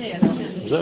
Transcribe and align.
Je 0.00 0.76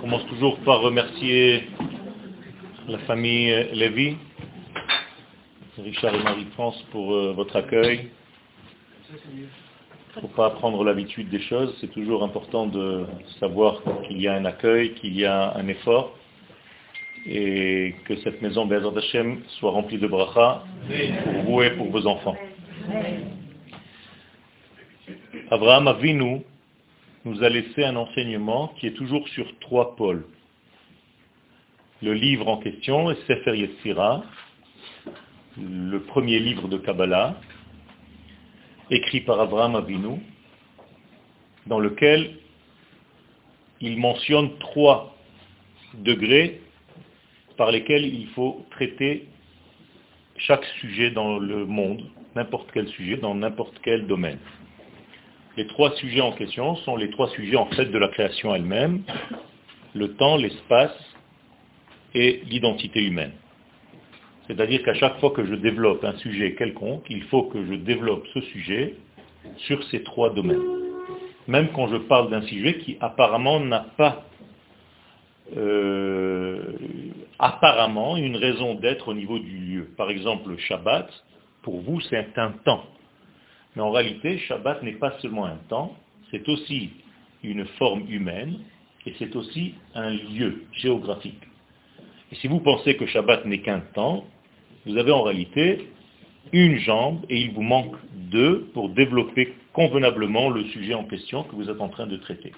commence 0.00 0.26
toujours 0.28 0.58
par 0.60 0.80
remercier 0.80 1.64
la 2.88 2.98
famille 3.00 3.50
Lévy, 3.74 4.16
Richard 5.76 6.14
et 6.14 6.22
Marie-France 6.22 6.82
pour 6.90 7.14
euh, 7.14 7.34
votre 7.36 7.56
accueil. 7.56 8.08
Il 9.34 9.42
ne 10.16 10.20
faut 10.22 10.28
pas 10.28 10.48
prendre 10.50 10.82
l'habitude 10.84 11.28
des 11.28 11.40
choses, 11.40 11.76
c'est 11.82 11.92
toujours 11.92 12.24
important 12.24 12.66
de 12.66 13.04
savoir 13.40 13.82
qu'il 14.06 14.22
y 14.22 14.26
a 14.26 14.34
un 14.34 14.46
accueil, 14.46 14.94
qu'il 14.94 15.14
y 15.14 15.26
a 15.26 15.54
un 15.54 15.68
effort, 15.68 16.14
et 17.28 17.94
que 18.06 18.16
cette 18.16 18.40
maison 18.40 18.64
Bézard 18.66 18.96
Hashem 18.96 19.42
soit 19.58 19.70
remplie 19.70 19.98
de 19.98 20.06
bracha 20.06 20.64
pour 21.24 21.32
vous 21.42 21.62
et 21.62 21.70
pour 21.72 21.90
vos 21.90 22.06
enfants. 22.06 22.36
Abraham 25.50 25.88
Avinu 25.88 26.40
nous 27.26 27.42
a 27.42 27.48
laissé 27.50 27.84
un 27.84 27.96
enseignement 27.96 28.68
qui 28.78 28.86
est 28.86 28.94
toujours 28.94 29.28
sur 29.28 29.46
trois 29.58 29.94
pôles. 29.96 30.24
Le 32.00 32.14
livre 32.14 32.48
en 32.48 32.58
question 32.58 33.10
est 33.10 33.26
Sefer 33.26 33.58
Yetzira, 33.58 34.22
le 35.58 35.98
premier 36.00 36.38
livre 36.38 36.68
de 36.68 36.78
Kabbalah, 36.78 37.38
écrit 38.90 39.20
par 39.20 39.38
Abraham 39.40 39.76
Avinu, 39.76 40.20
dans 41.66 41.80
lequel 41.80 42.36
il 43.80 43.98
mentionne 43.98 44.56
trois 44.58 45.14
degrés 45.94 46.62
par 47.58 47.72
lesquels 47.72 48.06
il 48.06 48.28
faut 48.28 48.64
traiter 48.70 49.26
chaque 50.38 50.64
sujet 50.80 51.10
dans 51.10 51.38
le 51.38 51.66
monde, 51.66 52.04
n'importe 52.36 52.70
quel 52.72 52.86
sujet, 52.88 53.16
dans 53.16 53.34
n'importe 53.34 53.74
quel 53.82 54.06
domaine. 54.06 54.38
Les 55.56 55.66
trois 55.66 55.90
sujets 55.96 56.20
en 56.20 56.32
question 56.32 56.76
sont 56.76 56.96
les 56.96 57.10
trois 57.10 57.28
sujets 57.30 57.56
en 57.56 57.66
fait 57.66 57.86
de 57.86 57.98
la 57.98 58.08
création 58.08 58.54
elle-même, 58.54 59.02
le 59.92 60.14
temps, 60.14 60.36
l'espace 60.36 60.96
et 62.14 62.42
l'identité 62.48 63.04
humaine. 63.04 63.32
C'est-à-dire 64.46 64.82
qu'à 64.84 64.94
chaque 64.94 65.18
fois 65.18 65.32
que 65.32 65.44
je 65.44 65.56
développe 65.56 66.04
un 66.04 66.16
sujet 66.18 66.54
quelconque, 66.54 67.04
il 67.10 67.24
faut 67.24 67.42
que 67.42 67.66
je 67.66 67.74
développe 67.74 68.24
ce 68.34 68.40
sujet 68.40 68.94
sur 69.56 69.82
ces 69.90 70.04
trois 70.04 70.32
domaines. 70.32 70.62
Même 71.48 71.70
quand 71.72 71.88
je 71.88 71.96
parle 71.96 72.30
d'un 72.30 72.42
sujet 72.42 72.78
qui 72.78 72.96
apparemment 73.00 73.58
n'a 73.58 73.80
pas 73.96 74.24
euh, 75.56 76.62
apparemment 77.38 78.16
une 78.16 78.36
raison 78.36 78.74
d'être 78.74 79.08
au 79.08 79.14
niveau 79.14 79.38
du 79.38 79.58
lieu. 79.58 79.88
Par 79.96 80.10
exemple, 80.10 80.50
le 80.50 80.58
Shabbat, 80.58 81.08
pour 81.62 81.80
vous, 81.80 82.00
c'est 82.02 82.38
un 82.38 82.52
temps. 82.64 82.84
Mais 83.76 83.82
en 83.82 83.90
réalité, 83.90 84.38
Shabbat 84.38 84.82
n'est 84.82 84.96
pas 84.96 85.18
seulement 85.20 85.44
un 85.44 85.58
temps, 85.68 85.94
c'est 86.30 86.48
aussi 86.48 86.90
une 87.42 87.64
forme 87.78 88.02
humaine 88.08 88.58
et 89.06 89.14
c'est 89.18 89.34
aussi 89.36 89.74
un 89.94 90.10
lieu 90.10 90.64
géographique. 90.72 91.42
Et 92.32 92.34
si 92.36 92.48
vous 92.48 92.60
pensez 92.60 92.96
que 92.96 93.06
Shabbat 93.06 93.44
n'est 93.46 93.60
qu'un 93.60 93.80
temps, 93.94 94.24
vous 94.84 94.96
avez 94.96 95.12
en 95.12 95.22
réalité 95.22 95.88
une 96.52 96.78
jambe 96.78 97.24
et 97.28 97.40
il 97.40 97.52
vous 97.52 97.62
manque 97.62 97.96
deux 98.12 98.68
pour 98.74 98.90
développer 98.90 99.54
convenablement 99.72 100.50
le 100.50 100.64
sujet 100.64 100.94
en 100.94 101.04
question 101.04 101.44
que 101.44 101.54
vous 101.54 101.70
êtes 101.70 101.80
en 101.80 101.88
train 101.88 102.06
de 102.06 102.16
traiter. 102.16 102.52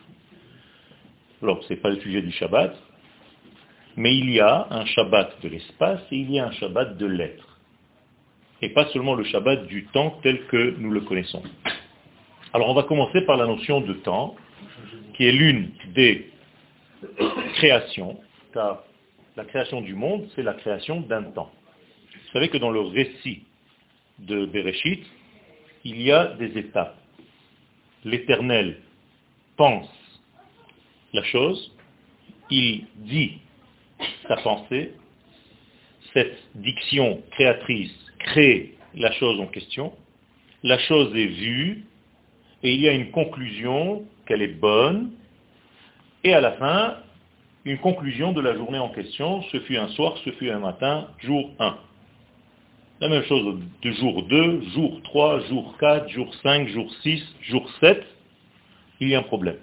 Alors, 1.43 1.63
ce 1.65 1.73
n'est 1.73 1.81
pas 1.81 1.91
le 1.91 2.01
sujet 2.01 2.23
du 2.23 2.33
Shabbat, 2.33 2.77
mais 3.97 4.17
il 4.17 4.31
y 4.31 4.41
a 4.41 4.67
un 4.71 4.85
Shabbat 4.85 5.43
de 5.43 5.49
l'espace 5.49 6.01
et 6.11 6.17
il 6.17 6.31
y 6.31 6.39
a 6.39 6.47
un 6.47 6.53
Shabbat 6.53 6.97
de 6.97 7.07
l'être. 7.07 7.59
Et 8.63 8.71
pas 8.71 8.87
seulement 8.87 9.15
le 9.15 9.25
Shabbat 9.25 9.67
du 9.67 9.87
temps 9.87 10.19
tel 10.23 10.47
que 10.47 10.77
nous 10.79 10.91
le 10.91 11.01
connaissons. 11.01 11.43
Alors 12.53 12.69
on 12.69 12.75
va 12.75 12.83
commencer 12.83 13.23
par 13.23 13.37
la 13.37 13.47
notion 13.47 13.81
de 13.81 13.95
temps, 13.95 14.37
qui 15.15 15.25
est 15.25 15.33
l'une 15.33 15.71
des 15.95 16.31
créations, 17.55 18.19
car 18.53 18.83
la 19.37 19.45
création 19.45 19.81
du 19.81 19.95
monde, 19.95 20.29
c'est 20.35 20.43
la 20.43 20.55
création 20.55 21.01
d'un 21.01 21.23
temps. 21.23 21.51
Vous 22.13 22.33
savez 22.33 22.49
que 22.49 22.59
dans 22.59 22.71
le 22.71 22.81
récit 22.81 23.45
de 24.19 24.47
Bereshit, 24.47 25.05
il 25.85 26.03
y 26.03 26.13
a 26.13 26.27
des 26.35 26.59
étapes. 26.59 26.97
L'Éternel 28.05 28.81
pense 29.57 29.89
la 31.13 31.23
chose, 31.25 31.73
il 32.51 32.87
dit 32.97 33.39
pensée, 34.37 34.95
cette 36.13 36.39
diction 36.55 37.23
créatrice 37.31 37.93
crée 38.19 38.75
la 38.95 39.13
chose 39.13 39.41
en 39.41 39.47
question, 39.47 39.93
la 40.63 40.79
chose 40.79 41.15
est 41.15 41.27
vue, 41.27 41.85
et 42.63 42.75
il 42.75 42.81
y 42.81 42.89
a 42.89 42.93
une 42.93 43.11
conclusion 43.11 44.05
qu'elle 44.27 44.43
est 44.43 44.59
bonne, 44.59 45.13
et 46.25 46.35
à 46.35 46.41
la 46.41 46.53
fin, 46.53 46.97
une 47.65 47.79
conclusion 47.79 48.33
de 48.33 48.41
la 48.41 48.55
journée 48.55 48.79
en 48.79 48.91
question, 48.91 49.43
ce 49.53 49.61
fut 49.61 49.77
un 49.77 49.89
soir, 49.89 50.17
ce 50.25 50.31
fut 50.33 50.51
un 50.51 50.59
matin, 50.59 51.09
jour 51.19 51.51
1. 51.59 51.79
La 53.01 53.09
même 53.09 53.23
chose 53.25 53.59
de 53.83 53.91
jour 53.93 54.23
2, 54.25 54.63
jour 54.75 55.01
3, 55.05 55.41
jour 55.49 55.77
4, 55.79 56.09
jour 56.11 56.35
5, 56.43 56.69
jour 56.69 56.93
6, 57.03 57.23
jour 57.43 57.71
7, 57.81 58.05
il 59.01 59.09
y 59.09 59.15
a 59.15 59.21
un 59.21 59.23
problème. 59.23 59.59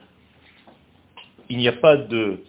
Il 1.49 1.57
n'y 1.57 1.67
a 1.67 1.73
pas 1.73 1.97
de 1.97 2.43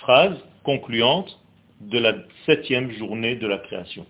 phrase 0.00 0.36
concluante 0.62 1.38
de 1.80 1.98
la 1.98 2.14
septième 2.46 2.90
journée 2.92 3.36
de 3.36 3.46
la 3.46 3.58
création. 3.58 4.06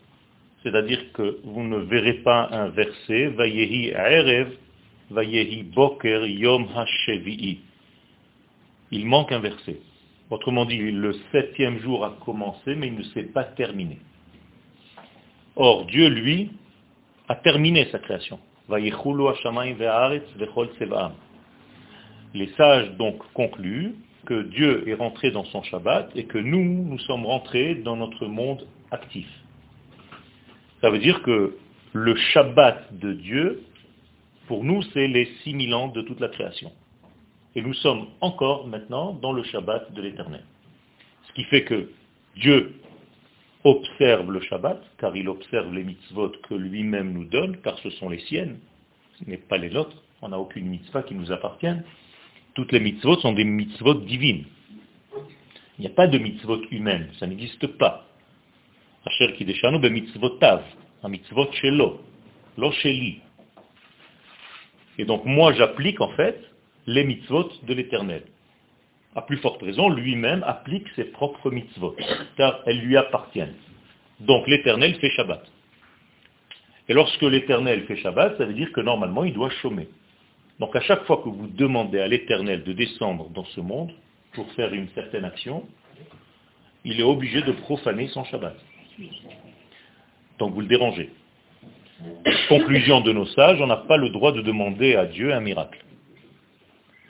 C'est-à-dire 0.62 1.12
que 1.12 1.38
vous 1.44 1.62
ne 1.62 1.78
verrez 1.78 2.14
pas 2.22 2.48
un 2.50 2.68
verset, 2.68 3.28
Vayehi 3.28 3.92
Vayehi 5.10 5.62
Boker 5.64 6.26
Yom. 6.26 6.68
Il 8.90 9.06
manque 9.06 9.32
un 9.32 9.38
verset. 9.40 9.80
Autrement 10.30 10.64
dit, 10.64 10.78
le 10.78 11.14
septième 11.32 11.80
jour 11.80 12.04
a 12.04 12.16
commencé, 12.24 12.74
mais 12.74 12.88
il 12.88 12.94
ne 12.94 13.02
s'est 13.02 13.24
pas 13.24 13.44
terminé. 13.44 13.98
Or, 15.56 15.86
Dieu, 15.86 16.08
lui, 16.08 16.50
a 17.28 17.34
terminé 17.36 17.88
sa 17.90 17.98
création. 17.98 18.38
Les 22.34 22.46
sages 22.56 22.90
donc 22.96 23.16
concluent 23.32 23.94
que 24.26 24.42
Dieu 24.42 24.88
est 24.88 24.94
rentré 24.94 25.30
dans 25.30 25.44
son 25.44 25.62
Shabbat 25.62 26.10
et 26.14 26.24
que 26.24 26.38
nous, 26.38 26.84
nous 26.84 26.98
sommes 27.00 27.26
rentrés 27.26 27.74
dans 27.76 27.96
notre 27.96 28.26
monde 28.26 28.66
actif. 28.90 29.26
Ça 30.80 30.90
veut 30.90 30.98
dire 30.98 31.22
que 31.22 31.56
le 31.92 32.14
Shabbat 32.14 32.98
de 32.98 33.12
Dieu, 33.12 33.62
pour 34.46 34.64
nous, 34.64 34.82
c'est 34.94 35.08
les 35.08 35.26
6000 35.44 35.74
ans 35.74 35.88
de 35.88 36.02
toute 36.02 36.20
la 36.20 36.28
création. 36.28 36.72
Et 37.54 37.62
nous 37.62 37.74
sommes 37.74 38.06
encore 38.20 38.66
maintenant 38.66 39.12
dans 39.12 39.32
le 39.32 39.42
Shabbat 39.42 39.92
de 39.92 40.02
l'éternel. 40.02 40.44
Ce 41.28 41.32
qui 41.32 41.44
fait 41.44 41.64
que 41.64 41.90
Dieu 42.36 42.74
observe 43.64 44.30
le 44.30 44.40
Shabbat, 44.40 44.82
car 44.98 45.16
il 45.16 45.28
observe 45.28 45.72
les 45.74 45.84
mitzvot 45.84 46.32
que 46.48 46.54
lui-même 46.54 47.12
nous 47.12 47.24
donne, 47.24 47.58
car 47.58 47.78
ce 47.78 47.90
sont 47.90 48.08
les 48.08 48.20
siennes, 48.20 48.58
ce 49.18 49.28
n'est 49.28 49.36
pas 49.36 49.58
les 49.58 49.70
nôtres, 49.70 50.02
on 50.22 50.28
n'a 50.28 50.38
aucune 50.38 50.66
mitzvah 50.66 51.02
qui 51.02 51.14
nous 51.14 51.30
appartienne. 51.32 51.84
Toutes 52.54 52.72
les 52.72 52.80
mitzvot 52.80 53.16
sont 53.20 53.32
des 53.32 53.44
mitzvot 53.44 53.94
divines. 53.94 54.44
Il 55.78 55.82
n'y 55.82 55.86
a 55.86 55.94
pas 55.94 56.06
de 56.06 56.18
mitzvot 56.18 56.60
humaines, 56.70 57.10
ça 57.18 57.26
n'existe 57.26 57.66
pas. 57.66 58.06
mitzvot 61.08 61.52
shelo, 61.52 62.00
lo 62.58 62.72
sheli. 62.72 63.20
Et 64.98 65.04
donc 65.04 65.24
moi 65.24 65.52
j'applique 65.54 66.00
en 66.00 66.10
fait 66.10 66.38
les 66.86 67.04
mitzvot 67.04 67.50
de 67.62 67.74
l'éternel. 67.74 68.24
À 69.14 69.22
plus 69.22 69.38
forte 69.38 69.62
raison, 69.62 69.88
lui-même 69.88 70.44
applique 70.46 70.86
ses 70.94 71.04
propres 71.04 71.50
mitzvot, 71.50 71.96
car 72.36 72.60
elles 72.66 72.80
lui 72.80 72.96
appartiennent. 72.96 73.54
Donc 74.20 74.46
l'éternel 74.46 74.94
fait 74.96 75.10
Shabbat. 75.10 75.42
Et 76.88 76.94
lorsque 76.94 77.22
l'éternel 77.22 77.84
fait 77.86 77.96
Shabbat, 77.96 78.36
ça 78.38 78.44
veut 78.44 78.54
dire 78.54 78.70
que 78.72 78.80
normalement 78.80 79.24
il 79.24 79.32
doit 79.32 79.50
chômer. 79.62 79.88
Donc 80.60 80.76
à 80.76 80.80
chaque 80.82 81.04
fois 81.04 81.22
que 81.24 81.28
vous 81.30 81.48
demandez 81.48 82.00
à 82.00 82.06
l'Éternel 82.06 82.62
de 82.62 82.72
descendre 82.74 83.30
dans 83.30 83.46
ce 83.46 83.60
monde 83.60 83.92
pour 84.34 84.50
faire 84.52 84.72
une 84.74 84.88
certaine 84.90 85.24
action, 85.24 85.66
il 86.84 87.00
est 87.00 87.04
obligé 87.04 87.40
de 87.40 87.52
profaner 87.52 88.08
son 88.08 88.24
Shabbat. 88.24 88.56
Donc 90.38 90.52
vous 90.52 90.60
le 90.60 90.66
dérangez. 90.66 91.10
Conclusion 92.48 93.00
de 93.00 93.12
nos 93.12 93.26
sages, 93.26 93.60
on 93.60 93.66
n'a 93.66 93.78
pas 93.78 93.96
le 93.96 94.10
droit 94.10 94.32
de 94.32 94.42
demander 94.42 94.96
à 94.96 95.06
Dieu 95.06 95.32
un 95.32 95.40
miracle. 95.40 95.82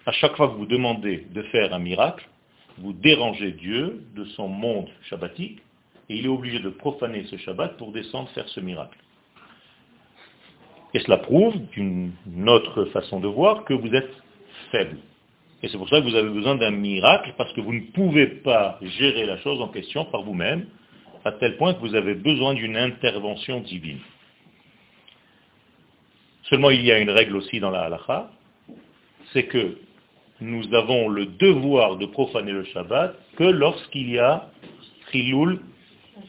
À 0.07 0.13
chaque 0.13 0.37
fois 0.37 0.49
que 0.49 0.55
vous 0.55 0.67
demandez 0.67 1.27
de 1.31 1.43
faire 1.43 1.75
un 1.75 1.79
miracle, 1.79 2.27
vous 2.79 2.93
dérangez 2.93 3.53
Dieu 3.53 4.05
de 4.15 4.25
son 4.37 4.49
monde 4.49 4.89
shabbatique 5.09 5.61
et 6.09 6.17
il 6.17 6.25
est 6.25 6.29
obligé 6.29 6.61
de 6.61 6.71
profaner 6.71 7.25
ce 7.25 7.37
Shabbat 7.37 7.77
pour 7.77 7.93
descendre 7.93 8.29
faire 8.31 8.49
ce 8.49 8.61
miracle. 8.61 8.97
Et 10.95 11.01
cela 11.01 11.19
prouve, 11.19 11.55
d'une 11.73 12.13
autre 12.49 12.85
façon 12.87 13.21
de 13.21 13.29
voir, 13.29 13.65
que 13.65 13.75
vous 13.75 13.95
êtes 13.95 14.11
faible. 14.71 14.99
Et 15.63 15.69
c'est 15.69 15.79
pour 15.79 15.89
ça 15.89 16.01
que 16.01 16.09
vous 16.09 16.15
avez 16.15 16.31
besoin 16.31 16.57
d'un 16.57 16.71
miracle, 16.71 17.35
parce 17.37 17.53
que 17.53 17.61
vous 17.61 17.73
ne 17.73 17.93
pouvez 17.93 18.27
pas 18.27 18.79
gérer 18.83 19.27
la 19.27 19.39
chose 19.39 19.61
en 19.61 19.69
question 19.69 20.05
par 20.07 20.23
vous-même, 20.23 20.67
à 21.25 21.33
tel 21.33 21.57
point 21.57 21.75
que 21.75 21.81
vous 21.81 21.95
avez 21.95 22.15
besoin 22.15 22.55
d'une 22.55 22.77
intervention 22.77 23.61
divine. 23.61 23.99
Seulement, 26.45 26.71
il 26.71 26.85
y 26.85 26.91
a 26.91 26.99
une 26.99 27.11
règle 27.11 27.37
aussi 27.37 27.61
dans 27.61 27.71
la 27.71 27.83
halakha, 27.83 28.31
c'est 29.33 29.45
que 29.45 29.77
nous 30.41 30.75
avons 30.75 31.09
le 31.09 31.27
devoir 31.27 31.97
de 31.97 32.07
profaner 32.07 32.53
le 32.53 32.65
Shabbat 32.65 33.15
que 33.37 33.45
lorsqu'il 33.45 34.11
y 34.11 34.19
a 34.19 34.49
chiloul, 35.13 35.61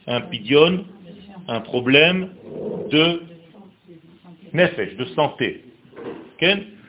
un 0.08 0.22
pidion, 0.22 0.86
un 1.48 1.62
problème 1.62 2.30
de 2.92 3.22
nefesh, 4.54 4.96
de 4.96 5.06
santé. 5.06 5.64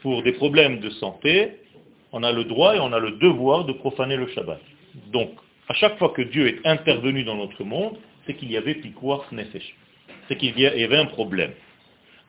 Pour 0.03 0.23
des 0.23 0.33
problèmes 0.33 0.81
de 0.81 0.91
santé, 0.91 1.53
on 2.13 2.23
a 2.23 2.33
le 2.33 2.45
droit 2.45 2.75
et 2.75 2.81
on 2.81 2.93
a 2.93 2.99
le 2.99 3.13
devoir 3.13 3.65
de 3.65 3.73
profaner 3.73 4.17
le 4.17 4.27
Shabbat. 4.29 4.61
Donc, 5.13 5.31
à 5.69 5.75
chaque 5.75 5.99
fois 5.99 6.11
que 6.11 6.23
Dieu 6.23 6.49
est 6.49 6.67
intervenu 6.67 7.23
dans 7.25 7.37
notre 7.37 7.63
monde, 7.65 7.97
c'est 8.27 8.35
qu'il 8.35 8.51
y 8.51 8.57
avait 8.57 8.75
pikouach 8.75 9.31
nefesh. 9.33 9.77
C'est 10.29 10.37
qu'il 10.37 10.59
y 10.59 10.67
avait 10.67 10.97
un 10.97 11.07
problème. 11.07 11.53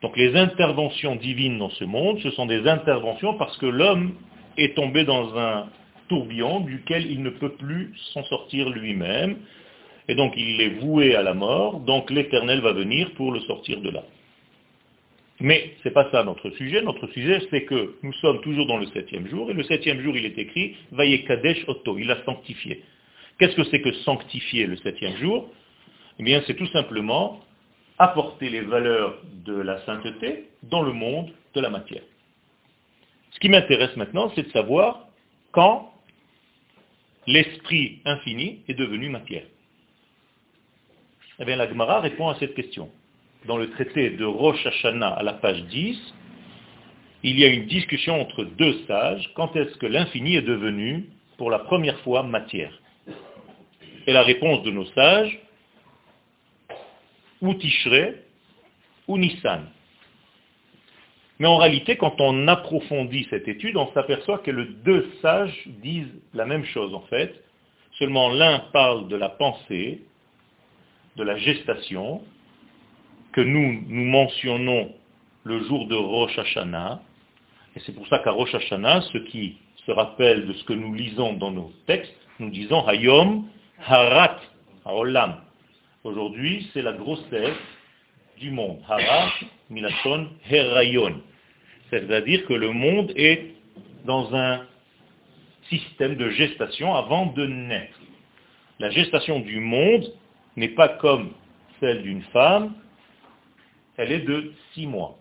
Donc 0.02 0.16
les 0.16 0.36
interventions 0.36 1.16
divines 1.16 1.58
dans 1.58 1.70
ce 1.70 1.84
monde, 1.84 2.18
ce 2.20 2.30
sont 2.32 2.46
des 2.46 2.68
interventions 2.68 3.34
parce 3.38 3.56
que 3.56 3.66
l'homme 3.66 4.14
est 4.58 4.76
tombé 4.76 5.04
dans 5.04 5.36
un 5.38 5.68
tourbillon 6.08 6.60
duquel 6.60 7.10
il 7.10 7.22
ne 7.22 7.30
peut 7.30 7.54
plus 7.54 7.90
s'en 8.12 8.22
sortir 8.24 8.68
lui-même. 8.68 9.36
Et 10.08 10.14
donc 10.14 10.34
il 10.36 10.60
est 10.60 10.80
voué 10.80 11.16
à 11.16 11.22
la 11.22 11.32
mort, 11.32 11.80
donc 11.80 12.10
l'Éternel 12.10 12.60
va 12.60 12.72
venir 12.72 13.12
pour 13.12 13.32
le 13.32 13.40
sortir 13.40 13.80
de 13.80 13.88
là. 13.88 14.02
Mais 15.44 15.74
ce 15.82 15.88
n'est 15.88 15.92
pas 15.92 16.10
ça 16.10 16.24
notre 16.24 16.48
sujet. 16.52 16.80
Notre 16.80 17.06
sujet, 17.08 17.38
c'est 17.50 17.64
que 17.66 17.96
nous 18.02 18.14
sommes 18.14 18.40
toujours 18.40 18.64
dans 18.64 18.78
le 18.78 18.86
septième 18.86 19.28
jour, 19.28 19.50
et 19.50 19.52
le 19.52 19.62
septième 19.64 20.00
jour, 20.00 20.16
il 20.16 20.24
est 20.24 20.38
écrit, 20.38 20.74
Vaye 20.90 21.22
Kadesh 21.26 21.68
Otto, 21.68 21.98
il 21.98 22.10
a 22.10 22.24
sanctifié. 22.24 22.82
Qu'est-ce 23.38 23.54
que 23.54 23.64
c'est 23.64 23.82
que 23.82 23.92
sanctifier 23.92 24.66
le 24.66 24.78
septième 24.78 25.18
jour? 25.18 25.52
Eh 26.18 26.22
bien, 26.22 26.42
c'est 26.46 26.54
tout 26.54 26.66
simplement 26.68 27.44
apporter 27.98 28.48
les 28.48 28.62
valeurs 28.62 29.20
de 29.44 29.54
la 29.54 29.84
sainteté 29.84 30.48
dans 30.62 30.80
le 30.80 30.94
monde 30.94 31.30
de 31.54 31.60
la 31.60 31.68
matière. 31.68 32.04
Ce 33.32 33.38
qui 33.38 33.50
m'intéresse 33.50 33.94
maintenant, 33.96 34.32
c'est 34.34 34.44
de 34.44 34.50
savoir 34.50 35.08
quand 35.52 35.92
l'esprit 37.26 38.00
infini 38.06 38.62
est 38.66 38.78
devenu 38.78 39.10
matière. 39.10 39.44
Eh 41.38 41.44
bien, 41.44 41.56
la 41.56 41.68
Gemara 41.68 42.00
répond 42.00 42.30
à 42.30 42.36
cette 42.36 42.54
question. 42.54 42.90
Dans 43.46 43.58
le 43.58 43.68
traité 43.70 44.08
de 44.10 44.24
Rosh 44.24 44.64
Hashanah 44.66 45.08
à 45.08 45.22
la 45.22 45.34
page 45.34 45.62
10, 45.64 46.14
il 47.24 47.38
y 47.38 47.44
a 47.44 47.48
une 47.48 47.66
discussion 47.66 48.18
entre 48.18 48.44
deux 48.44 48.84
sages. 48.86 49.30
Quand 49.34 49.54
est-ce 49.54 49.76
que 49.76 49.84
l'infini 49.86 50.36
est 50.36 50.42
devenu, 50.42 51.10
pour 51.36 51.50
la 51.50 51.58
première 51.58 51.98
fois, 52.00 52.22
matière? 52.22 52.72
Et 54.06 54.12
la 54.14 54.22
réponse 54.22 54.62
de 54.62 54.70
nos 54.70 54.86
sages, 54.86 55.38
ou 57.42 57.52
Tishré, 57.52 58.22
ou 59.08 59.18
Nissan. 59.18 59.66
Mais 61.38 61.46
en 61.46 61.58
réalité, 61.58 61.96
quand 61.96 62.18
on 62.20 62.48
approfondit 62.48 63.26
cette 63.28 63.46
étude, 63.46 63.76
on 63.76 63.92
s'aperçoit 63.92 64.38
que 64.38 64.50
les 64.50 64.66
deux 64.84 65.10
sages 65.20 65.68
disent 65.82 66.14
la 66.32 66.46
même 66.46 66.64
chose 66.64 66.94
en 66.94 67.02
fait. 67.02 67.44
Seulement 67.98 68.30
l'un 68.30 68.60
parle 68.72 69.08
de 69.08 69.16
la 69.16 69.28
pensée, 69.28 70.00
de 71.16 71.22
la 71.22 71.36
gestation, 71.36 72.22
que 73.34 73.40
nous, 73.40 73.82
nous 73.88 74.04
mentionnons 74.04 74.92
le 75.42 75.64
jour 75.64 75.88
de 75.88 75.96
Rosh 75.96 76.38
Hashanah. 76.38 77.00
Et 77.74 77.80
c'est 77.80 77.92
pour 77.92 78.06
ça 78.06 78.20
qu'à 78.20 78.30
Rosh 78.30 78.54
Hashanah, 78.54 79.02
ceux 79.12 79.24
qui 79.24 79.56
se 79.84 79.90
rappellent 79.90 80.46
de 80.46 80.52
ce 80.52 80.64
que 80.64 80.72
nous 80.72 80.94
lisons 80.94 81.34
dans 81.34 81.50
nos 81.50 81.72
textes, 81.86 82.14
nous 82.38 82.50
disons 82.50 82.86
Hayom 82.86 83.44
Harat 83.86 84.38
Haolam. 84.84 85.40
Aujourd'hui, 86.04 86.70
c'est 86.72 86.82
la 86.82 86.92
grossesse 86.92 87.56
du 88.38 88.50
monde. 88.52 88.78
Hara, 88.88 89.32
Milachon, 89.68 90.28
Herayon. 90.48 91.20
C'est-à-dire 91.90 92.46
que 92.46 92.54
le 92.54 92.70
monde 92.70 93.12
est 93.16 93.54
dans 94.04 94.32
un 94.34 94.64
système 95.68 96.14
de 96.14 96.28
gestation 96.30 96.94
avant 96.94 97.26
de 97.26 97.46
naître. 97.46 97.98
La 98.78 98.90
gestation 98.90 99.40
du 99.40 99.58
monde 99.58 100.12
n'est 100.56 100.68
pas 100.68 100.88
comme 100.88 101.30
celle 101.80 102.02
d'une 102.02 102.22
femme, 102.24 102.74
elle 103.96 104.12
est 104.12 104.20
de 104.20 104.52
six 104.72 104.86
mois. 104.86 105.18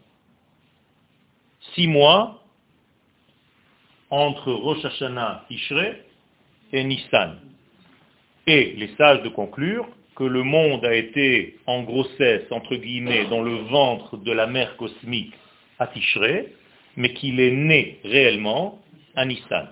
Six 1.75 1.87
mois 1.87 2.43
entre 4.09 4.51
Rosh 4.51 4.83
Hashanah, 4.85 5.45
Tishrei 5.47 6.03
et 6.71 6.83
Nissan. 6.83 7.39
Et 8.45 8.73
les 8.77 8.89
sages 8.95 9.23
de 9.23 9.29
conclure 9.29 9.87
que 10.15 10.23
le 10.23 10.43
monde 10.43 10.85
a 10.85 10.93
été 10.93 11.57
en 11.65 11.83
grossesse, 11.83 12.43
entre 12.51 12.75
guillemets, 12.75 13.25
dans 13.25 13.41
le 13.41 13.55
ventre 13.69 14.17
de 14.17 14.31
la 14.31 14.45
mère 14.45 14.77
cosmique 14.77 15.33
à 15.79 15.87
Tishré, 15.87 16.53
mais 16.95 17.13
qu'il 17.13 17.39
est 17.39 17.51
né 17.51 17.99
réellement 18.03 18.79
à 19.15 19.25
Nissan. 19.25 19.69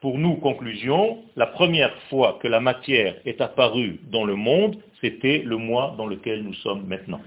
Pour 0.00 0.16
nous, 0.16 0.36
conclusion, 0.36 1.18
la 1.36 1.46
première 1.46 1.94
fois 2.08 2.38
que 2.40 2.48
la 2.48 2.60
matière 2.60 3.16
est 3.26 3.40
apparue 3.40 4.00
dans 4.10 4.24
le 4.24 4.36
monde, 4.36 4.76
c'était 5.00 5.42
le 5.44 5.56
mois 5.56 5.94
dans 5.98 6.06
lequel 6.06 6.42
nous 6.42 6.54
sommes 6.54 6.86
maintenant. 6.86 7.20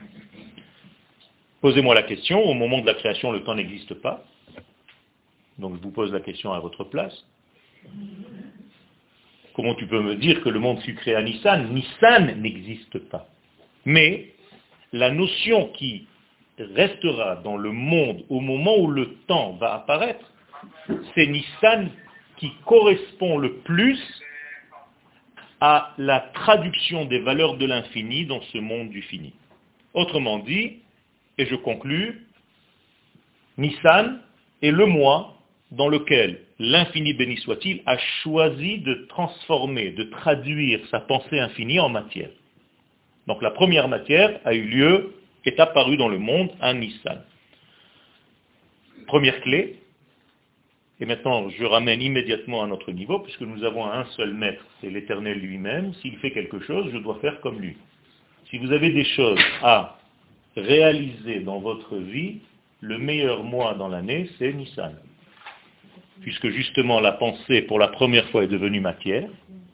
Posez-moi 1.61 1.93
la 1.93 2.03
question, 2.03 2.43
au 2.43 2.53
moment 2.55 2.79
de 2.81 2.87
la 2.87 2.95
création, 2.95 3.31
le 3.31 3.43
temps 3.43 3.55
n'existe 3.55 3.93
pas. 3.93 4.23
Donc 5.59 5.75
je 5.77 5.81
vous 5.81 5.91
pose 5.91 6.11
la 6.11 6.19
question 6.19 6.53
à 6.53 6.59
votre 6.59 6.83
place. 6.83 7.25
Comment 9.53 9.75
tu 9.75 9.85
peux 9.85 10.01
me 10.01 10.15
dire 10.15 10.41
que 10.41 10.49
le 10.49 10.59
monde 10.59 10.81
fut 10.81 10.95
créé 10.95 11.13
à 11.13 11.21
Nissan? 11.21 11.71
Nissan 11.71 12.41
n'existe 12.41 12.97
pas. 13.09 13.27
Mais 13.85 14.33
la 14.91 15.11
notion 15.11 15.67
qui 15.69 16.07
restera 16.57 17.37
dans 17.37 17.57
le 17.57 17.71
monde 17.71 18.23
au 18.29 18.39
moment 18.39 18.77
où 18.77 18.87
le 18.87 19.15
temps 19.27 19.53
va 19.53 19.75
apparaître, 19.75 20.25
c'est 21.13 21.27
Nissan 21.27 21.91
qui 22.37 22.51
correspond 22.65 23.37
le 23.37 23.57
plus 23.57 23.99
à 25.59 25.93
la 25.99 26.21
traduction 26.33 27.05
des 27.05 27.19
valeurs 27.19 27.57
de 27.57 27.67
l'infini 27.67 28.25
dans 28.25 28.41
ce 28.41 28.57
monde 28.57 28.89
du 28.89 29.03
fini. 29.03 29.33
Autrement 29.93 30.39
dit, 30.39 30.79
et 31.37 31.45
je 31.45 31.55
conclus, 31.55 32.27
Nissan 33.57 34.21
est 34.61 34.71
le 34.71 34.85
mois 34.85 35.37
dans 35.71 35.87
lequel 35.87 36.41
l'infini 36.59 37.13
béni 37.13 37.37
soit-il 37.37 37.81
a 37.85 37.97
choisi 38.23 38.79
de 38.79 39.05
transformer, 39.09 39.91
de 39.91 40.03
traduire 40.03 40.79
sa 40.89 40.99
pensée 40.99 41.39
infinie 41.39 41.79
en 41.79 41.89
matière. 41.89 42.29
Donc 43.27 43.41
la 43.41 43.51
première 43.51 43.87
matière 43.87 44.39
a 44.45 44.53
eu 44.53 44.63
lieu, 44.63 45.15
est 45.45 45.59
apparue 45.59 45.97
dans 45.97 46.09
le 46.09 46.19
monde 46.19 46.51
à 46.59 46.73
Nissan. 46.73 47.23
Première 49.07 49.41
clé, 49.41 49.79
et 51.00 51.05
maintenant 51.05 51.50
je 51.50 51.63
ramène 51.65 52.01
immédiatement 52.01 52.63
à 52.63 52.67
notre 52.67 52.91
niveau, 52.91 53.19
puisque 53.19 53.41
nous 53.41 53.63
avons 53.63 53.85
un 53.85 54.05
seul 54.17 54.33
maître, 54.33 54.63
c'est 54.79 54.89
l'éternel 54.89 55.39
lui-même, 55.39 55.93
s'il 55.95 56.17
fait 56.17 56.31
quelque 56.31 56.59
chose, 56.59 56.91
je 56.91 56.97
dois 57.00 57.17
faire 57.21 57.39
comme 57.41 57.59
lui. 57.59 57.75
Si 58.50 58.57
vous 58.57 58.71
avez 58.71 58.91
des 58.91 59.05
choses 59.05 59.39
à 59.63 59.97
réaliser 60.55 61.41
dans 61.41 61.60
votre 61.60 61.98
vie, 61.98 62.39
le 62.81 62.98
meilleur 62.98 63.43
mois 63.43 63.75
dans 63.75 63.88
l'année, 63.88 64.29
c'est 64.38 64.53
Nissan 64.53 64.96
puisque 66.22 66.50
justement 66.50 67.00
la 67.00 67.13
pensée 67.13 67.63
pour 67.63 67.79
la 67.79 67.89
première 67.89 68.29
fois 68.29 68.43
est 68.43 68.48
devenue 68.48 68.79
matière. 68.79 69.27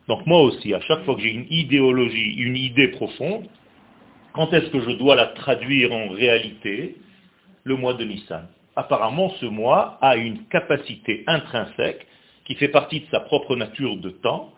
Donc 0.08 0.26
moi 0.26 0.42
aussi, 0.42 0.74
à 0.74 0.82
chaque 0.82 1.04
fois 1.04 1.16
que 1.16 1.22
j'ai 1.22 1.32
une 1.32 1.48
idéologie, 1.50 2.34
une 2.38 2.56
idée 2.56 2.88
profonde, 2.90 3.46
quand 4.34 4.54
est-ce 4.54 4.70
que 4.70 4.80
je 4.80 4.92
dois 4.92 5.16
la 5.16 5.28
traduire 5.28 5.92
en 5.94 6.10
réalité? 6.10 6.96
Le 7.64 7.76
mois 7.76 7.96
de 7.96 8.06
Nissan. 8.06 8.48
Apparemment, 8.78 9.30
ce 9.42 9.46
mois 9.46 9.98
a 10.02 10.16
une 10.16 10.46
capacité 10.46 11.26
intrinsèque 11.28 12.08
qui 12.46 12.56
fait 12.56 12.70
partie 12.70 13.02
de 13.02 13.06
sa 13.12 13.20
propre 13.20 13.58
nature 13.58 13.98
de 13.98 14.10
temps, 14.10 14.54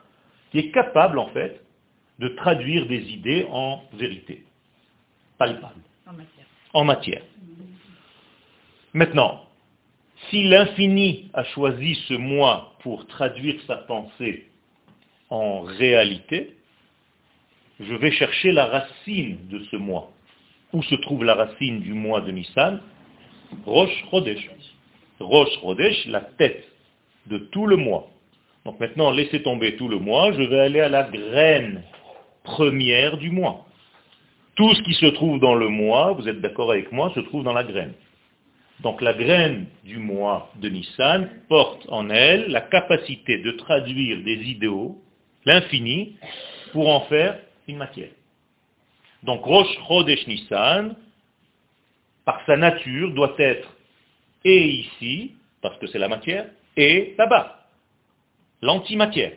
qui 0.51 0.59
est 0.59 0.71
capable 0.71 1.17
en 1.17 1.29
fait 1.29 1.59
de 2.19 2.27
traduire 2.27 2.85
des 2.85 3.01
idées 3.11 3.47
en 3.49 3.81
vérité, 3.93 4.43
palpable, 5.39 5.81
en 6.09 6.13
matière. 6.13 6.45
En 6.73 6.83
matière. 6.83 7.21
Maintenant, 8.93 9.45
si 10.29 10.43
l'infini 10.43 11.29
a 11.33 11.43
choisi 11.43 11.95
ce 12.07 12.15
moi 12.15 12.75
pour 12.79 13.05
traduire 13.07 13.55
sa 13.67 13.77
pensée 13.77 14.47
en 15.29 15.61
réalité, 15.61 16.55
je 17.79 17.93
vais 17.93 18.11
chercher 18.11 18.51
la 18.51 18.65
racine 18.65 19.37
de 19.47 19.63
ce 19.71 19.75
moi. 19.75 20.11
Où 20.73 20.83
se 20.83 20.95
trouve 20.95 21.23
la 21.23 21.35
racine 21.35 21.81
du 21.81 21.93
moi 21.93 22.21
de 22.21 22.31
Nissan? 22.31 22.81
Rosh 23.65 24.05
Chodesh. 24.09 24.49
Rosh 25.19 25.49
Chodesh, 25.61 26.05
la 26.07 26.21
tête 26.21 26.65
de 27.27 27.37
tout 27.37 27.67
le 27.67 27.75
moi. 27.75 28.07
Donc 28.65 28.79
maintenant, 28.79 29.11
laissez 29.11 29.41
tomber 29.41 29.75
tout 29.77 29.87
le 29.87 29.99
moi, 29.99 30.31
je 30.33 30.41
vais 30.41 30.59
aller 30.59 30.81
à 30.81 30.89
la 30.89 31.03
graine 31.03 31.83
première 32.43 33.17
du 33.17 33.29
moi. 33.29 33.65
Tout 34.59 34.75
ce 34.75 34.81
qui 34.81 34.93
se 34.93 35.05
trouve 35.05 35.39
dans 35.39 35.55
le 35.55 35.69
moi, 35.69 36.11
vous 36.11 36.27
êtes 36.27 36.41
d'accord 36.41 36.69
avec 36.73 36.91
moi, 36.91 37.13
se 37.15 37.21
trouve 37.21 37.45
dans 37.45 37.53
la 37.53 37.63
graine. 37.63 37.93
Donc 38.81 39.01
la 39.01 39.13
graine 39.13 39.67
du 39.85 39.99
mois 39.99 40.51
de 40.57 40.67
Nissan 40.67 41.29
porte 41.47 41.85
en 41.87 42.09
elle 42.09 42.47
la 42.49 42.59
capacité 42.59 43.37
de 43.37 43.51
traduire 43.51 44.21
des 44.21 44.49
idéaux, 44.49 45.01
l'infini, 45.45 46.17
pour 46.73 46.89
en 46.89 47.05
faire 47.05 47.39
une 47.69 47.77
matière. 47.77 48.09
Donc 49.23 49.45
Rosh 49.45 49.73
Chodesh 49.87 50.27
Nissan 50.27 50.93
par 52.25 52.41
sa 52.45 52.57
nature, 52.57 53.13
doit 53.13 53.35
être 53.37 53.73
et 54.43 54.67
ici, 54.67 55.35
parce 55.61 55.77
que 55.77 55.87
c'est 55.87 55.99
la 55.99 56.09
matière, 56.09 56.47
et 56.75 57.15
là-bas, 57.17 57.65
l'antimatière. 58.61 59.31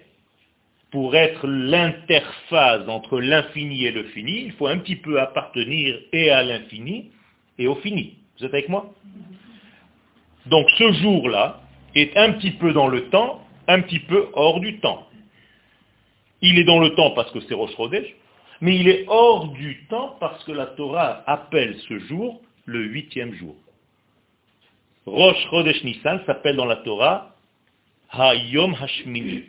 Pour 0.93 1.17
être 1.17 1.47
l'interface 1.49 2.87
entre 2.87 3.19
l'infini 3.19 3.87
et 3.87 3.91
le 3.91 4.05
fini, 4.05 4.43
il 4.45 4.53
faut 4.53 4.67
un 4.67 4.79
petit 4.79 4.97
peu 4.97 5.21
appartenir 5.21 5.99
et 6.13 6.31
à 6.31 6.43
l'infini 6.43 7.11
et 7.59 7.67
au 7.67 7.75
fini. 7.77 8.19
Vous 8.39 8.45
êtes 8.45 8.53
avec 8.53 8.69
moi? 8.69 8.93
Donc 10.47 10.69
ce 10.77 10.93
jour-là 10.93 11.61
est 11.95 12.17
un 12.17 12.33
petit 12.33 12.51
peu 12.53 12.73
dans 12.73 12.89
le 12.89 13.09
temps, 13.09 13.43
un 13.69 13.81
petit 13.81 14.01
peu 14.01 14.29
hors 14.35 14.61
du 14.61 14.81
temps. 14.81 15.09
Il 16.43 16.59
est 16.59 16.65
dans 16.65 16.79
le 16.79 16.95
temps 16.95 17.13
parce 17.13 17.31
que 17.31 17.41
c'est 17.41 17.55
Rosh 17.55 17.75
Chodesh, 17.77 18.15
mais 18.61 18.77
il 18.77 18.89
est 18.89 19.05
hors 19.09 19.49
du 19.49 19.87
temps 19.89 20.17
parce 20.21 20.45
que 20.45 20.53
la 20.53 20.67
Torah 20.67 21.23
appelle 21.27 21.77
ce 21.89 21.99
jour 22.01 22.41
le 22.67 22.85
huitième 22.85 23.33
jour. 23.35 23.57
Rosh 25.07 25.37
Chodesh 25.51 25.83
Nissan 25.85 26.21
s'appelle 26.27 26.57
dans 26.57 26.67
la 26.67 26.77
Torah 26.77 27.35
Hayom 28.11 28.75
Hashmini. 28.75 29.45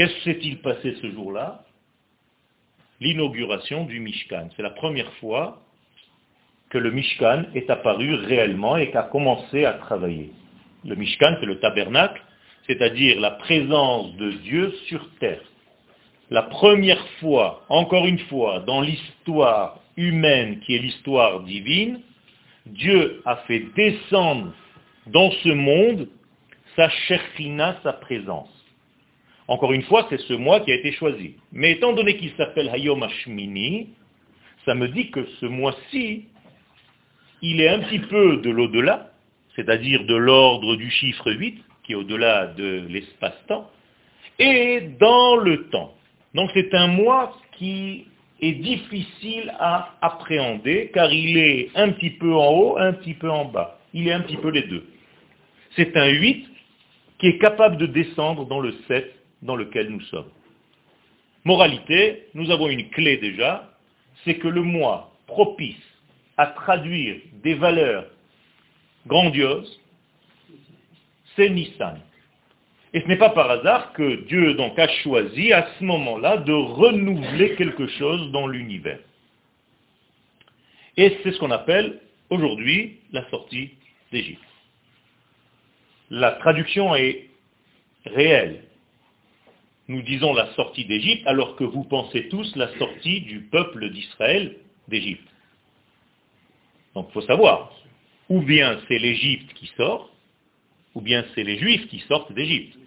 Qu'est-ce 0.00 0.14
qui 0.14 0.22
s'est-il 0.22 0.58
passé 0.62 0.96
ce 1.02 1.10
jour-là? 1.10 1.62
L'inauguration 3.00 3.84
du 3.84 4.00
Mishkan. 4.00 4.48
C'est 4.56 4.62
la 4.62 4.70
première 4.70 5.12
fois 5.16 5.60
que 6.70 6.78
le 6.78 6.90
Mishkan 6.90 7.44
est 7.54 7.68
apparu 7.68 8.14
réellement 8.14 8.78
et 8.78 8.90
qu'a 8.90 9.02
commencé 9.02 9.66
à 9.66 9.74
travailler. 9.74 10.32
Le 10.86 10.94
Mishkan, 10.94 11.36
c'est 11.38 11.44
le 11.44 11.60
tabernacle, 11.60 12.22
c'est-à-dire 12.66 13.20
la 13.20 13.32
présence 13.32 14.16
de 14.16 14.30
Dieu 14.30 14.72
sur 14.86 15.06
terre. 15.18 15.42
La 16.30 16.44
première 16.44 17.06
fois, 17.20 17.66
encore 17.68 18.06
une 18.06 18.20
fois, 18.20 18.60
dans 18.60 18.80
l'histoire 18.80 19.80
humaine 19.98 20.60
qui 20.60 20.76
est 20.76 20.78
l'histoire 20.78 21.40
divine, 21.40 22.00
Dieu 22.64 23.20
a 23.26 23.36
fait 23.46 23.66
descendre 23.76 24.54
dans 25.08 25.30
ce 25.30 25.50
monde 25.50 26.08
sa 26.74 26.88
sherfina, 26.88 27.78
sa 27.82 27.92
présence. 27.92 28.59
Encore 29.50 29.72
une 29.72 29.82
fois, 29.82 30.06
c'est 30.08 30.20
ce 30.20 30.32
mois 30.32 30.60
qui 30.60 30.70
a 30.70 30.76
été 30.76 30.92
choisi. 30.92 31.34
Mais 31.50 31.72
étant 31.72 31.92
donné 31.92 32.16
qu'il 32.16 32.30
s'appelle 32.36 32.70
Hayom 32.72 33.02
Hashmini, 33.02 33.88
ça 34.64 34.76
me 34.76 34.86
dit 34.86 35.10
que 35.10 35.26
ce 35.40 35.46
mois-ci, 35.46 36.26
il 37.42 37.60
est 37.60 37.68
un 37.68 37.80
petit 37.80 37.98
peu 37.98 38.36
de 38.36 38.48
l'au-delà, 38.48 39.10
c'est-à-dire 39.56 40.04
de 40.04 40.14
l'ordre 40.14 40.76
du 40.76 40.88
chiffre 40.88 41.32
8, 41.32 41.64
qui 41.82 41.92
est 41.92 41.94
au-delà 41.96 42.46
de 42.46 42.86
l'espace-temps, 42.88 43.68
et 44.38 44.82
dans 45.00 45.34
le 45.34 45.68
temps. 45.70 45.94
Donc 46.36 46.50
c'est 46.54 46.72
un 46.72 46.86
mois 46.86 47.36
qui 47.58 48.06
est 48.40 48.52
difficile 48.52 49.52
à 49.58 49.96
appréhender 50.00 50.92
car 50.94 51.12
il 51.12 51.36
est 51.36 51.70
un 51.74 51.90
petit 51.90 52.10
peu 52.10 52.32
en 52.32 52.52
haut, 52.52 52.78
un 52.78 52.92
petit 52.92 53.14
peu 53.14 53.28
en 53.28 53.46
bas. 53.46 53.80
Il 53.94 54.06
est 54.06 54.12
un 54.12 54.20
petit 54.20 54.36
peu 54.36 54.50
les 54.50 54.62
deux. 54.62 54.86
C'est 55.74 55.96
un 55.96 56.06
8 56.06 56.46
qui 57.18 57.26
est 57.26 57.38
capable 57.38 57.78
de 57.78 57.86
descendre 57.86 58.46
dans 58.46 58.60
le 58.60 58.76
7 58.86 59.16
dans 59.42 59.56
lequel 59.56 59.88
nous 59.88 60.00
sommes. 60.02 60.30
Moralité, 61.44 62.26
nous 62.34 62.50
avons 62.50 62.68
une 62.68 62.90
clé 62.90 63.16
déjà, 63.16 63.70
c'est 64.24 64.36
que 64.36 64.48
le 64.48 64.62
mois 64.62 65.16
propice 65.26 65.76
à 66.36 66.48
traduire 66.48 67.16
des 67.42 67.54
valeurs 67.54 68.06
grandioses, 69.06 69.80
c'est 71.36 71.48
Nissan. 71.48 72.00
Et 72.92 73.00
ce 73.00 73.06
n'est 73.06 73.16
pas 73.16 73.30
par 73.30 73.50
hasard 73.50 73.92
que 73.92 74.26
Dieu 74.26 74.54
donc 74.54 74.78
a 74.78 74.88
choisi 75.02 75.52
à 75.52 75.68
ce 75.78 75.84
moment-là 75.84 76.38
de 76.38 76.52
renouveler 76.52 77.54
quelque 77.54 77.86
chose 77.86 78.32
dans 78.32 78.48
l'univers. 78.48 78.98
Et 80.96 81.18
c'est 81.22 81.32
ce 81.32 81.38
qu'on 81.38 81.52
appelle 81.52 82.00
aujourd'hui 82.30 82.98
la 83.12 83.28
sortie 83.30 83.70
d'Égypte. 84.12 84.42
La 86.10 86.32
traduction 86.32 86.94
est 86.96 87.28
réelle. 88.04 88.64
Nous 89.90 90.02
disons 90.02 90.32
la 90.34 90.46
sortie 90.54 90.84
d'Égypte 90.84 91.26
alors 91.26 91.56
que 91.56 91.64
vous 91.64 91.82
pensez 91.82 92.28
tous 92.28 92.54
la 92.54 92.68
sortie 92.78 93.22
du 93.22 93.40
peuple 93.40 93.90
d'Israël 93.90 94.54
d'Égypte. 94.86 95.28
Donc 96.94 97.06
il 97.08 97.12
faut 97.12 97.22
savoir, 97.22 97.72
ou 98.28 98.40
bien 98.40 98.78
c'est 98.86 99.00
l'Égypte 99.00 99.52
qui 99.54 99.66
sort, 99.76 100.08
ou 100.94 101.00
bien 101.00 101.24
c'est 101.34 101.42
les 101.42 101.58
Juifs 101.58 101.88
qui 101.88 101.98
sortent 102.06 102.32
d'Égypte. 102.32 102.78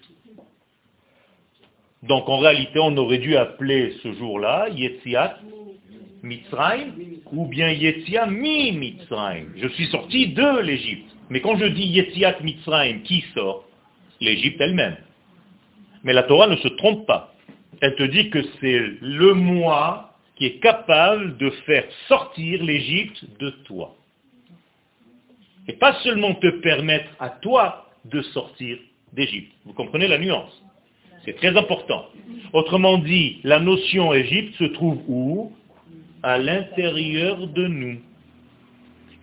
Donc 2.03 2.29
en 2.29 2.37
réalité, 2.37 2.79
on 2.79 2.95
aurait 2.95 3.17
dû 3.17 3.35
appeler 3.35 3.97
ce 4.01 4.13
jour-là 4.13 4.69
Yetziat 4.69 5.39
Mitzrayim 6.21 6.93
ou 7.33 7.47
bien 7.47 7.69
Yetziat 7.69 8.27
mi 8.27 8.71
Mitzrayim. 8.71 9.47
Je 9.57 9.67
suis 9.67 9.87
sorti 9.87 10.29
de 10.29 10.61
l'Égypte. 10.61 11.13
Mais 11.29 11.41
quand 11.41 11.57
je 11.57 11.65
dis 11.65 11.85
Yetziat 11.85 12.39
Mitzrayim, 12.39 13.01
qui 13.01 13.25
sort 13.33 13.65
L'Égypte 14.21 14.61
elle-même. 14.61 14.95
Mais 16.03 16.13
la 16.13 16.23
Torah 16.23 16.47
ne 16.47 16.57
se 16.57 16.67
trompe 16.67 17.05
pas. 17.05 17.33
Elle 17.81 17.95
te 17.95 18.03
dit 18.03 18.29
que 18.29 18.43
c'est 18.59 18.81
le 19.01 19.33
moi 19.33 20.11
qui 20.35 20.45
est 20.45 20.59
capable 20.59 21.37
de 21.37 21.49
faire 21.65 21.85
sortir 22.07 22.63
l'Égypte 22.63 23.25
de 23.39 23.49
toi. 23.65 23.95
Et 25.67 25.73
pas 25.73 25.93
seulement 26.01 26.33
te 26.35 26.47
permettre 26.47 27.09
à 27.19 27.29
toi 27.29 27.89
de 28.05 28.21
sortir 28.21 28.77
d'Égypte. 29.13 29.53
Vous 29.65 29.73
comprenez 29.73 30.07
la 30.07 30.17
nuance? 30.17 30.61
C'est 31.23 31.37
très 31.37 31.55
important. 31.55 32.07
Autrement 32.51 32.97
dit, 32.97 33.39
la 33.43 33.59
notion 33.59 34.13
Égypte 34.13 34.55
se 34.57 34.65
trouve 34.65 35.01
où? 35.07 35.53
À 36.21 36.37
l'intérieur 36.37 37.47
de 37.47 37.67
nous. 37.67 37.99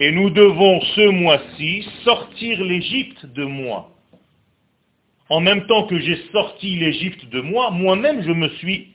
Et 0.00 0.12
nous 0.12 0.30
devons 0.30 0.80
ce 0.80 1.10
mois-ci 1.10 1.86
sortir 2.04 2.62
l'Égypte 2.64 3.26
de 3.26 3.44
moi. 3.44 3.90
En 5.30 5.38
même 5.38 5.64
temps 5.68 5.86
que 5.86 5.98
j'ai 6.00 6.16
sorti 6.32 6.74
l'Égypte 6.74 7.24
de 7.26 7.40
moi, 7.40 7.70
moi-même 7.70 8.22
je 8.22 8.32
me 8.32 8.48
suis 8.56 8.88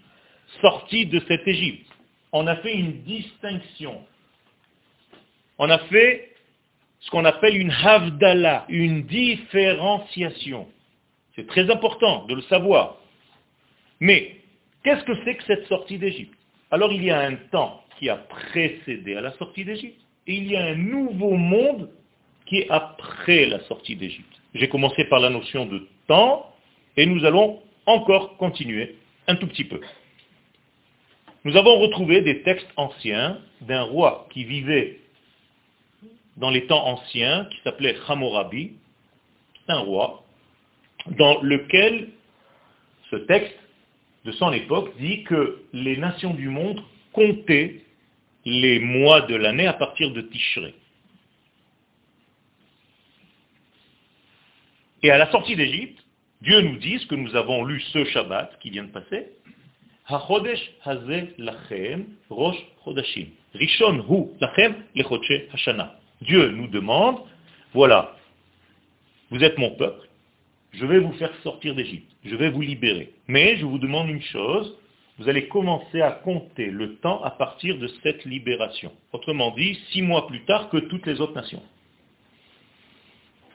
sorti 0.61 1.05
de 1.05 1.21
cette 1.29 1.47
Égypte. 1.47 1.89
On 2.33 2.45
a 2.45 2.57
fait 2.57 2.73
une 2.73 3.03
distinction. 3.03 4.01
On 5.57 5.69
a 5.69 5.77
fait 5.87 6.33
ce 6.99 7.09
qu'on 7.09 7.23
appelle 7.23 7.55
une 7.55 7.71
havdala, 7.71 8.65
une 8.67 9.03
différenciation. 9.03 10.67
C'est 11.35 11.47
très 11.47 11.71
important 11.71 12.25
de 12.25 12.35
le 12.35 12.41
savoir. 12.43 12.97
Mais 14.01 14.35
qu'est-ce 14.83 15.05
que 15.05 15.15
c'est 15.23 15.35
que 15.35 15.43
cette 15.45 15.67
sortie 15.67 15.97
d'Égypte? 15.97 16.37
Alors 16.69 16.91
il 16.91 17.03
y 17.03 17.11
a 17.11 17.19
un 17.21 17.35
temps 17.49 17.81
qui 17.97 18.09
a 18.09 18.17
précédé 18.17 19.15
à 19.15 19.21
la 19.21 19.31
sortie 19.37 19.63
d'Égypte, 19.63 20.01
et 20.27 20.35
il 20.35 20.51
y 20.51 20.57
a 20.57 20.65
un 20.65 20.75
nouveau 20.75 21.37
monde 21.37 21.89
qui 22.45 22.57
est 22.57 22.69
après 22.69 23.45
la 23.45 23.61
sortie 23.61 23.95
d'Égypte. 23.95 24.35
J'ai 24.53 24.67
commencé 24.67 25.05
par 25.05 25.21
la 25.21 25.29
notion 25.29 25.65
de 25.65 25.87
temps, 26.07 26.53
et 26.97 27.05
nous 27.05 27.25
allons 27.25 27.61
encore 27.85 28.37
continuer 28.37 28.95
un 29.27 29.35
tout 29.35 29.47
petit 29.47 29.63
peu. 29.63 29.81
Nous 31.43 31.55
avons 31.57 31.79
retrouvé 31.79 32.21
des 32.21 32.41
textes 32.41 32.67
anciens 32.75 33.39
d'un 33.61 33.83
roi 33.83 34.27
qui 34.31 34.43
vivait 34.43 34.99
dans 36.37 36.49
les 36.49 36.65
temps 36.67 36.85
anciens, 36.85 37.45
qui 37.51 37.57
s'appelait 37.63 37.95
Hammurabi, 38.07 38.73
un 39.67 39.79
roi 39.79 40.23
dans 41.07 41.41
lequel 41.41 42.09
ce 43.11 43.15
texte 43.15 43.57
de 44.25 44.31
son 44.31 44.51
époque 44.51 44.91
dit 44.97 45.23
que 45.23 45.61
les 45.71 45.97
nations 45.97 46.33
du 46.33 46.49
monde 46.49 46.81
comptaient 47.13 47.81
les 48.43 48.79
mois 48.79 49.21
de 49.21 49.35
l'année 49.35 49.67
à 49.67 49.73
partir 49.73 50.11
de 50.11 50.21
Tishré. 50.21 50.73
Et 55.05 55.11
à 55.11 55.19
la 55.19 55.29
sortie 55.29 55.55
d'Égypte, 55.55 56.03
Dieu 56.41 56.61
nous 56.61 56.77
dit 56.77 56.97
ce 56.97 57.05
que 57.05 57.13
nous 57.13 57.35
avons 57.35 57.63
lu 57.63 57.79
ce 57.93 58.05
Shabbat 58.05 58.57
qui 58.59 58.71
vient 58.71 58.85
de 58.85 58.91
passer. 58.91 59.27
Dieu 66.21 66.49
nous 66.49 66.67
demande, 66.69 67.19
voilà, 67.71 68.15
vous 69.29 69.43
êtes 69.43 69.59
mon 69.59 69.75
peuple, 69.75 70.09
je 70.71 70.87
vais 70.87 70.97
vous 70.97 71.13
faire 71.13 71.35
sortir 71.43 71.75
d'Égypte, 71.75 72.11
je 72.23 72.35
vais 72.35 72.49
vous 72.49 72.61
libérer. 72.61 73.13
Mais 73.27 73.57
je 73.57 73.65
vous 73.65 73.77
demande 73.77 74.09
une 74.09 74.23
chose, 74.23 74.75
vous 75.19 75.29
allez 75.29 75.47
commencer 75.49 76.01
à 76.01 76.13
compter 76.13 76.71
le 76.71 76.95
temps 76.95 77.23
à 77.23 77.29
partir 77.29 77.77
de 77.77 77.87
cette 78.01 78.25
libération. 78.25 78.91
Autrement 79.13 79.51
dit, 79.51 79.79
six 79.91 80.01
mois 80.01 80.25
plus 80.25 80.43
tard 80.45 80.71
que 80.71 80.77
toutes 80.77 81.05
les 81.05 81.21
autres 81.21 81.35
nations. 81.35 81.61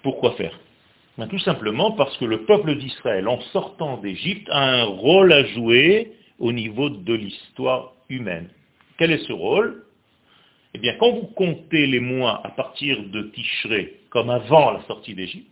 Pourquoi 0.04 0.36
faire? 0.36 0.56
Ben, 1.20 1.28
Tout 1.28 1.38
simplement 1.40 1.92
parce 1.92 2.16
que 2.16 2.24
le 2.24 2.46
peuple 2.46 2.76
d'Israël, 2.76 3.28
en 3.28 3.40
sortant 3.52 3.98
d'Égypte, 3.98 4.48
a 4.50 4.80
un 4.80 4.84
rôle 4.84 5.30
à 5.34 5.44
jouer 5.44 6.12
au 6.38 6.50
niveau 6.50 6.88
de 6.88 7.12
l'histoire 7.12 7.92
humaine. 8.08 8.48
Quel 8.96 9.10
est 9.12 9.26
ce 9.26 9.32
rôle? 9.34 9.84
Eh 10.72 10.78
bien, 10.78 10.94
quand 10.98 11.12
vous 11.12 11.26
comptez 11.26 11.86
les 11.86 12.00
mois 12.00 12.40
à 12.42 12.50
partir 12.50 13.02
de 13.02 13.22
Tishré, 13.34 14.00
comme 14.08 14.30
avant 14.30 14.70
la 14.70 14.82
sortie 14.84 15.14
d'Égypte, 15.14 15.50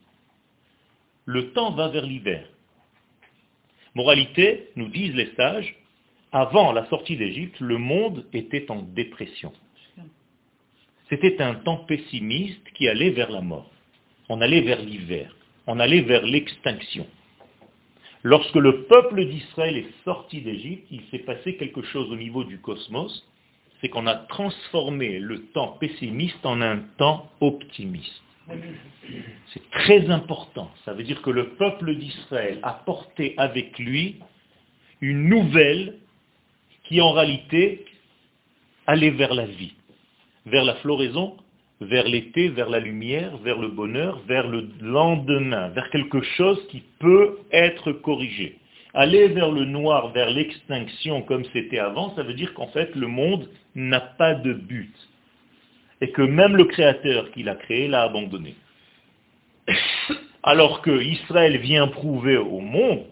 le 1.26 1.52
temps 1.52 1.72
va 1.72 1.88
vers 1.88 2.06
l'hiver. 2.06 2.48
Moralité, 3.94 4.70
nous 4.74 4.88
disent 4.88 5.14
les 5.14 5.34
sages, 5.36 5.74
avant 6.32 6.72
la 6.72 6.86
sortie 6.86 7.18
d'Égypte, 7.18 7.60
le 7.60 7.76
monde 7.76 8.24
était 8.32 8.70
en 8.70 8.80
dépression. 8.80 9.52
C'était 11.10 11.42
un 11.42 11.56
temps 11.56 11.84
pessimiste 11.84 12.64
qui 12.74 12.88
allait 12.88 13.10
vers 13.10 13.30
la 13.30 13.42
mort. 13.42 13.70
On 14.30 14.40
allait 14.40 14.62
vers 14.62 14.80
l'hiver. 14.80 15.34
On 15.68 15.78
allait 15.80 16.00
vers 16.00 16.24
l'extinction. 16.24 17.06
Lorsque 18.22 18.56
le 18.56 18.84
peuple 18.86 19.26
d'Israël 19.26 19.76
est 19.76 20.04
sorti 20.04 20.40
d'Égypte, 20.40 20.86
il 20.90 21.02
s'est 21.10 21.18
passé 21.18 21.56
quelque 21.56 21.82
chose 21.82 22.10
au 22.10 22.16
niveau 22.16 22.42
du 22.42 22.58
cosmos, 22.58 23.28
c'est 23.80 23.90
qu'on 23.90 24.06
a 24.06 24.14
transformé 24.14 25.18
le 25.18 25.44
temps 25.48 25.76
pessimiste 25.78 26.44
en 26.44 26.62
un 26.62 26.78
temps 26.96 27.30
optimiste. 27.40 28.22
C'est 29.52 29.70
très 29.70 30.08
important. 30.08 30.70
Ça 30.86 30.94
veut 30.94 31.04
dire 31.04 31.20
que 31.20 31.28
le 31.28 31.50
peuple 31.50 31.94
d'Israël 31.96 32.60
a 32.62 32.72
porté 32.72 33.34
avec 33.36 33.78
lui 33.78 34.16
une 35.02 35.28
nouvelle 35.28 35.98
qui 36.84 37.02
en 37.02 37.12
réalité 37.12 37.84
allait 38.86 39.10
vers 39.10 39.34
la 39.34 39.44
vie, 39.44 39.74
vers 40.46 40.64
la 40.64 40.76
floraison, 40.76 41.36
vers 41.80 42.04
l'été, 42.04 42.48
vers 42.48 42.68
la 42.68 42.80
lumière, 42.80 43.36
vers 43.38 43.58
le 43.58 43.68
bonheur, 43.68 44.20
vers 44.26 44.48
le 44.48 44.68
lendemain, 44.80 45.68
vers 45.68 45.90
quelque 45.90 46.20
chose 46.36 46.60
qui 46.70 46.82
peut 46.98 47.38
être 47.52 47.92
corrigé. 47.92 48.58
Aller 48.94 49.28
vers 49.28 49.52
le 49.52 49.64
noir, 49.64 50.12
vers 50.12 50.30
l'extinction 50.30 51.22
comme 51.22 51.44
c'était 51.52 51.78
avant, 51.78 52.14
ça 52.16 52.22
veut 52.22 52.34
dire 52.34 52.52
qu'en 52.54 52.68
fait 52.68 52.94
le 52.96 53.06
monde 53.06 53.48
n'a 53.74 54.00
pas 54.00 54.34
de 54.34 54.52
but. 54.52 54.94
Et 56.00 56.10
que 56.10 56.22
même 56.22 56.56
le 56.56 56.64
créateur 56.64 57.30
qui 57.32 57.42
l'a 57.42 57.54
créé 57.54 57.86
l'a 57.86 58.02
abandonné. 58.02 58.54
Alors 60.42 60.82
que 60.82 61.02
Israël 61.02 61.58
vient 61.58 61.88
prouver 61.88 62.36
au 62.36 62.60
monde 62.60 63.04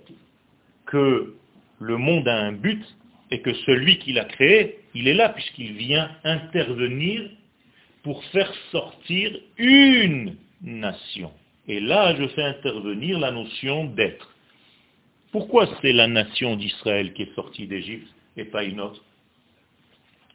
que 0.87 1.35
le 1.81 1.97
monde 1.97 2.27
a 2.29 2.37
un 2.37 2.53
but 2.53 2.83
et 3.31 3.43
que 3.43 3.53
celui 3.53 3.99
qui 3.99 4.13
l'a 4.13 4.25
créé, 4.25 4.79
il 4.95 5.09
est 5.09 5.15
là 5.15 5.29
puisqu'il 5.31 5.73
vient 5.73 6.11
intervenir 6.25 7.29
pour 8.07 8.23
faire 8.27 8.55
sortir 8.71 9.37
une 9.59 10.37
nation. 10.63 11.33
Et 11.67 11.81
là, 11.81 12.15
je 12.15 12.29
fais 12.29 12.45
intervenir 12.45 13.19
la 13.19 13.33
notion 13.33 13.87
d'être. 13.87 14.33
Pourquoi 15.33 15.69
c'est 15.83 15.93
la 15.93 16.07
nation 16.07 16.55
d'Israël 16.55 17.15
qui 17.15 17.23
est 17.23 17.35
sortie 17.35 17.67
d'Égypte 17.67 18.07
et 18.37 18.45
pas 18.45 18.63
une 18.63 18.81
autre? 18.81 19.03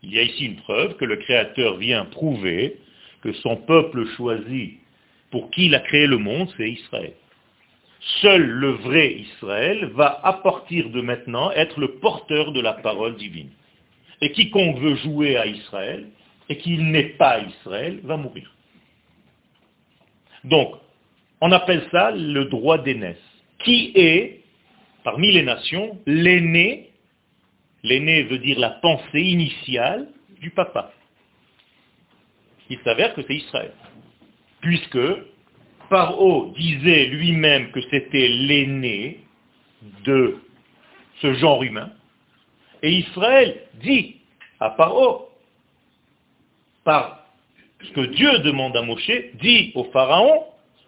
Il 0.04 0.14
y 0.14 0.20
a 0.20 0.24
ici 0.24 0.48
une 0.48 0.58
preuve 0.58 0.98
que 0.98 1.06
le 1.06 1.16
Créateur 1.16 1.78
vient 1.78 2.04
prouver 2.04 2.76
que 3.22 3.32
son 3.32 3.56
peuple 3.56 4.06
choisi 4.18 4.80
pour 5.30 5.50
qui 5.50 5.68
il 5.68 5.76
a 5.76 5.80
créé 5.80 6.08
le 6.08 6.18
monde, 6.18 6.54
c'est 6.58 6.70
Israël. 6.70 7.14
Seul 8.20 8.46
le 8.46 8.72
vrai 8.72 9.14
Israël 9.14 9.86
va 9.94 10.20
à 10.26 10.34
partir 10.34 10.90
de 10.90 11.00
maintenant 11.00 11.52
être 11.52 11.80
le 11.80 11.94
porteur 12.00 12.52
de 12.52 12.60
la 12.60 12.74
parole 12.74 13.16
divine. 13.16 13.52
Et 14.20 14.34
quiconque 14.34 14.78
veut 14.80 14.96
jouer 14.96 15.38
à 15.38 15.46
Israël, 15.46 16.10
et 16.52 16.58
qu'il 16.58 16.92
n'est 16.92 17.14
pas 17.18 17.40
Israël, 17.40 18.02
va 18.04 18.18
mourir. 18.18 18.54
Donc, 20.44 20.76
on 21.40 21.50
appelle 21.54 21.88
ça 21.94 22.12
le 22.12 22.44
droit 22.46 22.78
d'aînesse. 22.78 23.24
Qui 23.60 23.94
est, 23.96 24.42
parmi 25.06 25.32
les 25.32 25.44
nations, 25.44 25.98
l'aîné 26.06 26.90
L'aîné 27.84 28.24
veut 28.24 28.38
dire 28.40 28.60
la 28.60 28.72
pensée 28.72 29.22
initiale 29.22 30.10
du 30.42 30.52
papa. 30.52 30.92
Il 32.70 32.78
s'avère 32.84 33.16
que 33.16 33.22
c'est 33.26 33.36
Israël. 33.36 33.72
Puisque 34.60 35.00
Paro 35.90 36.54
disait 36.58 37.06
lui-même 37.06 37.72
que 37.72 37.80
c'était 37.90 38.28
l'aîné 38.28 39.22
de 40.04 40.38
ce 41.22 41.34
genre 41.36 41.64
humain, 41.64 41.92
et 42.84 42.92
Israël 42.92 43.64
dit 43.82 44.18
à 44.60 44.72
Paro 44.72 45.31
par 46.84 47.26
ce 47.84 47.92
que 47.92 48.02
Dieu 48.02 48.40
demande 48.40 48.76
à 48.78 48.82
Moshe, 48.82 49.12
dit 49.42 49.72
au 49.76 49.86
Pharaon 49.86 50.46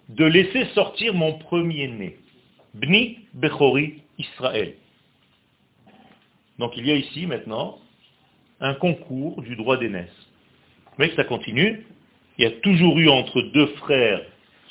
de 0.09 0.25
laisser 0.25 0.65
sortir 0.73 1.13
mon 1.13 1.33
premier-né, 1.33 2.18
Bni 2.74 3.20
Bechori 3.33 4.01
Israël. 4.18 4.75
Donc 6.59 6.74
il 6.77 6.85
y 6.87 6.91
a 6.91 6.96
ici 6.96 7.25
maintenant 7.25 7.79
un 8.59 8.74
concours 8.75 9.41
du 9.41 9.55
droit 9.55 9.77
d'aînesse. 9.77 10.13
Mais 10.98 11.11
ça 11.15 11.24
continue. 11.24 11.85
Il 12.37 12.44
y 12.44 12.48
a 12.48 12.51
toujours 12.51 12.98
eu 13.00 13.09
entre 13.09 13.41
deux 13.41 13.68
frères 13.77 14.22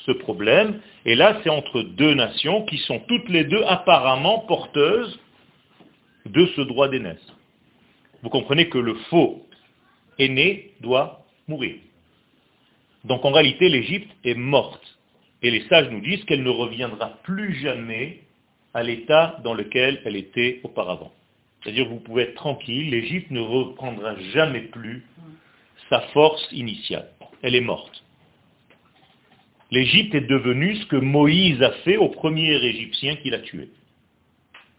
ce 0.05 0.11
problème, 0.11 0.81
et 1.05 1.15
là 1.15 1.39
c'est 1.43 1.49
entre 1.49 1.81
deux 1.81 2.13
nations 2.13 2.63
qui 2.65 2.77
sont 2.79 2.99
toutes 3.07 3.29
les 3.29 3.45
deux 3.45 3.63
apparemment 3.63 4.39
porteuses 4.39 5.17
de 6.25 6.45
ce 6.55 6.61
droit 6.61 6.89
d'aînesse. 6.89 7.25
Vous 8.21 8.29
comprenez 8.29 8.67
que 8.67 8.77
le 8.77 8.95
faux 9.09 9.45
aîné 10.19 10.71
doit 10.81 11.25
mourir. 11.47 11.75
Donc 13.03 13.25
en 13.25 13.31
réalité, 13.31 13.69
l'Égypte 13.69 14.11
est 14.23 14.35
morte. 14.35 14.97
Et 15.41 15.51
les 15.51 15.67
sages 15.67 15.89
nous 15.89 15.99
disent 15.99 16.23
qu'elle 16.25 16.43
ne 16.43 16.49
reviendra 16.49 17.17
plus 17.23 17.55
jamais 17.55 18.21
à 18.73 18.81
l'état 18.81 19.37
dans 19.43 19.53
lequel 19.53 20.01
elle 20.05 20.15
était 20.15 20.61
auparavant. 20.63 21.11
C'est-à-dire 21.61 21.87
vous 21.87 21.99
pouvez 21.99 22.23
être 22.23 22.35
tranquille, 22.35 22.89
l'Égypte 22.89 23.29
ne 23.31 23.41
reprendra 23.41 24.15
jamais 24.33 24.61
plus 24.61 25.03
sa 25.89 26.01
force 26.13 26.47
initiale. 26.51 27.09
Elle 27.41 27.55
est 27.55 27.61
morte. 27.61 28.03
L'Égypte 29.71 30.15
est 30.15 30.21
devenue 30.21 30.75
ce 30.75 30.85
que 30.85 30.95
Moïse 30.95 31.61
a 31.61 31.71
fait 31.83 31.97
au 31.97 32.09
premier 32.09 32.53
Égyptien 32.63 33.15
qu'il 33.17 33.33
a 33.33 33.39
tué. 33.39 33.69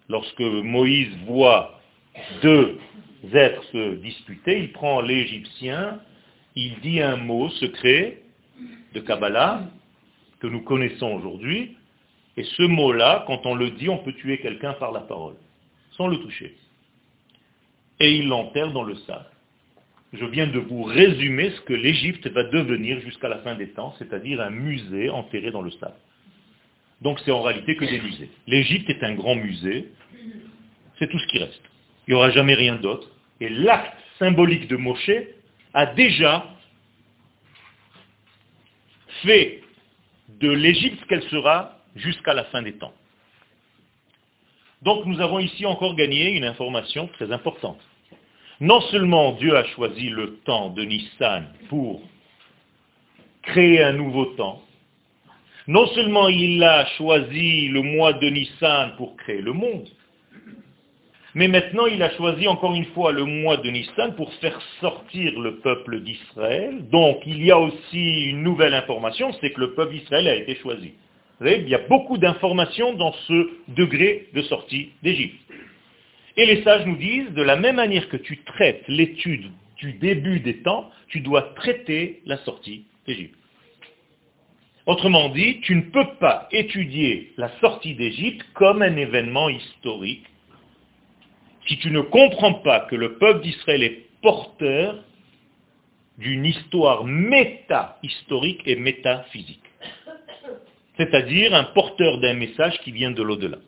Lorsque 0.08 0.40
Moïse 0.40 1.10
voit 1.26 1.80
deux 2.42 2.78
êtres 3.32 3.64
se 3.72 3.94
disputer, 3.96 4.58
il 4.60 4.72
prend 4.72 5.00
l'Égyptien, 5.00 6.00
il 6.56 6.78
dit 6.80 7.00
un 7.00 7.16
mot 7.16 7.48
secret 7.50 8.22
de 8.94 9.00
Kabbalah 9.00 9.62
que 10.40 10.46
nous 10.46 10.62
connaissons 10.62 11.12
aujourd'hui, 11.12 11.76
et 12.36 12.44
ce 12.44 12.62
mot-là, 12.62 13.24
quand 13.26 13.46
on 13.46 13.54
le 13.54 13.70
dit, 13.70 13.88
on 13.88 13.98
peut 13.98 14.12
tuer 14.14 14.38
quelqu'un 14.38 14.72
par 14.74 14.92
la 14.92 15.00
parole, 15.00 15.36
sans 15.92 16.08
le 16.08 16.18
toucher. 16.18 16.54
Et 18.00 18.16
il 18.16 18.28
l'enterre 18.28 18.72
dans 18.72 18.82
le 18.82 18.96
sable. 18.96 19.26
Je 20.12 20.24
viens 20.26 20.46
de 20.46 20.58
vous 20.58 20.84
résumer 20.84 21.50
ce 21.50 21.60
que 21.62 21.74
l'Égypte 21.74 22.26
va 22.28 22.44
devenir 22.44 23.00
jusqu'à 23.00 23.28
la 23.28 23.38
fin 23.38 23.54
des 23.54 23.70
temps, 23.70 23.94
c'est-à-dire 23.98 24.40
un 24.40 24.50
musée 24.50 25.10
enterré 25.10 25.50
dans 25.50 25.62
le 25.62 25.70
sable. 25.72 25.96
Donc 27.00 27.20
c'est 27.20 27.32
en 27.32 27.42
réalité 27.42 27.76
que 27.76 27.84
des 27.84 28.00
musées. 28.00 28.30
L'Égypte 28.46 28.88
est 28.90 29.02
un 29.02 29.14
grand 29.14 29.34
musée, 29.34 29.88
c'est 30.98 31.08
tout 31.08 31.18
ce 31.18 31.26
qui 31.28 31.38
reste. 31.38 31.62
Il 32.06 32.10
n'y 32.10 32.16
aura 32.16 32.30
jamais 32.30 32.54
rien 32.54 32.76
d'autre. 32.76 33.10
Et 33.40 33.48
l'acte 33.48 33.96
symbolique 34.18 34.68
de 34.68 34.76
Moshe 34.76 35.10
a 35.72 35.86
déjà 35.86 36.46
fait 39.22 39.62
de 40.28 40.50
l'Égypte 40.50 41.04
qu'elle 41.06 41.22
sera 41.24 41.78
jusqu'à 41.96 42.34
la 42.34 42.44
fin 42.44 42.62
des 42.62 42.74
temps. 42.74 42.94
Donc 44.82 45.06
nous 45.06 45.20
avons 45.20 45.38
ici 45.38 45.64
encore 45.64 45.94
gagné 45.94 46.30
une 46.32 46.44
information 46.44 47.08
très 47.08 47.32
importante. 47.32 47.80
Non 48.60 48.80
seulement 48.82 49.32
Dieu 49.32 49.56
a 49.56 49.64
choisi 49.64 50.10
le 50.10 50.36
temps 50.44 50.70
de 50.70 50.84
Nissan 50.84 51.52
pour 51.68 52.02
créer 53.42 53.82
un 53.82 53.92
nouveau 53.92 54.26
temps, 54.36 54.62
non 55.66 55.86
seulement 55.88 56.28
il 56.28 56.62
a 56.62 56.86
choisi 56.96 57.68
le 57.68 57.82
mois 57.82 58.12
de 58.12 58.28
Nissan 58.28 58.94
pour 58.96 59.16
créer 59.16 59.40
le 59.40 59.52
monde, 59.52 59.88
mais 61.34 61.48
maintenant, 61.48 61.86
il 61.86 62.00
a 62.02 62.10
choisi 62.10 62.46
encore 62.46 62.74
une 62.74 62.84
fois 62.86 63.10
le 63.10 63.24
mois 63.24 63.56
de 63.56 63.68
Nissan 63.68 64.14
pour 64.14 64.32
faire 64.34 64.60
sortir 64.80 65.38
le 65.40 65.56
peuple 65.56 66.00
d'Israël. 66.00 66.88
Donc, 66.90 67.22
il 67.26 67.44
y 67.44 67.50
a 67.50 67.58
aussi 67.58 68.26
une 68.26 68.42
nouvelle 68.44 68.72
information, 68.72 69.32
c'est 69.40 69.50
que 69.50 69.60
le 69.60 69.74
peuple 69.74 69.94
d'Israël 69.94 70.28
a 70.28 70.36
été 70.36 70.54
choisi. 70.56 70.92
Vous 71.40 71.46
voyez, 71.46 71.58
il 71.62 71.68
y 71.68 71.74
a 71.74 71.86
beaucoup 71.88 72.18
d'informations 72.18 72.92
dans 72.94 73.12
ce 73.26 73.50
degré 73.68 74.28
de 74.32 74.42
sortie 74.42 74.90
d'Égypte. 75.02 75.40
Et 76.36 76.46
les 76.46 76.62
sages 76.62 76.86
nous 76.86 76.96
disent, 76.96 77.32
de 77.32 77.42
la 77.42 77.56
même 77.56 77.76
manière 77.76 78.08
que 78.08 78.16
tu 78.16 78.38
traites 78.44 78.84
l'étude 78.86 79.50
du 79.78 79.94
début 79.94 80.38
des 80.38 80.58
temps, 80.58 80.90
tu 81.08 81.20
dois 81.20 81.42
traiter 81.56 82.22
la 82.26 82.38
sortie 82.38 82.84
d'Égypte. 83.06 83.38
Autrement 84.86 85.30
dit, 85.30 85.60
tu 85.62 85.74
ne 85.74 85.82
peux 85.82 86.14
pas 86.20 86.48
étudier 86.52 87.32
la 87.36 87.48
sortie 87.60 87.94
d'Égypte 87.94 88.44
comme 88.54 88.82
un 88.82 88.96
événement 88.96 89.48
historique 89.48 90.26
si 91.66 91.78
tu 91.78 91.90
ne 91.90 92.00
comprends 92.00 92.54
pas 92.54 92.80
que 92.80 92.96
le 92.96 93.18
peuple 93.18 93.42
d'Israël 93.42 93.82
est 93.82 94.06
porteur 94.20 95.02
d'une 96.18 96.44
histoire 96.44 97.04
méta-historique 97.04 98.62
et 98.66 98.76
métaphysique. 98.76 99.60
C'est-à-dire 100.96 101.54
un 101.54 101.64
porteur 101.64 102.20
d'un 102.20 102.34
message 102.34 102.78
qui 102.80 102.92
vient 102.92 103.10
de 103.10 103.22
l'au-delà. 103.22 103.58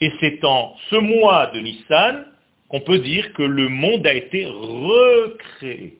Et 0.00 0.12
c'est 0.20 0.44
en 0.44 0.76
ce 0.90 0.96
mois 0.96 1.48
de 1.48 1.60
Nissan 1.60 2.24
qu'on 2.68 2.80
peut 2.80 2.98
dire 2.98 3.32
que 3.32 3.42
le 3.42 3.68
monde 3.68 4.06
a 4.06 4.14
été 4.14 4.46
recréé. 4.46 5.98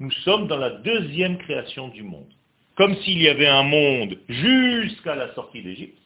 Nous 0.00 0.10
sommes 0.10 0.46
dans 0.46 0.56
la 0.56 0.70
deuxième 0.70 1.38
création 1.38 1.88
du 1.88 2.02
monde. 2.02 2.28
Comme 2.76 2.96
s'il 2.96 3.20
y 3.20 3.28
avait 3.28 3.48
un 3.48 3.62
monde 3.62 4.18
jusqu'à 4.28 5.14
la 5.14 5.34
sortie 5.34 5.62
d'Égypte 5.62 5.98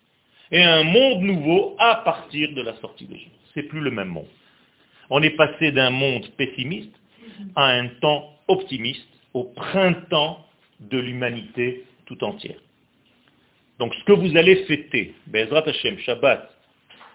et 0.51 0.63
un 0.63 0.85
monde 0.85 1.23
nouveau 1.23 1.77
à 1.79 1.97
partir 1.97 2.53
de 2.53 2.63
la 2.63 2.75
sortie 2.77 3.07
d'Égypte 3.07 3.42
c'est 3.55 3.65
plus 3.65 3.81
le 3.81 3.91
même 3.91 4.09
monde. 4.09 4.29
On 5.11 5.23
est 5.23 5.37
passé 5.37 5.73
d'un 5.73 5.91
monde 5.91 6.27
pessimiste 6.37 6.95
à 7.57 7.67
un 7.67 7.89
temps 8.01 8.37
optimiste 8.49 9.09
au 9.35 9.45
printemps 9.45 10.47
de 10.81 10.99
l'humanité 10.99 11.85
tout 12.07 12.23
entière. 12.25 12.59
Donc 13.79 13.95
ce 13.95 14.05
que 14.05 14.13
vous 14.13 14.37
allez 14.37 14.65
fêter, 14.65 15.15
Bezrat 15.27 15.69
Hashem, 15.69 15.99
Shabbat, 15.99 16.51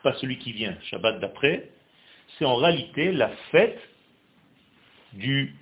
pas 0.04 0.13
celui 0.13 0.38
qui 0.38 0.52
vient, 0.52 0.76
Shabbat 0.89 1.19
d'après, 1.19 1.69
c'est 2.38 2.45
en 2.45 2.56
réalité 2.56 3.12
la 3.12 3.30
fête 3.52 3.80
du 5.13 5.56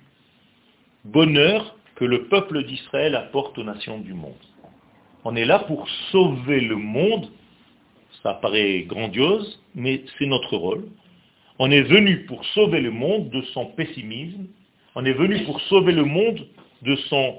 bonheur 1.04 1.76
que 1.94 2.04
le 2.04 2.24
peuple 2.24 2.64
d'Israël 2.64 3.14
apporte 3.14 3.56
aux 3.58 3.64
nations 3.64 3.98
du 3.98 4.14
monde. 4.14 4.34
On 5.24 5.34
est 5.34 5.44
là 5.44 5.60
pour 5.60 5.88
sauver 6.10 6.60
le 6.60 6.76
monde, 6.76 7.30
ça 8.26 8.34
paraît 8.34 8.82
grandiose, 8.82 9.62
mais 9.76 10.02
c'est 10.18 10.26
notre 10.26 10.56
rôle. 10.56 10.84
On 11.60 11.70
est 11.70 11.82
venu 11.82 12.26
pour 12.26 12.44
sauver 12.46 12.80
le 12.80 12.90
monde 12.90 13.30
de 13.30 13.40
son 13.54 13.66
pessimisme, 13.66 14.46
on 14.96 15.04
est 15.04 15.12
venu 15.12 15.44
pour 15.44 15.60
sauver 15.62 15.92
le 15.92 16.04
monde 16.04 16.44
de, 16.82 16.96
son, 17.08 17.38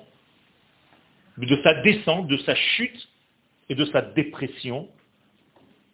de 1.38 1.62
sa 1.62 1.74
descente, 1.82 2.28
de 2.28 2.38
sa 2.38 2.56
chute 2.56 3.10
et 3.68 3.76
de 3.76 3.84
sa 3.86 4.02
dépression, 4.02 4.88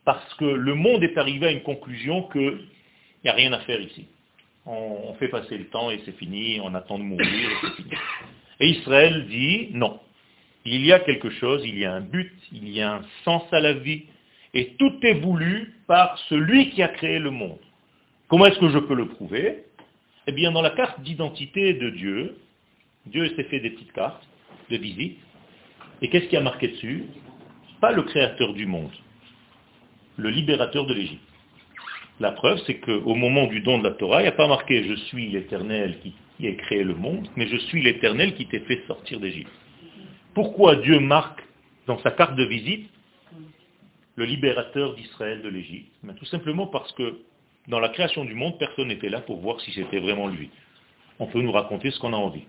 parce 0.05 0.31
que 0.35 0.45
le 0.45 0.75
monde 0.75 1.03
est 1.03 1.17
arrivé 1.17 1.47
à 1.47 1.51
une 1.51 1.63
conclusion 1.63 2.29
qu'il 2.31 2.59
n'y 3.23 3.31
a 3.31 3.33
rien 3.33 3.51
à 3.51 3.61
faire 3.61 3.81
ici. 3.81 4.05
On 4.67 5.15
fait 5.15 5.27
passer 5.27 5.57
le 5.57 5.65
temps 5.69 5.89
et 5.89 6.01
c'est 6.05 6.15
fini, 6.17 6.59
on 6.61 6.75
attend 6.75 6.99
de 6.99 7.03
mourir 7.03 7.49
c'est 7.61 7.75
fini. 7.81 7.95
Et 8.59 8.67
Israël 8.67 9.25
dit 9.27 9.69
non. 9.71 9.99
Il 10.65 10.85
y 10.85 10.93
a 10.93 10.99
quelque 10.99 11.31
chose, 11.31 11.63
il 11.65 11.79
y 11.79 11.83
a 11.83 11.93
un 11.93 12.01
but, 12.01 12.31
il 12.51 12.69
y 12.69 12.79
a 12.79 12.93
un 12.93 13.01
sens 13.25 13.43
à 13.51 13.59
la 13.59 13.73
vie, 13.73 14.03
et 14.53 14.75
tout 14.77 14.93
est 15.01 15.15
voulu 15.15 15.73
par 15.87 16.17
celui 16.29 16.69
qui 16.71 16.83
a 16.83 16.87
créé 16.87 17.19
le 17.19 17.31
monde. 17.31 17.59
Comment 18.27 18.45
est-ce 18.45 18.59
que 18.59 18.69
je 18.69 18.79
peux 18.79 18.95
le 18.95 19.07
prouver? 19.07 19.63
Eh 20.27 20.31
bien, 20.31 20.51
dans 20.51 20.61
la 20.61 20.69
carte 20.69 21.01
d'identité 21.01 21.73
de 21.73 21.89
Dieu, 21.89 22.37
Dieu 23.05 23.27
s'est 23.35 23.43
fait 23.45 23.59
des 23.59 23.71
petites 23.71 23.91
cartes 23.91 24.25
de 24.69 24.77
visite, 24.77 25.17
et 26.01 26.09
qu'est-ce 26.09 26.27
qui 26.27 26.37
a 26.37 26.41
marqué 26.41 26.69
dessus? 26.69 27.05
Pas 27.81 27.91
le 27.91 28.03
créateur 28.03 28.53
du 28.53 28.65
monde, 28.65 28.91
le 30.17 30.29
libérateur 30.29 30.85
de 30.85 30.93
l'Égypte. 30.93 31.21
La 32.19 32.31
preuve, 32.31 32.61
c'est 32.65 32.75
qu'au 32.75 33.15
moment 33.15 33.47
du 33.47 33.59
don 33.61 33.79
de 33.79 33.83
la 33.83 33.95
Torah, 33.95 34.21
il 34.21 34.23
n'y 34.23 34.29
a 34.29 34.33
pas 34.33 34.47
marqué 34.47 34.83
je 34.83 34.93
suis 34.93 35.29
l'éternel 35.29 35.99
qui, 36.01 36.13
qui 36.37 36.47
a 36.47 36.53
créé 36.53 36.83
le 36.83 36.93
monde, 36.93 37.27
mais 37.35 37.47
je 37.47 37.57
suis 37.57 37.81
l'éternel 37.81 38.35
qui 38.35 38.45
t'ai 38.47 38.59
fait 38.61 38.83
sortir 38.87 39.19
d'Égypte. 39.19 39.51
Pourquoi 40.33 40.77
Dieu 40.77 40.99
marque 40.99 41.43
dans 41.87 41.99
sa 41.99 42.11
carte 42.11 42.35
de 42.35 42.45
visite 42.45 42.89
le 44.15 44.25
libérateur 44.25 44.95
d'Israël 44.95 45.41
de 45.41 45.49
l'Égypte 45.49 45.91
Tout 46.17 46.25
simplement 46.25 46.67
parce 46.67 46.91
que 46.93 47.19
dans 47.67 47.79
la 47.79 47.89
création 47.89 48.25
du 48.25 48.33
monde, 48.33 48.57
personne 48.59 48.89
n'était 48.89 49.09
là 49.09 49.21
pour 49.21 49.39
voir 49.39 49.59
si 49.61 49.71
c'était 49.71 49.99
vraiment 49.99 50.27
lui. 50.27 50.49
On 51.19 51.27
peut 51.27 51.41
nous 51.41 51.51
raconter 51.51 51.91
ce 51.91 51.99
qu'on 51.99 52.13
a 52.13 52.17
envie. 52.17 52.45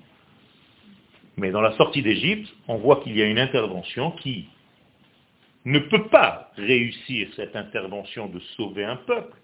Mais 1.37 1.50
dans 1.50 1.61
la 1.61 1.77
sortie 1.77 2.03
d'Égypte, 2.03 2.53
on 2.68 2.77
voit 2.77 3.00
qu'il 3.03 3.16
y 3.16 3.22
a 3.22 3.27
une 3.27 3.38
intervention 3.38 4.12
qui 4.12 4.48
ne 5.64 5.79
peut 5.79 6.09
pas 6.09 6.50
réussir 6.57 7.29
cette 7.37 7.57
intervention 7.57 8.27
de 8.29 8.38
sauver 8.57 8.85
un 8.85 8.96
peuple 8.96 9.37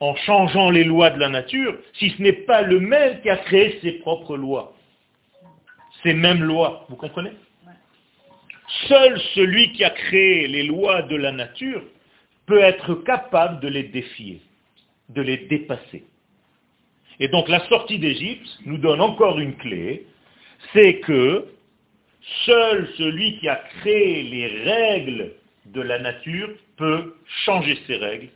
en 0.00 0.14
changeant 0.14 0.70
les 0.70 0.84
lois 0.84 1.10
de 1.10 1.18
la 1.18 1.28
nature, 1.28 1.76
si 1.94 2.10
ce 2.10 2.22
n'est 2.22 2.32
pas 2.32 2.62
le 2.62 2.78
même 2.78 3.20
qui 3.20 3.30
a 3.30 3.36
créé 3.36 3.80
ses 3.82 3.92
propres 3.92 4.36
lois. 4.36 4.74
Ces 6.04 6.14
mêmes 6.14 6.42
lois, 6.42 6.86
vous 6.88 6.96
comprenez? 6.96 7.32
Seul 8.86 9.20
celui 9.34 9.72
qui 9.72 9.84
a 9.84 9.90
créé 9.90 10.46
les 10.46 10.64
lois 10.64 11.02
de 11.02 11.16
la 11.16 11.32
nature 11.32 11.82
peut 12.46 12.60
être 12.60 12.94
capable 12.96 13.60
de 13.60 13.68
les 13.68 13.84
défier, 13.84 14.40
de 15.08 15.22
les 15.22 15.38
dépasser. 15.38 16.04
Et 17.20 17.28
donc 17.28 17.48
la 17.48 17.66
sortie 17.68 17.98
d'Égypte 17.98 18.46
nous 18.64 18.78
donne 18.78 19.00
encore 19.00 19.38
une 19.38 19.56
clé, 19.56 20.06
c'est 20.72 21.00
que 21.00 21.46
seul 22.44 22.88
celui 22.96 23.38
qui 23.38 23.48
a 23.48 23.56
créé 23.56 24.22
les 24.22 24.46
règles 24.46 25.32
de 25.66 25.80
la 25.80 25.98
nature 25.98 26.50
peut 26.76 27.16
changer 27.44 27.78
ces 27.86 27.96
règles 27.96 28.28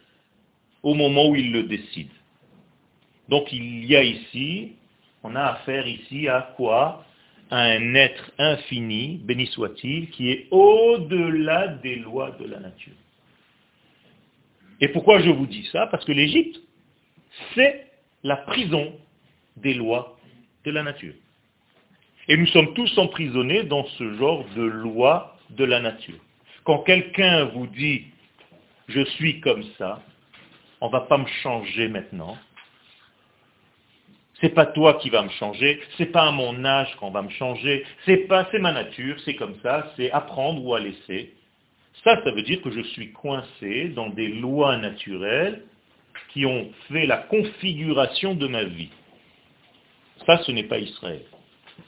au 0.82 0.94
moment 0.94 1.28
où 1.28 1.36
il 1.36 1.52
le 1.52 1.64
décide. 1.64 2.10
Donc 3.28 3.52
il 3.52 3.84
y 3.84 3.96
a 3.96 4.02
ici, 4.02 4.72
on 5.22 5.36
a 5.36 5.42
affaire 5.42 5.86
ici 5.86 6.28
à 6.28 6.52
quoi? 6.56 7.04
À 7.52 7.64
un 7.64 7.94
être 7.94 8.32
infini, 8.38 9.20
béni 9.22 9.46
soit-il, 9.46 10.08
qui 10.08 10.30
est 10.30 10.46
au-delà 10.50 11.68
des 11.68 11.96
lois 11.96 12.30
de 12.40 12.46
la 12.46 12.58
nature. 12.58 12.94
Et 14.80 14.88
pourquoi 14.88 15.20
je 15.20 15.28
vous 15.28 15.46
dis 15.46 15.68
ça? 15.70 15.86
Parce 15.88 16.02
que 16.06 16.12
l'Égypte, 16.12 16.58
c'est 17.54 17.86
la 18.22 18.38
prison 18.38 18.94
des 19.58 19.74
lois 19.74 20.18
de 20.64 20.70
la 20.70 20.82
nature. 20.82 21.12
Et 22.26 22.38
nous 22.38 22.46
sommes 22.46 22.72
tous 22.72 22.96
emprisonnés 22.96 23.64
dans 23.64 23.84
ce 23.98 24.14
genre 24.14 24.46
de 24.56 24.62
loi 24.62 25.36
de 25.50 25.64
la 25.64 25.80
nature. 25.80 26.18
Quand 26.64 26.78
quelqu'un 26.78 27.44
vous 27.46 27.66
dit 27.66 28.06
je 28.88 29.04
suis 29.16 29.40
comme 29.40 29.64
ça, 29.78 30.02
on 30.80 30.86
ne 30.86 30.92
va 30.92 31.02
pas 31.02 31.18
me 31.18 31.26
changer 31.42 31.88
maintenant. 31.88 32.36
C'est 34.42 34.50
pas 34.50 34.66
toi 34.66 34.94
qui 34.94 35.09
vas 35.09 35.22
me 35.22 35.31
changer, 35.31 35.81
c'est 35.96 36.11
pas 36.11 36.26
à 36.26 36.33
mon 36.33 36.64
âge 36.64 36.94
qu'on 36.96 37.12
va 37.12 37.22
me 37.22 37.31
changer, 37.31 37.85
c'est 38.05 38.26
pas, 38.26 38.48
c'est 38.50 38.59
ma 38.59 38.72
nature, 38.72 39.16
c'est 39.24 39.37
comme 39.37 39.55
ça, 39.62 39.92
c'est 39.96 40.11
apprendre 40.11 40.64
ou 40.64 40.74
à 40.74 40.81
laisser. 40.81 41.33
Ça, 42.02 42.20
ça 42.24 42.31
veut 42.33 42.42
dire 42.42 42.61
que 42.61 42.72
je 42.72 42.81
suis 42.81 43.12
coincé 43.12 43.90
dans 43.90 44.09
des 44.09 44.26
lois 44.26 44.76
naturelles 44.78 45.62
qui 46.33 46.44
ont 46.44 46.70
fait 46.90 47.07
la 47.07 47.18
configuration 47.18 48.35
de 48.35 48.48
ma 48.48 48.64
vie. 48.64 48.90
Ça, 50.26 50.38
ce 50.38 50.50
n'est 50.50 50.64
pas 50.64 50.78
Israël. 50.78 51.22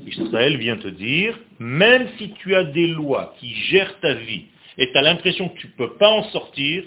Israël 0.07 0.57
vient 0.57 0.77
te 0.77 0.88
dire, 0.88 1.37
même 1.59 2.09
si 2.19 2.35
tu 2.35 2.55
as 2.55 2.64
des 2.64 2.87
lois 2.87 3.35
qui 3.40 3.53
gèrent 3.53 3.99
ta 3.99 4.14
vie 4.14 4.47
et 4.79 4.93
tu 4.93 4.97
as 4.97 5.03
l'impression 5.03 5.49
que 5.49 5.59
tu 5.59 5.67
ne 5.67 5.73
peux 5.73 5.95
pas 5.95 6.11
en 6.11 6.23
sortir, 6.31 6.85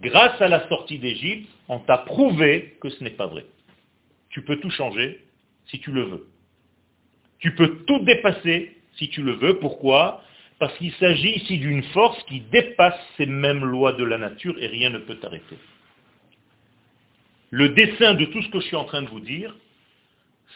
grâce 0.00 0.40
à 0.42 0.48
la 0.48 0.68
sortie 0.68 0.98
d'Égypte, 0.98 1.48
on 1.68 1.78
t'a 1.78 1.98
prouvé 1.98 2.76
que 2.80 2.88
ce 2.88 3.02
n'est 3.04 3.10
pas 3.10 3.26
vrai. 3.26 3.44
Tu 4.32 4.42
peux 4.42 4.56
tout 4.56 4.70
changer 4.70 5.24
si 5.66 5.78
tu 5.78 5.92
le 5.92 6.02
veux. 6.02 6.26
Tu 7.38 7.54
peux 7.54 7.84
tout 7.84 8.00
dépasser 8.00 8.76
si 8.96 9.08
tu 9.08 9.22
le 9.22 9.32
veux. 9.32 9.58
Pourquoi? 9.58 10.22
Parce 10.58 10.76
qu'il 10.78 10.92
s'agit 10.94 11.36
ici 11.36 11.58
d'une 11.58 11.82
force 11.84 12.22
qui 12.24 12.40
dépasse 12.40 12.98
ces 13.16 13.26
mêmes 13.26 13.64
lois 13.64 13.92
de 13.92 14.04
la 14.04 14.18
nature 14.18 14.56
et 14.62 14.66
rien 14.66 14.90
ne 14.90 14.98
peut 14.98 15.16
t'arrêter. 15.16 15.56
Le 17.50 17.70
dessin 17.70 18.14
de 18.14 18.24
tout 18.26 18.42
ce 18.42 18.48
que 18.48 18.60
je 18.60 18.66
suis 18.66 18.76
en 18.76 18.84
train 18.84 19.02
de 19.02 19.08
vous 19.08 19.20
dire, 19.20 19.54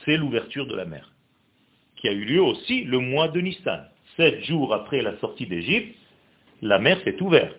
c'est 0.04 0.16
l'ouverture 0.16 0.66
de 0.66 0.74
la 0.74 0.84
mer, 0.84 1.12
qui 1.96 2.08
a 2.08 2.12
eu 2.12 2.24
lieu 2.24 2.40
aussi 2.40 2.84
le 2.84 2.98
mois 2.98 3.28
de 3.28 3.40
Nissan. 3.40 3.86
Sept 4.16 4.44
jours 4.44 4.72
après 4.72 5.02
la 5.02 5.18
sortie 5.18 5.46
d'Égypte, 5.46 5.94
la 6.62 6.78
mer 6.78 6.98
s'est 7.04 7.20
ouverte. 7.20 7.58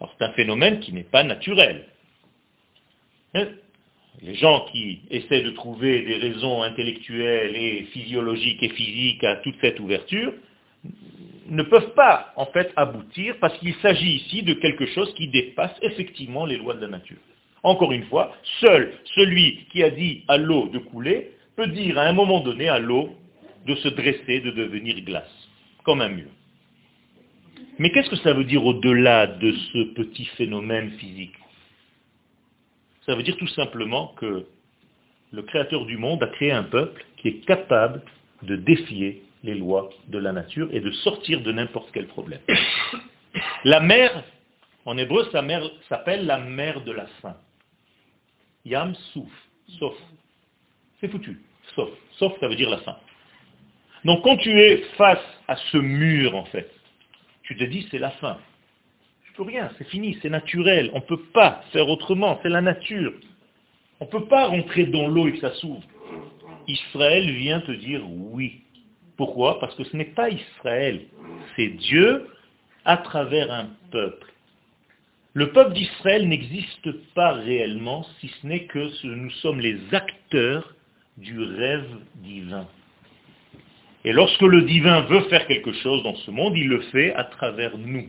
C'est 0.00 0.24
un 0.24 0.32
phénomène 0.32 0.80
qui 0.80 0.92
n'est 0.92 1.04
pas 1.04 1.22
naturel. 1.22 1.86
Les 4.22 4.34
gens 4.34 4.66
qui 4.72 5.00
essaient 5.10 5.42
de 5.42 5.50
trouver 5.50 6.02
des 6.02 6.16
raisons 6.16 6.62
intellectuelles 6.62 7.56
et 7.56 7.82
physiologiques 7.92 8.62
et 8.62 8.70
physiques 8.70 9.24
à 9.24 9.36
toute 9.36 9.56
cette 9.60 9.80
ouverture 9.80 10.32
ne 11.48 11.62
peuvent 11.62 11.92
pas 11.94 12.32
en 12.36 12.46
fait 12.46 12.72
aboutir 12.76 13.36
parce 13.40 13.56
qu'il 13.58 13.74
s'agit 13.76 14.16
ici 14.16 14.42
de 14.42 14.54
quelque 14.54 14.86
chose 14.86 15.12
qui 15.14 15.28
dépasse 15.28 15.74
effectivement 15.82 16.46
les 16.46 16.56
lois 16.56 16.74
de 16.74 16.80
la 16.80 16.88
nature. 16.88 17.18
Encore 17.62 17.92
une 17.92 18.04
fois, 18.04 18.34
seul 18.60 18.92
celui 19.14 19.66
qui 19.72 19.82
a 19.82 19.90
dit 19.90 20.22
à 20.28 20.36
l'eau 20.36 20.68
de 20.68 20.78
couler 20.78 21.32
peut 21.56 21.66
dire 21.66 21.98
à 21.98 22.02
un 22.02 22.12
moment 22.12 22.40
donné 22.40 22.68
à 22.68 22.78
l'eau 22.78 23.10
de 23.66 23.74
se 23.76 23.88
dresser, 23.88 24.40
de 24.40 24.50
devenir 24.50 25.00
glace, 25.02 25.48
comme 25.82 26.00
un 26.02 26.08
mur. 26.08 26.28
Mais 27.78 27.90
qu'est-ce 27.90 28.10
que 28.10 28.16
ça 28.16 28.32
veut 28.32 28.44
dire 28.44 28.64
au-delà 28.64 29.26
de 29.26 29.52
ce 29.72 29.84
petit 29.94 30.26
phénomène 30.36 30.90
physique? 30.92 31.34
Ça 33.06 33.14
veut 33.14 33.22
dire 33.22 33.36
tout 33.36 33.48
simplement 33.48 34.08
que 34.16 34.46
le 35.32 35.42
Créateur 35.42 35.84
du 35.86 35.96
monde 35.96 36.22
a 36.22 36.28
créé 36.28 36.52
un 36.52 36.62
peuple 36.62 37.04
qui 37.16 37.28
est 37.28 37.44
capable 37.44 38.02
de 38.42 38.56
défier 38.56 39.22
les 39.42 39.54
lois 39.54 39.90
de 40.08 40.18
la 40.18 40.32
nature 40.32 40.68
et 40.72 40.80
de 40.80 40.90
sortir 40.90 41.42
de 41.42 41.52
n'importe 41.52 41.90
quel 41.92 42.06
problème. 42.06 42.40
La 43.64 43.80
mer, 43.80 44.24
en 44.84 44.96
hébreu, 44.96 45.28
sa 45.32 45.42
mère 45.42 45.62
s'appelle 45.88 46.24
la 46.26 46.38
mer 46.38 46.82
de 46.82 46.92
la 46.92 47.06
faim. 47.20 47.36
Yam 48.64 48.94
souf, 49.12 49.30
sauf. 49.78 49.96
C'est 51.00 51.08
foutu. 51.08 51.40
Sauf. 51.74 51.90
Sauf, 52.12 52.38
ça 52.40 52.48
veut 52.48 52.56
dire 52.56 52.70
la 52.70 52.78
fin. 52.78 52.96
Donc 54.04 54.22
quand 54.22 54.36
tu 54.36 54.58
es 54.58 54.78
face 54.96 55.24
à 55.48 55.56
ce 55.56 55.78
mur, 55.78 56.34
en 56.34 56.44
fait, 56.46 56.70
tu 57.42 57.56
te 57.56 57.64
dis 57.64 57.86
c'est 57.90 57.98
la 57.98 58.10
fin. 58.12 58.38
Peux 59.36 59.42
rien, 59.42 59.70
c'est 59.78 59.88
fini, 59.88 60.16
c'est 60.22 60.30
naturel. 60.30 60.90
On 60.92 60.98
ne 60.98 61.04
peut 61.04 61.22
pas 61.32 61.62
faire 61.72 61.88
autrement, 61.88 62.38
c'est 62.42 62.48
la 62.48 62.60
nature. 62.60 63.12
On 64.00 64.04
ne 64.04 64.10
peut 64.10 64.26
pas 64.26 64.46
rentrer 64.46 64.86
dans 64.86 65.08
l'eau 65.08 65.26
et 65.26 65.32
que 65.32 65.40
ça 65.40 65.52
s'ouvre. 65.54 65.82
Israël 66.68 67.30
vient 67.32 67.60
te 67.60 67.72
dire 67.72 68.02
oui. 68.08 68.60
Pourquoi? 69.16 69.60
Parce 69.60 69.74
que 69.74 69.84
ce 69.84 69.96
n'est 69.96 70.04
pas 70.04 70.30
Israël, 70.30 71.02
c'est 71.56 71.68
Dieu 71.68 72.28
à 72.84 72.96
travers 72.96 73.52
un 73.52 73.68
peuple. 73.90 74.32
Le 75.34 75.50
peuple 75.50 75.72
d'Israël 75.74 76.28
n'existe 76.28 76.92
pas 77.14 77.32
réellement 77.32 78.06
si 78.20 78.28
ce 78.28 78.46
n'est 78.46 78.66
que 78.66 79.04
nous 79.04 79.30
sommes 79.30 79.60
les 79.60 79.78
acteurs 79.92 80.74
du 81.16 81.40
rêve 81.42 81.90
divin. 82.16 82.68
Et 84.04 84.12
lorsque 84.12 84.42
le 84.42 84.62
divin 84.62 85.00
veut 85.02 85.22
faire 85.22 85.46
quelque 85.46 85.72
chose 85.72 86.02
dans 86.04 86.14
ce 86.16 86.30
monde, 86.30 86.56
il 86.56 86.68
le 86.68 86.82
fait 86.92 87.14
à 87.14 87.24
travers 87.24 87.76
nous, 87.78 88.08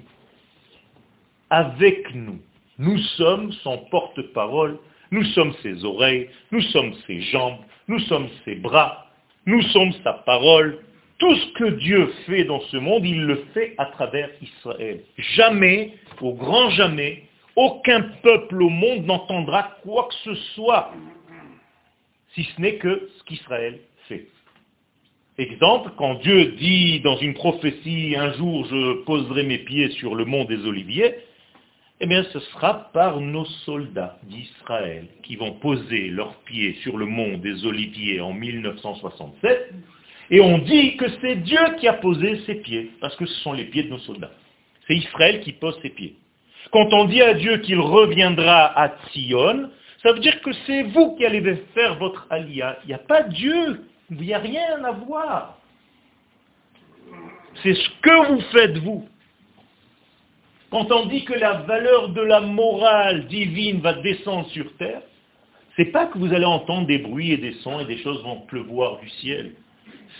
avec 1.55 2.13
nous. 2.13 2.39
Nous 2.77 2.97
sommes 3.17 3.53
son 3.63 3.77
porte-parole, 3.89 4.77
nous 5.11 5.23
sommes 5.35 5.53
ses 5.63 5.85
oreilles, 5.85 6.27
nous 6.51 6.61
sommes 6.73 6.93
ses 7.07 7.21
jambes, 7.21 7.59
nous 7.87 7.99
sommes 7.99 8.27
ses 8.43 8.55
bras, 8.55 9.07
nous 9.45 9.61
sommes 9.73 9.93
sa 10.03 10.11
parole. 10.25 10.79
Tout 11.17 11.33
ce 11.33 11.53
que 11.53 11.69
Dieu 11.75 12.07
fait 12.25 12.43
dans 12.43 12.59
ce 12.59 12.75
monde, 12.75 13.05
il 13.05 13.23
le 13.23 13.45
fait 13.53 13.73
à 13.77 13.85
travers 13.85 14.29
Israël. 14.41 14.99
Jamais, 15.17 15.93
au 16.19 16.33
grand 16.33 16.69
jamais, 16.71 17.23
aucun 17.55 18.01
peuple 18.21 18.61
au 18.61 18.69
monde 18.69 19.05
n'entendra 19.05 19.77
quoi 19.83 20.09
que 20.09 20.15
ce 20.25 20.35
soit, 20.55 20.91
si 22.33 22.43
ce 22.43 22.61
n'est 22.61 22.75
que 22.75 23.09
ce 23.17 23.23
qu'Israël 23.23 23.79
fait. 24.09 24.27
Exemple, 25.37 25.91
quand 25.95 26.15
Dieu 26.15 26.47
dit 26.57 26.99
dans 26.99 27.15
une 27.17 27.33
prophétie, 27.33 28.13
un 28.17 28.33
jour 28.33 28.65
je 28.65 29.03
poserai 29.03 29.43
mes 29.43 29.59
pieds 29.59 29.91
sur 29.91 30.15
le 30.15 30.25
mont 30.25 30.43
des 30.43 30.65
Oliviers, 30.65 31.15
eh 32.01 32.07
bien 32.07 32.23
ce 32.33 32.39
sera 32.39 32.89
par 32.93 33.21
nos 33.21 33.45
soldats 33.65 34.17
d'Israël 34.23 35.07
qui 35.23 35.35
vont 35.35 35.53
poser 35.53 36.09
leurs 36.09 36.35
pieds 36.43 36.73
sur 36.83 36.97
le 36.97 37.05
mont 37.05 37.37
des 37.37 37.65
Oliviers 37.65 38.19
en 38.19 38.33
1967, 38.33 39.73
et 40.31 40.41
on 40.41 40.57
dit 40.57 40.97
que 40.97 41.05
c'est 41.21 41.35
Dieu 41.35 41.59
qui 41.79 41.87
a 41.87 41.93
posé 41.93 42.41
ses 42.45 42.55
pieds, 42.55 42.91
parce 42.99 43.15
que 43.15 43.25
ce 43.25 43.35
sont 43.41 43.53
les 43.53 43.65
pieds 43.65 43.83
de 43.83 43.89
nos 43.89 43.99
soldats. 43.99 44.31
C'est 44.87 44.95
Israël 44.95 45.41
qui 45.41 45.53
pose 45.53 45.79
ses 45.81 45.89
pieds. 45.89 46.15
Quand 46.71 46.91
on 46.93 47.05
dit 47.05 47.21
à 47.21 47.35
Dieu 47.35 47.57
qu'il 47.57 47.79
reviendra 47.79 48.77
à 48.79 48.95
Sion, 49.11 49.69
ça 50.01 50.13
veut 50.13 50.19
dire 50.19 50.41
que 50.41 50.51
c'est 50.65 50.83
vous 50.83 51.15
qui 51.15 51.25
allez 51.25 51.41
faire 51.73 51.95
votre 51.95 52.27
alia. 52.29 52.77
Il 52.83 52.87
n'y 52.87 52.93
a 52.93 52.99
pas 52.99 53.23
Dieu, 53.23 53.81
il 54.09 54.17
n'y 54.17 54.33
a 54.33 54.39
rien 54.39 54.83
à 54.83 54.91
voir. 54.91 55.59
C'est 57.63 57.73
ce 57.73 57.89
que 58.01 58.27
vous 58.27 58.41
faites 58.51 58.77
vous. 58.79 59.07
Quand 60.75 60.91
on 60.91 61.05
dit 61.05 61.23
que 61.23 61.33
la 61.33 61.53
valeur 61.53 62.09
de 62.09 62.19
la 62.19 62.41
morale 62.41 63.27
divine 63.27 63.79
va 63.79 63.93
descendre 63.93 64.49
sur 64.49 64.75
terre, 64.75 65.03
c'est 65.77 65.85
pas 65.85 66.07
que 66.07 66.17
vous 66.17 66.33
allez 66.33 66.43
entendre 66.43 66.85
des 66.85 66.97
bruits 66.97 67.31
et 67.31 67.37
des 67.37 67.53
sons 67.63 67.79
et 67.79 67.85
des 67.85 67.99
choses 67.99 68.21
vont 68.23 68.41
pleuvoir 68.41 68.99
du 68.99 69.07
ciel. 69.07 69.53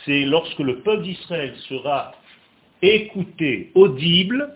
C'est 0.06 0.22
lorsque 0.22 0.60
le 0.60 0.80
peuple 0.80 1.04
d'Israël 1.04 1.54
sera 1.68 2.14
écouté, 2.82 3.72
audible, 3.76 4.56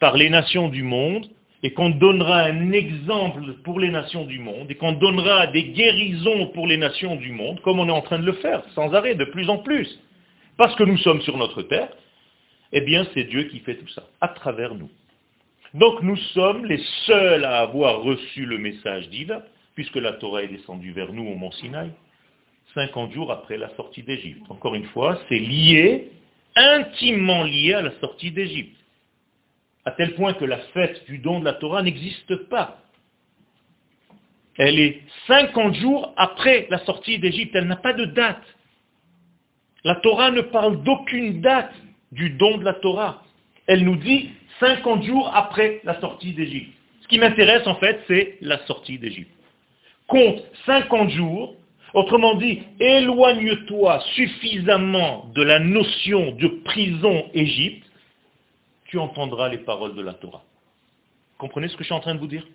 par 0.00 0.16
les 0.16 0.30
nations 0.30 0.70
du 0.70 0.82
monde, 0.82 1.26
et 1.62 1.74
qu'on 1.74 1.90
donnera 1.90 2.44
un 2.44 2.72
exemple 2.72 3.52
pour 3.64 3.80
les 3.80 3.90
nations 3.90 4.24
du 4.24 4.38
monde, 4.38 4.70
et 4.70 4.76
qu'on 4.76 4.92
donnera 4.92 5.46
des 5.48 5.64
guérisons 5.64 6.46
pour 6.54 6.66
les 6.66 6.78
nations 6.78 7.16
du 7.16 7.32
monde, 7.32 7.60
comme 7.60 7.80
on 7.80 7.88
est 7.88 7.92
en 7.92 8.00
train 8.00 8.18
de 8.18 8.24
le 8.24 8.32
faire, 8.32 8.62
sans 8.74 8.94
arrêt, 8.94 9.14
de 9.14 9.26
plus 9.26 9.50
en 9.50 9.58
plus, 9.58 10.00
parce 10.56 10.74
que 10.76 10.84
nous 10.84 10.96
sommes 10.96 11.20
sur 11.20 11.36
notre 11.36 11.60
terre, 11.64 11.90
eh 12.72 12.80
bien 12.80 13.06
c'est 13.12 13.24
Dieu 13.24 13.42
qui 13.42 13.58
fait 13.58 13.74
tout 13.74 13.88
ça, 13.88 14.04
à 14.22 14.28
travers 14.28 14.74
nous. 14.74 14.88
Donc 15.74 16.02
nous 16.02 16.16
sommes 16.16 16.64
les 16.64 16.82
seuls 17.06 17.44
à 17.44 17.60
avoir 17.60 18.02
reçu 18.02 18.46
le 18.46 18.58
message 18.58 19.08
divin, 19.10 19.42
puisque 19.74 19.96
la 19.96 20.12
Torah 20.14 20.42
est 20.42 20.48
descendue 20.48 20.92
vers 20.92 21.12
nous 21.12 21.26
au 21.26 21.34
mont 21.34 21.52
Sinaï, 21.52 21.90
50 22.74 23.12
jours 23.12 23.30
après 23.30 23.56
la 23.56 23.68
sortie 23.76 24.02
d'Égypte. 24.02 24.42
Encore 24.48 24.74
une 24.74 24.86
fois, 24.86 25.20
c'est 25.28 25.38
lié, 25.38 26.10
intimement 26.56 27.44
lié 27.44 27.74
à 27.74 27.82
la 27.82 27.92
sortie 28.00 28.30
d'Égypte 28.30 28.78
à 29.88 29.92
tel 29.92 30.14
point 30.16 30.34
que 30.34 30.44
la 30.44 30.58
fête 30.74 31.02
du 31.06 31.16
don 31.16 31.40
de 31.40 31.46
la 31.46 31.54
Torah 31.54 31.82
n'existe 31.82 32.36
pas. 32.50 32.82
Elle 34.58 34.78
est 34.78 35.00
50 35.26 35.76
jours 35.76 36.12
après 36.18 36.66
la 36.68 36.78
sortie 36.80 37.18
d'Égypte, 37.18 37.54
elle 37.54 37.66
n'a 37.66 37.76
pas 37.76 37.94
de 37.94 38.04
date. 38.04 38.42
La 39.84 39.94
Torah 39.94 40.30
ne 40.30 40.42
parle 40.42 40.82
d'aucune 40.82 41.40
date 41.40 41.72
du 42.12 42.28
don 42.30 42.58
de 42.58 42.64
la 42.64 42.74
Torah. 42.74 43.22
Elle 43.66 43.82
nous 43.82 43.96
dit 43.96 44.30
50 44.60 45.02
jours 45.04 45.30
après 45.34 45.80
la 45.84 46.00
sortie 46.00 46.32
d'Égypte. 46.32 46.72
Ce 47.02 47.08
qui 47.08 47.18
m'intéresse 47.18 47.66
en 47.66 47.76
fait, 47.76 48.00
c'est 48.06 48.36
la 48.40 48.58
sortie 48.66 48.98
d'Égypte. 48.98 49.30
Compte 50.06 50.42
50 50.66 51.10
jours, 51.10 51.54
autrement 51.94 52.34
dit, 52.34 52.62
éloigne-toi 52.80 54.00
suffisamment 54.14 55.30
de 55.34 55.42
la 55.42 55.58
notion 55.58 56.32
de 56.32 56.48
prison 56.64 57.24
Égypte 57.34 57.84
tu 58.88 58.98
entendras 58.98 59.48
les 59.48 59.58
paroles 59.58 59.94
de 59.94 60.02
la 60.02 60.14
Torah. 60.14 60.42
Comprenez 61.36 61.68
ce 61.68 61.74
que 61.76 61.84
je 61.84 61.88
suis 61.88 61.94
en 61.94 62.00
train 62.00 62.14
de 62.14 62.20
vous 62.20 62.26
dire? 62.26 62.46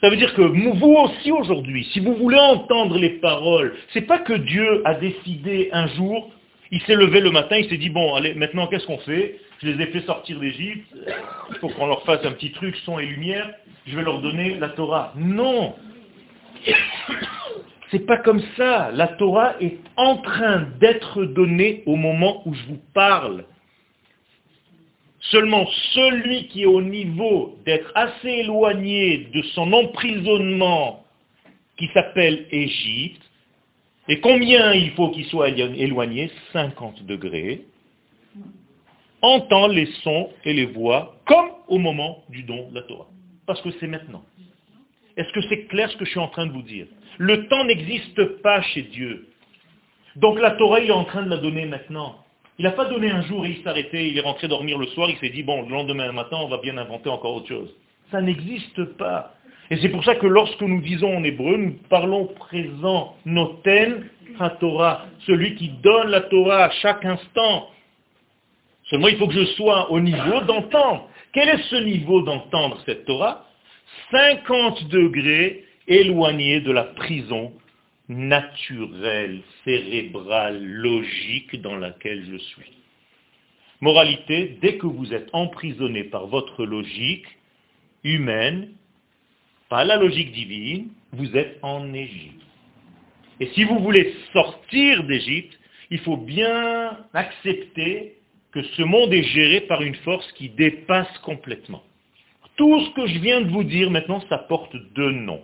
Ça 0.00 0.08
veut 0.08 0.16
dire 0.16 0.34
que 0.34 0.40
vous 0.40 0.92
aussi 0.94 1.30
aujourd'hui, 1.30 1.86
si 1.92 2.00
vous 2.00 2.14
voulez 2.14 2.38
entendre 2.38 2.98
les 2.98 3.20
paroles, 3.20 3.76
c'est 3.92 4.06
pas 4.06 4.18
que 4.18 4.32
Dieu 4.32 4.80
a 4.86 4.94
décidé 4.94 5.68
un 5.72 5.86
jour, 5.88 6.30
il 6.70 6.80
s'est 6.82 6.96
levé 6.96 7.20
le 7.20 7.30
matin, 7.30 7.58
il 7.58 7.68
s'est 7.68 7.76
dit, 7.76 7.90
bon, 7.90 8.14
allez, 8.14 8.32
maintenant 8.34 8.66
qu'est-ce 8.66 8.86
qu'on 8.86 8.98
fait? 8.98 9.38
Je 9.62 9.68
les 9.68 9.82
ai 9.82 9.86
fait 9.88 10.00
sortir 10.02 10.40
d'Égypte, 10.40 10.88
il 11.50 11.56
faut 11.56 11.68
qu'on 11.68 11.86
leur 11.86 12.02
fasse 12.04 12.24
un 12.24 12.32
petit 12.32 12.52
truc, 12.52 12.76
son 12.84 12.98
et 12.98 13.06
lumière, 13.06 13.50
je 13.86 13.96
vais 13.96 14.02
leur 14.02 14.20
donner 14.20 14.56
la 14.58 14.70
Torah. 14.70 15.12
Non 15.16 15.74
c'est 17.90 18.06
pas 18.06 18.18
comme 18.18 18.42
ça. 18.56 18.90
La 18.92 19.08
Torah 19.08 19.54
est 19.60 19.78
en 19.96 20.18
train 20.18 20.68
d'être 20.80 21.24
donnée 21.24 21.82
au 21.86 21.96
moment 21.96 22.42
où 22.46 22.54
je 22.54 22.62
vous 22.66 22.80
parle. 22.94 23.44
Seulement 25.20 25.66
celui 25.92 26.48
qui 26.48 26.62
est 26.62 26.66
au 26.66 26.82
niveau 26.82 27.58
d'être 27.66 27.90
assez 27.94 28.28
éloigné 28.28 29.28
de 29.34 29.42
son 29.54 29.72
emprisonnement 29.72 31.04
qui 31.76 31.88
s'appelle 31.94 32.46
Égypte, 32.50 33.22
et 34.08 34.20
combien 34.20 34.72
il 34.72 34.90
faut 34.92 35.10
qu'il 35.10 35.24
soit 35.26 35.50
éloigné? 35.50 36.30
50 36.52 37.04
degrés, 37.04 37.62
entend 39.22 39.68
les 39.68 39.86
sons 40.02 40.30
et 40.44 40.52
les 40.52 40.66
voix 40.66 41.16
comme 41.26 41.50
au 41.68 41.78
moment 41.78 42.24
du 42.28 42.42
don 42.42 42.68
de 42.70 42.74
la 42.74 42.82
Torah. 42.82 43.06
Parce 43.46 43.60
que 43.62 43.70
c'est 43.78 43.86
maintenant. 43.86 44.22
Est-ce 45.16 45.32
que 45.32 45.40
c'est 45.48 45.66
clair 45.66 45.90
ce 45.90 45.96
que 45.96 46.04
je 46.04 46.10
suis 46.10 46.20
en 46.20 46.28
train 46.28 46.46
de 46.46 46.52
vous 46.52 46.62
dire? 46.62 46.86
Le 47.18 47.46
temps 47.48 47.64
n'existe 47.64 48.42
pas 48.42 48.62
chez 48.62 48.82
Dieu. 48.82 49.28
Donc 50.16 50.40
la 50.40 50.52
Torah, 50.52 50.80
il 50.80 50.88
est 50.88 50.92
en 50.92 51.04
train 51.04 51.22
de 51.22 51.30
la 51.30 51.36
donner 51.36 51.66
maintenant. 51.66 52.16
Il 52.58 52.64
n'a 52.64 52.72
pas 52.72 52.86
donné 52.86 53.10
un 53.10 53.22
jour 53.22 53.46
et 53.46 53.50
il 53.50 53.62
s'est 53.62 53.68
arrêté, 53.68 54.08
il 54.08 54.18
est 54.18 54.22
rentré 54.22 54.48
dormir 54.48 54.78
le 54.78 54.86
soir, 54.88 55.08
il 55.08 55.16
s'est 55.16 55.30
dit, 55.30 55.42
bon, 55.42 55.62
le 55.62 55.70
lendemain 55.70 56.12
matin, 56.12 56.36
on 56.40 56.48
va 56.48 56.58
bien 56.58 56.76
inventer 56.76 57.08
encore 57.08 57.36
autre 57.36 57.48
chose. 57.48 57.74
Ça 58.10 58.20
n'existe 58.20 58.84
pas. 58.96 59.34
Et 59.70 59.76
c'est 59.76 59.88
pour 59.88 60.04
ça 60.04 60.16
que 60.16 60.26
lorsque 60.26 60.60
nous 60.60 60.80
disons 60.80 61.16
en 61.16 61.24
hébreu, 61.24 61.56
nous 61.56 61.78
parlons 61.88 62.26
présent, 62.26 63.14
noten, 63.24 64.04
Torah, 64.60 65.06
celui 65.26 65.54
qui 65.56 65.68
donne 65.82 66.08
la 66.08 66.22
Torah 66.22 66.64
à 66.64 66.70
chaque 66.70 67.04
instant. 67.04 67.68
Seulement, 68.90 69.08
il 69.08 69.16
faut 69.16 69.28
que 69.28 69.34
je 69.34 69.44
sois 69.54 69.90
au 69.92 70.00
niveau 70.00 70.40
d'entendre. 70.42 71.08
Quel 71.32 71.48
est 71.48 71.62
ce 71.68 71.76
niveau 71.76 72.22
d'entendre 72.22 72.82
cette 72.84 73.04
Torah? 73.04 73.46
50 74.10 74.88
degrés 74.88 75.64
éloigné 75.86 76.60
de 76.60 76.72
la 76.72 76.84
prison 76.84 77.52
naturelle, 78.08 79.40
cérébrale, 79.64 80.62
logique 80.64 81.60
dans 81.60 81.76
laquelle 81.76 82.26
je 82.28 82.36
suis. 82.36 82.72
Moralité, 83.80 84.58
dès 84.60 84.76
que 84.76 84.86
vous 84.86 85.14
êtes 85.14 85.28
emprisonné 85.32 86.04
par 86.04 86.26
votre 86.26 86.64
logique 86.64 87.26
humaine, 88.02 88.72
pas 89.68 89.84
la 89.84 89.96
logique 89.96 90.32
divine, 90.32 90.88
vous 91.12 91.36
êtes 91.36 91.58
en 91.62 91.94
Égypte. 91.94 92.42
Et 93.38 93.46
si 93.54 93.62
vous 93.64 93.78
voulez 93.78 94.14
sortir 94.32 95.04
d'Égypte, 95.04 95.58
il 95.90 95.98
faut 96.00 96.16
bien 96.16 96.98
accepter 97.14 98.16
que 98.52 98.62
ce 98.62 98.82
monde 98.82 99.12
est 99.12 99.22
géré 99.22 99.60
par 99.62 99.82
une 99.82 99.94
force 99.96 100.30
qui 100.32 100.48
dépasse 100.48 101.18
complètement. 101.18 101.82
Tout 102.56 102.80
ce 102.84 102.90
que 102.90 103.06
je 103.06 103.18
viens 103.18 103.40
de 103.40 103.50
vous 103.50 103.64
dire 103.64 103.90
maintenant, 103.90 104.22
ça 104.28 104.38
porte 104.38 104.74
deux 104.94 105.12
noms. 105.12 105.42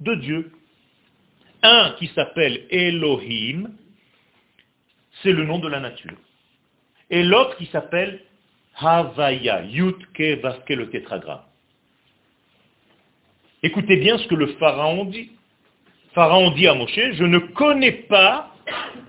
De 0.00 0.14
Dieu 0.16 0.52
un 1.64 1.94
qui 1.98 2.08
s'appelle 2.08 2.66
Elohim, 2.70 3.70
c'est 5.22 5.32
le 5.32 5.44
nom 5.44 5.58
de 5.58 5.68
la 5.68 5.80
nature. 5.80 6.16
Et 7.10 7.22
l'autre 7.22 7.56
qui 7.56 7.66
s'appelle 7.66 8.20
Havaya, 8.76 9.64
Yutke 9.64 10.40
Vaske, 10.42 10.68
le 10.68 10.90
tétragramme. 10.90 11.40
Écoutez 13.62 13.96
bien 13.96 14.18
ce 14.18 14.28
que 14.28 14.34
le 14.34 14.48
pharaon 14.58 15.06
dit. 15.06 15.32
Pharaon 16.12 16.50
dit 16.50 16.68
à 16.68 16.74
Moshe, 16.74 16.94
je 16.94 17.24
ne 17.24 17.38
connais 17.38 17.92
pas 17.92 18.53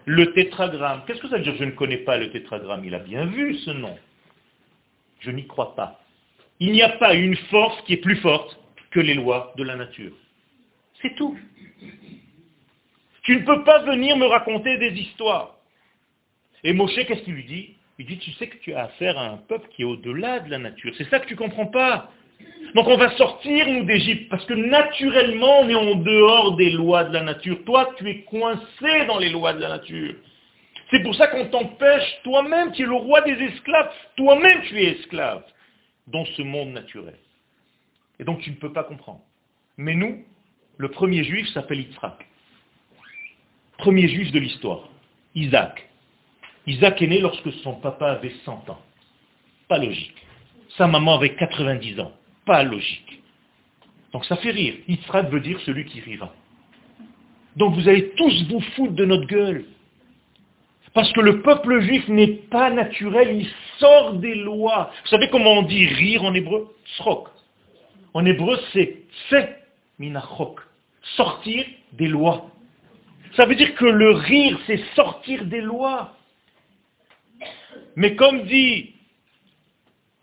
le 0.06 0.34
tétragramme. 0.34 1.04
Qu'est-ce 1.06 1.22
que 1.22 1.30
ça 1.30 1.38
veut 1.38 1.44
dire 1.44 1.56
je 1.58 1.64
ne 1.64 1.72
connais 1.72 1.98
pas 1.98 2.18
le 2.18 2.30
tétragramme? 2.32 2.86
Il 2.86 2.96
a 2.96 3.00
bien 3.00 3.26
vu 3.26 3.56
ce 3.60 3.72
nom. 3.72 3.98
Je 5.20 5.32
n'y 5.32 5.48
crois 5.48 5.76
pas. 5.76 6.02
Il 6.60 6.72
n'y 6.72 6.82
a 6.82 6.90
pas 6.90 7.14
une 7.14 7.36
force 7.36 7.82
qui 7.84 7.94
est 7.94 7.98
plus 7.98 8.18
forte 8.18 8.60
que 8.92 9.00
les 9.00 9.14
lois 9.14 9.54
de 9.58 9.64
la 9.64 9.76
nature. 9.76 10.14
C'est 11.02 11.16
tout. 11.16 11.38
Tu 13.24 13.36
ne 13.36 13.46
peux 13.46 13.64
pas 13.64 13.80
venir 13.84 14.16
me 14.18 14.26
raconter 14.26 14.78
des 14.78 15.00
histoires. 15.00 15.56
Et 16.64 16.74
Moshe, 16.74 16.96
qu'est-ce 16.96 17.24
qu'il 17.24 17.34
lui 17.34 17.44
dit? 17.44 17.76
Il 17.98 18.06
dit, 18.06 18.18
tu 18.18 18.32
sais 18.34 18.48
que 18.48 18.58
tu 18.58 18.74
as 18.74 18.84
affaire 18.84 19.18
à 19.18 19.30
un 19.30 19.38
peuple 19.38 19.68
qui 19.70 19.82
est 19.82 19.86
au-delà 19.86 20.40
de 20.42 20.50
la 20.50 20.60
nature. 20.60 20.94
C'est 20.98 21.10
ça 21.10 21.20
que 21.20 21.28
tu 21.28 21.34
ne 21.34 21.40
comprends 21.40 21.68
pas. 21.68 22.12
Donc 22.76 22.88
on 22.88 22.98
va 22.98 23.16
sortir, 23.16 23.68
nous, 23.68 23.86
d'Égypte, 23.86 24.30
parce 24.30 24.46
que 24.46 24.54
naturellement, 24.54 25.62
on 25.62 25.70
est 25.70 25.76
en 25.76 25.96
dehors 25.96 26.58
des 26.58 26.72
lois 26.72 27.06
de 27.06 27.14
la 27.14 27.22
nature. 27.22 27.64
Toi, 27.66 27.90
tu 27.98 28.10
es 28.10 28.22
coincé 28.24 29.06
dans 29.08 29.18
les 29.18 29.30
lois 29.30 29.54
de 29.54 29.62
la 29.62 29.70
nature. 29.70 30.16
C'est 30.92 31.02
pour 31.02 31.16
ça 31.16 31.28
qu'on 31.28 31.46
t'empêche, 31.48 32.22
toi-même, 32.24 32.72
tu 32.74 32.84
es 32.84 32.86
le 32.86 32.94
roi 32.94 33.22
des 33.22 33.32
esclaves, 33.32 33.90
toi-même 34.18 34.62
tu 34.64 34.78
es 34.78 35.00
esclave 35.00 35.44
dans 36.08 36.26
ce 36.26 36.42
monde 36.42 36.70
naturel. 36.70 37.16
Et 38.20 38.24
donc 38.24 38.42
tu 38.42 38.52
ne 38.52 38.56
peux 38.56 38.72
pas 38.72 38.84
comprendre. 38.84 39.22
Mais 39.78 39.96
nous, 39.96 40.24
le 40.78 40.90
premier 40.90 41.24
juif 41.24 41.48
s'appelle 41.54 41.80
Yitzhak. 41.80 42.28
Premier 43.78 44.08
juif 44.08 44.32
de 44.32 44.40
l'histoire. 44.40 44.90
Isaac. 45.34 45.90
Isaac 46.68 47.02
est 47.02 47.08
né 47.08 47.20
lorsque 47.20 47.52
son 47.64 47.76
papa 47.76 48.12
avait 48.12 48.34
100 48.44 48.70
ans. 48.70 48.82
Pas 49.68 49.78
logique. 49.78 50.16
Sa 50.78 50.88
maman 50.88 51.16
avait 51.16 51.36
90 51.36 52.00
ans. 52.00 52.14
Pas 52.46 52.64
logique. 52.64 53.22
Donc 54.14 54.26
ça 54.26 54.38
fait 54.38 54.52
rire. 54.52 54.76
Yitzhak 54.88 55.30
veut 55.30 55.42
dire 55.42 55.60
celui 55.62 55.86
qui 55.86 56.00
rira. 56.00 56.34
Donc 57.56 57.76
vous 57.76 57.88
allez 57.88 58.12
tous 58.12 58.48
vous 58.50 58.62
foutre 58.62 58.94
de 58.94 59.06
notre 59.06 59.28
gueule. 59.28 59.66
Parce 60.94 61.12
que 61.12 61.20
le 61.20 61.42
peuple 61.42 61.82
juif 61.82 62.08
n'est 62.08 62.28
pas 62.50 62.70
naturel, 62.70 63.42
il 63.42 63.50
sort 63.80 64.14
des 64.14 64.36
lois. 64.36 64.92
Vous 65.04 65.10
savez 65.10 65.30
comment 65.30 65.52
on 65.52 65.64
dit 65.64 65.86
rire 65.86 66.24
en 66.24 66.34
hébreu? 66.34 66.74
Srok. 66.96 67.28
En 68.14 68.26
hébreu, 68.26 68.58
c'est 68.72 69.04
fait 69.30 69.62
minachok. 70.00 70.62
Sortir 71.18 71.66
des 71.92 72.08
lois. 72.08 72.50
Ça 73.36 73.46
veut 73.46 73.56
dire 73.56 73.76
que 73.76 73.86
le 73.86 74.12
rire, 74.12 74.58
c'est 74.66 74.82
sortir 74.96 75.44
des 75.46 75.60
lois. 75.60 76.16
Mais 77.98 78.16
comme 78.16 78.46
dit 78.46 78.95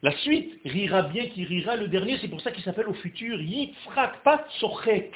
la 0.02 0.12
suite, 0.18 0.60
rira 0.64 1.02
bien 1.02 1.26
qui 1.26 1.44
rira, 1.44 1.76
le 1.76 1.86
dernier, 1.88 2.18
c'est 2.18 2.28
pour 2.28 2.40
ça 2.40 2.50
qu'il 2.50 2.64
s'appelle 2.64 2.88
au 2.88 2.94
futur 2.94 3.40
Yitzhak, 3.40 4.22
pas 4.24 4.46
Tsochek. 4.58 5.12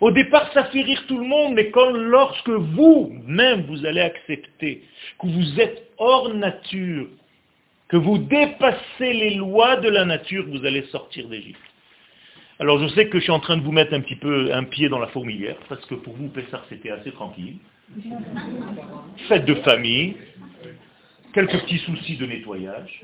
Au 0.00 0.10
départ, 0.10 0.52
ça 0.52 0.64
fait 0.64 0.82
rire 0.82 1.04
tout 1.06 1.18
le 1.18 1.26
monde, 1.26 1.54
mais 1.54 1.70
quand 1.70 1.90
lorsque 1.90 2.48
vous-même, 2.48 3.62
vous 3.68 3.86
allez 3.86 4.00
accepter 4.00 4.82
que 5.20 5.26
vous 5.28 5.60
êtes 5.60 5.92
hors 5.98 6.34
nature, 6.34 7.06
que 7.88 7.96
vous 7.96 8.18
dépassez 8.18 9.12
les 9.12 9.34
lois 9.34 9.76
de 9.76 9.88
la 9.88 10.04
nature, 10.04 10.44
vous 10.48 10.66
allez 10.66 10.82
sortir 10.86 11.28
d'Égypte. 11.28 11.60
Alors 12.58 12.80
je 12.80 12.88
sais 12.94 13.08
que 13.08 13.18
je 13.18 13.24
suis 13.24 13.32
en 13.32 13.40
train 13.40 13.56
de 13.56 13.62
vous 13.62 13.72
mettre 13.72 13.94
un 13.94 14.00
petit 14.00 14.16
peu 14.16 14.52
un 14.52 14.64
pied 14.64 14.88
dans 14.88 14.98
la 14.98 15.08
fourmilière, 15.08 15.56
parce 15.68 15.84
que 15.86 15.94
pour 15.94 16.14
vous, 16.14 16.28
Pessar, 16.28 16.64
c'était 16.68 16.90
assez 16.90 17.12
tranquille. 17.12 17.58
Fête 19.28 19.44
de 19.44 19.54
famille, 19.56 20.16
quelques 21.34 21.60
petits 21.62 21.78
soucis 21.78 22.16
de 22.16 22.26
nettoyage, 22.26 23.02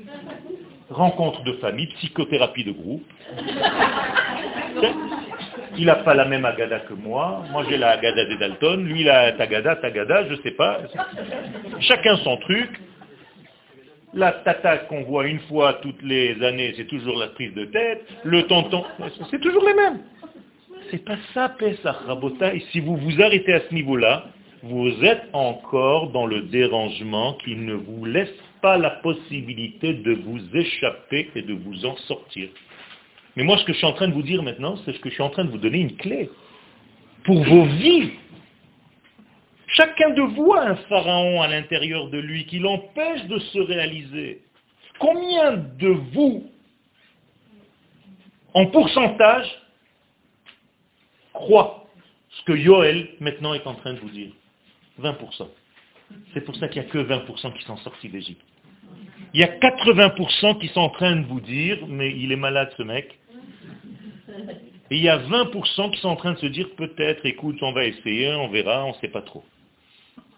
rencontre 0.89 1.43
de 1.43 1.53
famille, 1.53 1.87
psychothérapie 1.97 2.63
de 2.63 2.71
groupe. 2.71 3.05
Il 5.77 5.85
n'a 5.85 5.95
pas 5.95 6.13
la 6.13 6.25
même 6.25 6.45
agada 6.45 6.79
que 6.79 6.93
moi. 6.93 7.43
Moi, 7.51 7.65
j'ai 7.69 7.77
la 7.77 7.91
agada 7.91 8.25
des 8.25 8.37
Dalton. 8.37 8.83
Lui, 8.85 9.01
il 9.01 9.09
a 9.09 9.31
tagada, 9.33 9.75
tagada, 9.75 10.27
je 10.27 10.33
ne 10.33 10.41
sais 10.41 10.51
pas. 10.51 10.79
Chacun 11.79 12.17
son 12.17 12.37
truc. 12.37 12.69
La 14.13 14.33
tata 14.33 14.77
qu'on 14.77 15.03
voit 15.03 15.25
une 15.25 15.39
fois 15.41 15.75
toutes 15.81 16.01
les 16.01 16.41
années, 16.43 16.73
c'est 16.75 16.87
toujours 16.87 17.17
la 17.17 17.27
prise 17.27 17.53
de 17.53 17.63
tête. 17.65 18.05
Le 18.25 18.43
tonton, 18.43 18.83
c'est 19.29 19.39
toujours 19.39 19.65
les 19.65 19.73
mêmes. 19.73 19.99
C'est 20.89 21.05
pas 21.05 21.15
ça, 21.33 21.47
Pessah, 21.57 21.93
Rabota. 22.05 22.53
Et 22.53 22.59
si 22.71 22.81
vous 22.81 22.97
vous 22.97 23.21
arrêtez 23.21 23.53
à 23.53 23.61
ce 23.61 23.73
niveau-là, 23.73 24.25
vous 24.63 24.89
êtes 25.03 25.27
encore 25.33 26.11
dans 26.11 26.25
le 26.25 26.43
dérangement 26.43 27.33
qui 27.43 27.55
ne 27.55 27.73
vous 27.73 28.05
laisse 28.05 28.33
pas 28.61 28.77
la 28.77 28.91
possibilité 28.91 29.93
de 29.93 30.13
vous 30.13 30.39
échapper 30.55 31.31
et 31.35 31.41
de 31.41 31.53
vous 31.53 31.85
en 31.85 31.95
sortir. 31.97 32.49
Mais 33.35 33.43
moi, 33.43 33.57
ce 33.57 33.63
que 33.65 33.73
je 33.73 33.77
suis 33.77 33.87
en 33.87 33.93
train 33.93 34.07
de 34.07 34.13
vous 34.13 34.21
dire 34.21 34.43
maintenant, 34.43 34.75
c'est 34.85 34.93
ce 34.93 34.99
que 34.99 35.09
je 35.09 35.15
suis 35.15 35.23
en 35.23 35.29
train 35.29 35.45
de 35.45 35.49
vous 35.49 35.57
donner 35.57 35.79
une 35.79 35.95
clé 35.95 36.29
pour 37.23 37.43
vos 37.43 37.65
vies. 37.65 38.11
Chacun 39.67 40.11
de 40.11 40.21
vous 40.21 40.53
a 40.53 40.67
un 40.67 40.75
pharaon 40.75 41.41
à 41.41 41.47
l'intérieur 41.47 42.09
de 42.09 42.19
lui 42.19 42.45
qui 42.45 42.59
l'empêche 42.59 43.25
de 43.25 43.39
se 43.39 43.59
réaliser. 43.59 44.41
Combien 44.99 45.53
de 45.53 45.87
vous, 46.13 46.51
en 48.53 48.67
pourcentage, 48.67 49.47
croient 51.33 51.87
ce 52.29 52.43
que 52.43 52.53
Yoel 52.53 53.07
maintenant 53.19 53.53
est 53.53 53.65
en 53.65 53.75
train 53.75 53.93
de 53.93 53.99
vous 53.99 54.09
dire? 54.09 54.31
20%. 55.01 55.47
C'est 56.33 56.41
pour 56.41 56.55
ça 56.55 56.67
qu'il 56.67 56.81
n'y 56.81 56.87
a 56.87 56.91
que 56.91 56.97
20% 56.97 57.53
qui 57.57 57.63
sont 57.63 57.77
sortis 57.77 58.09
d'Égypte. 58.09 58.45
Il 59.33 59.39
y 59.39 59.43
a 59.43 59.47
80% 59.47 60.59
qui 60.59 60.67
sont 60.69 60.81
en 60.81 60.89
train 60.89 61.15
de 61.15 61.25
vous 61.25 61.39
dire, 61.39 61.85
mais 61.87 62.11
il 62.11 62.31
est 62.31 62.37
malade 62.37 62.73
ce 62.77 62.83
mec, 62.83 63.17
et 64.91 64.97
il 64.97 65.03
y 65.03 65.09
a 65.09 65.17
20% 65.19 65.91
qui 65.91 66.01
sont 66.01 66.09
en 66.09 66.17
train 66.17 66.33
de 66.33 66.39
se 66.39 66.47
dire 66.47 66.69
peut-être, 66.75 67.25
écoute, 67.25 67.57
on 67.61 67.71
va 67.71 67.85
essayer, 67.85 68.27
on 68.33 68.49
verra, 68.49 68.83
on 68.85 68.89
ne 68.89 68.95
sait 68.95 69.07
pas 69.07 69.21
trop. 69.21 69.43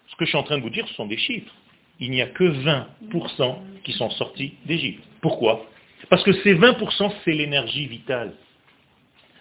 Ce 0.10 0.16
que 0.16 0.26
je 0.26 0.30
suis 0.30 0.38
en 0.38 0.44
train 0.44 0.58
de 0.58 0.62
vous 0.62 0.70
dire, 0.70 0.88
ce 0.88 0.94
sont 0.94 1.08
des 1.08 1.18
chiffres. 1.18 1.52
Il 2.00 2.12
n'y 2.12 2.22
a 2.22 2.28
que 2.28 2.44
20% 2.44 3.56
qui 3.84 3.94
sont 3.94 4.12
sortis 4.12 4.54
d'Égypte. 4.66 5.04
Pourquoi? 5.22 5.66
Parce 6.10 6.24
que 6.24 6.34
ces 6.44 6.54
20%, 6.54 7.12
c'est 7.26 7.32
l'énergie 7.32 7.88
vitale. 7.88 8.34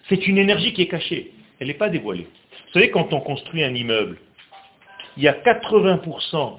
C'est 0.09 0.27
une 0.27 0.39
énergie 0.39 0.73
qui 0.73 0.81
est 0.81 0.87
cachée. 0.87 1.31
Elle 1.59 1.67
n'est 1.67 1.75
pas 1.75 1.89
dévoilée. 1.89 2.27
Vous 2.67 2.73
savez, 2.73 2.89
quand 2.89 3.13
on 3.13 3.21
construit 3.21 3.63
un 3.63 3.75
immeuble, 3.75 4.17
il 5.17 5.23
y 5.23 5.27
a 5.27 5.33
80% 5.33 6.57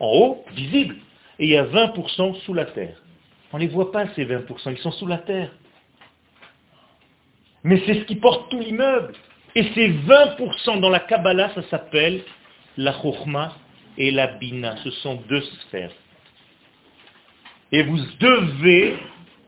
en 0.00 0.06
haut, 0.06 0.44
visible, 0.54 0.96
et 1.38 1.44
il 1.44 1.50
y 1.50 1.56
a 1.56 1.64
20% 1.64 2.40
sous 2.42 2.54
la 2.54 2.66
terre. 2.66 2.96
On 3.52 3.58
ne 3.58 3.62
les 3.62 3.68
voit 3.68 3.92
pas, 3.92 4.06
ces 4.14 4.24
20%, 4.24 4.72
ils 4.72 4.78
sont 4.78 4.92
sous 4.92 5.06
la 5.06 5.18
terre. 5.18 5.50
Mais 7.64 7.82
c'est 7.86 7.94
ce 7.94 8.04
qui 8.04 8.16
porte 8.16 8.50
tout 8.50 8.58
l'immeuble. 8.58 9.14
Et 9.54 9.64
ces 9.74 9.90
20% 9.90 10.80
dans 10.80 10.88
la 10.88 11.00
Kabbalah, 11.00 11.52
ça 11.54 11.62
s'appelle 11.68 12.22
la 12.76 12.92
Chokhmah 13.00 13.54
et 13.98 14.10
la 14.10 14.26
Bina. 14.26 14.76
Ce 14.78 14.90
sont 14.90 15.16
deux 15.28 15.42
sphères. 15.42 15.92
Et 17.70 17.82
vous 17.82 17.98
devez, 18.18 18.96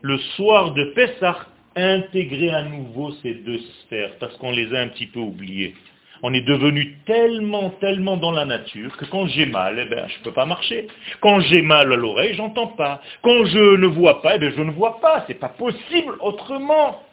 le 0.01 0.17
soir 0.35 0.73
de 0.73 0.85
Pessah, 0.95 1.47
intégrer 1.75 2.51
à 2.51 2.63
nouveau 2.63 3.11
ces 3.21 3.33
deux 3.35 3.59
sphères, 3.59 4.17
parce 4.19 4.35
qu'on 4.37 4.51
les 4.51 4.73
a 4.73 4.81
un 4.81 4.87
petit 4.87 5.07
peu 5.07 5.19
oubliées. 5.19 5.75
On 6.23 6.33
est 6.33 6.41
devenu 6.41 6.97
tellement, 7.05 7.69
tellement 7.81 8.17
dans 8.17 8.31
la 8.31 8.45
nature 8.45 8.95
que 8.97 9.05
quand 9.05 9.27
j'ai 9.27 9.45
mal, 9.45 9.79
eh 9.79 9.85
ben, 9.85 10.07
je 10.07 10.19
ne 10.19 10.23
peux 10.23 10.31
pas 10.31 10.45
marcher. 10.45 10.87
Quand 11.21 11.39
j'ai 11.41 11.61
mal 11.61 11.91
à 11.91 11.95
l'oreille, 11.95 12.33
j'entends 12.35 12.67
pas. 12.67 13.01
Quand 13.21 13.45
je 13.45 13.75
ne 13.75 13.87
vois 13.87 14.21
pas, 14.21 14.35
eh 14.35 14.39
ben, 14.39 14.51
je 14.55 14.61
ne 14.61 14.71
vois 14.71 14.99
pas. 15.01 15.25
C'est 15.27 15.39
pas 15.39 15.49
possible 15.49 16.15
autrement. 16.21 17.03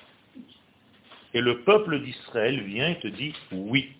Et 1.34 1.40
le 1.40 1.60
peuple 1.60 2.00
d'Israël 2.00 2.60
vient 2.60 2.90
et 2.90 2.96
te 2.96 3.08
dit, 3.08 3.32
oui, 3.52 3.90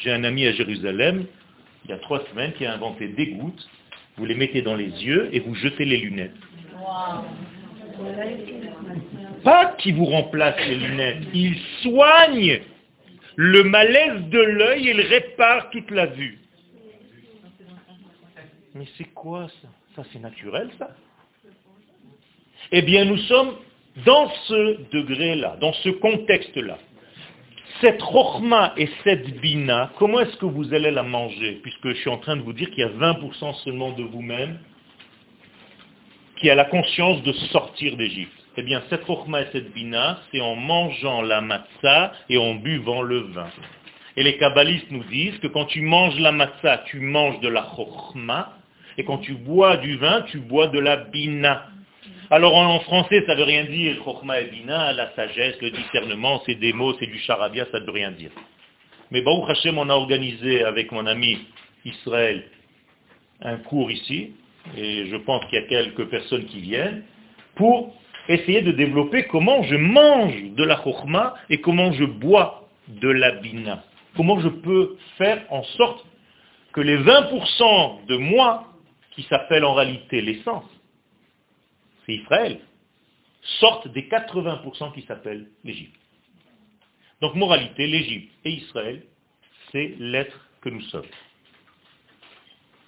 j'ai 0.00 0.12
un 0.12 0.24
ami 0.24 0.46
à 0.46 0.52
Jérusalem, 0.52 1.26
il 1.84 1.90
y 1.90 1.94
a 1.94 1.98
trois 1.98 2.22
semaines, 2.30 2.52
qui 2.52 2.66
a 2.66 2.72
inventé 2.72 3.08
des 3.08 3.28
gouttes, 3.28 3.68
vous 4.16 4.26
les 4.26 4.34
mettez 4.34 4.62
dans 4.62 4.76
les 4.76 4.90
yeux 5.04 5.28
et 5.32 5.40
vous 5.40 5.54
jetez 5.54 5.84
les 5.84 5.96
lunettes. 5.96 6.36
Pas 9.42 9.74
qui 9.78 9.92
vous 9.92 10.04
remplace 10.04 10.56
les 10.66 10.76
lunettes, 10.76 11.22
il 11.32 11.56
soigne 11.82 12.60
le 13.42 13.64
malaise 13.64 14.28
de 14.28 14.38
l'œil 14.38 14.88
il 14.88 15.00
répare 15.00 15.70
toute 15.70 15.90
la 15.90 16.04
vue. 16.04 16.38
Mais 18.74 18.84
c'est 18.98 19.14
quoi 19.14 19.48
ça? 19.62 19.68
Ça 19.96 20.02
c'est 20.12 20.18
naturel 20.18 20.68
ça? 20.78 20.90
Eh 22.70 22.82
bien 22.82 23.06
nous 23.06 23.16
sommes 23.16 23.54
dans 24.04 24.28
ce 24.46 24.90
degré-là, 24.92 25.56
dans 25.58 25.72
ce 25.72 25.88
contexte-là, 25.88 26.76
cette 27.80 28.02
rochma 28.02 28.74
et 28.76 28.90
cette 29.04 29.40
bina, 29.40 29.90
comment 29.96 30.20
est-ce 30.20 30.36
que 30.36 30.44
vous 30.44 30.74
allez 30.74 30.90
la 30.90 31.02
manger? 31.02 31.60
Puisque 31.62 31.88
je 31.88 31.94
suis 31.94 32.10
en 32.10 32.18
train 32.18 32.36
de 32.36 32.42
vous 32.42 32.52
dire 32.52 32.68
qu'il 32.68 32.80
y 32.80 32.82
a 32.82 32.90
20% 32.90 33.54
seulement 33.64 33.92
de 33.92 34.02
vous-même 34.02 34.58
qui 36.36 36.50
a 36.50 36.54
la 36.54 36.66
conscience 36.66 37.22
de 37.22 37.32
sortir 37.32 37.96
d'Égypte. 37.96 38.39
Eh 38.56 38.62
bien, 38.62 38.82
cette 38.90 39.04
rochma 39.04 39.42
et 39.42 39.46
cette 39.52 39.72
bina, 39.72 40.20
c'est 40.30 40.40
en 40.40 40.56
mangeant 40.56 41.22
la 41.22 41.40
matzah 41.40 42.12
et 42.28 42.36
en 42.36 42.54
buvant 42.54 43.02
le 43.02 43.20
vin. 43.20 43.50
Et 44.16 44.22
les 44.22 44.36
kabbalistes 44.38 44.90
nous 44.90 45.04
disent 45.04 45.38
que 45.38 45.46
quand 45.46 45.66
tu 45.66 45.82
manges 45.82 46.18
la 46.18 46.32
matzah, 46.32 46.78
tu 46.86 47.00
manges 47.00 47.40
de 47.40 47.48
la 47.48 47.66
chokhma, 47.76 48.56
et 48.98 49.04
quand 49.04 49.18
tu 49.18 49.34
bois 49.34 49.76
du 49.76 49.96
vin, 49.96 50.22
tu 50.22 50.38
bois 50.38 50.66
de 50.66 50.78
la 50.78 50.96
bina. 50.96 51.66
Alors 52.32 52.54
en, 52.54 52.78
français, 52.80 53.24
ça 53.26 53.34
ne 53.34 53.38
veut 53.38 53.44
rien 53.44 53.64
dire, 53.64 53.96
Chokhma 54.04 54.40
et 54.40 54.44
Bina, 54.44 54.92
la 54.92 55.10
sagesse, 55.16 55.60
le 55.60 55.70
discernement, 55.70 56.40
c'est 56.46 56.54
des 56.54 56.72
mots, 56.72 56.94
c'est 57.00 57.06
du 57.06 57.18
charabia, 57.18 57.66
ça 57.72 57.80
ne 57.80 57.84
veut 57.86 57.90
rien 57.90 58.12
dire. 58.12 58.30
Mais 59.10 59.20
Baruch 59.22 59.50
Hashem, 59.50 59.76
on 59.78 59.88
a 59.90 59.94
organisé 59.94 60.62
avec 60.62 60.92
mon 60.92 61.06
ami 61.06 61.38
Israël 61.84 62.44
un 63.42 63.56
cours 63.56 63.90
ici, 63.90 64.32
et 64.76 65.06
je 65.06 65.16
pense 65.16 65.44
qu'il 65.46 65.58
y 65.60 65.62
a 65.64 65.66
quelques 65.66 66.04
personnes 66.08 66.44
qui 66.46 66.60
viennent, 66.60 67.02
pour 67.56 67.99
essayer 68.28 68.62
de 68.62 68.72
développer 68.72 69.24
comment 69.24 69.62
je 69.62 69.76
mange 69.76 70.34
de 70.52 70.64
la 70.64 70.82
Chokhma 70.82 71.34
et 71.48 71.60
comment 71.60 71.92
je 71.92 72.04
bois 72.04 72.68
de 72.88 73.08
la 73.08 73.32
Bina. 73.32 73.84
Comment 74.16 74.40
je 74.40 74.48
peux 74.48 74.96
faire 75.16 75.44
en 75.50 75.62
sorte 75.62 76.04
que 76.72 76.80
les 76.80 76.98
20% 76.98 78.06
de 78.06 78.16
moi, 78.16 78.66
qui 79.12 79.22
s'appellent 79.24 79.64
en 79.64 79.74
réalité 79.74 80.20
l'essence, 80.20 80.64
c'est 82.06 82.14
Israël. 82.14 82.60
sortent 83.60 83.88
des 83.88 84.02
80% 84.02 84.92
qui 84.92 85.02
s'appellent 85.02 85.48
l'Égypte. 85.64 85.98
Donc 87.20 87.34
moralité, 87.34 87.86
l'Égypte 87.86 88.32
et 88.44 88.50
Israël, 88.50 89.02
c'est 89.72 89.94
l'être 89.98 90.48
que 90.60 90.68
nous 90.68 90.82
sommes. 90.82 91.06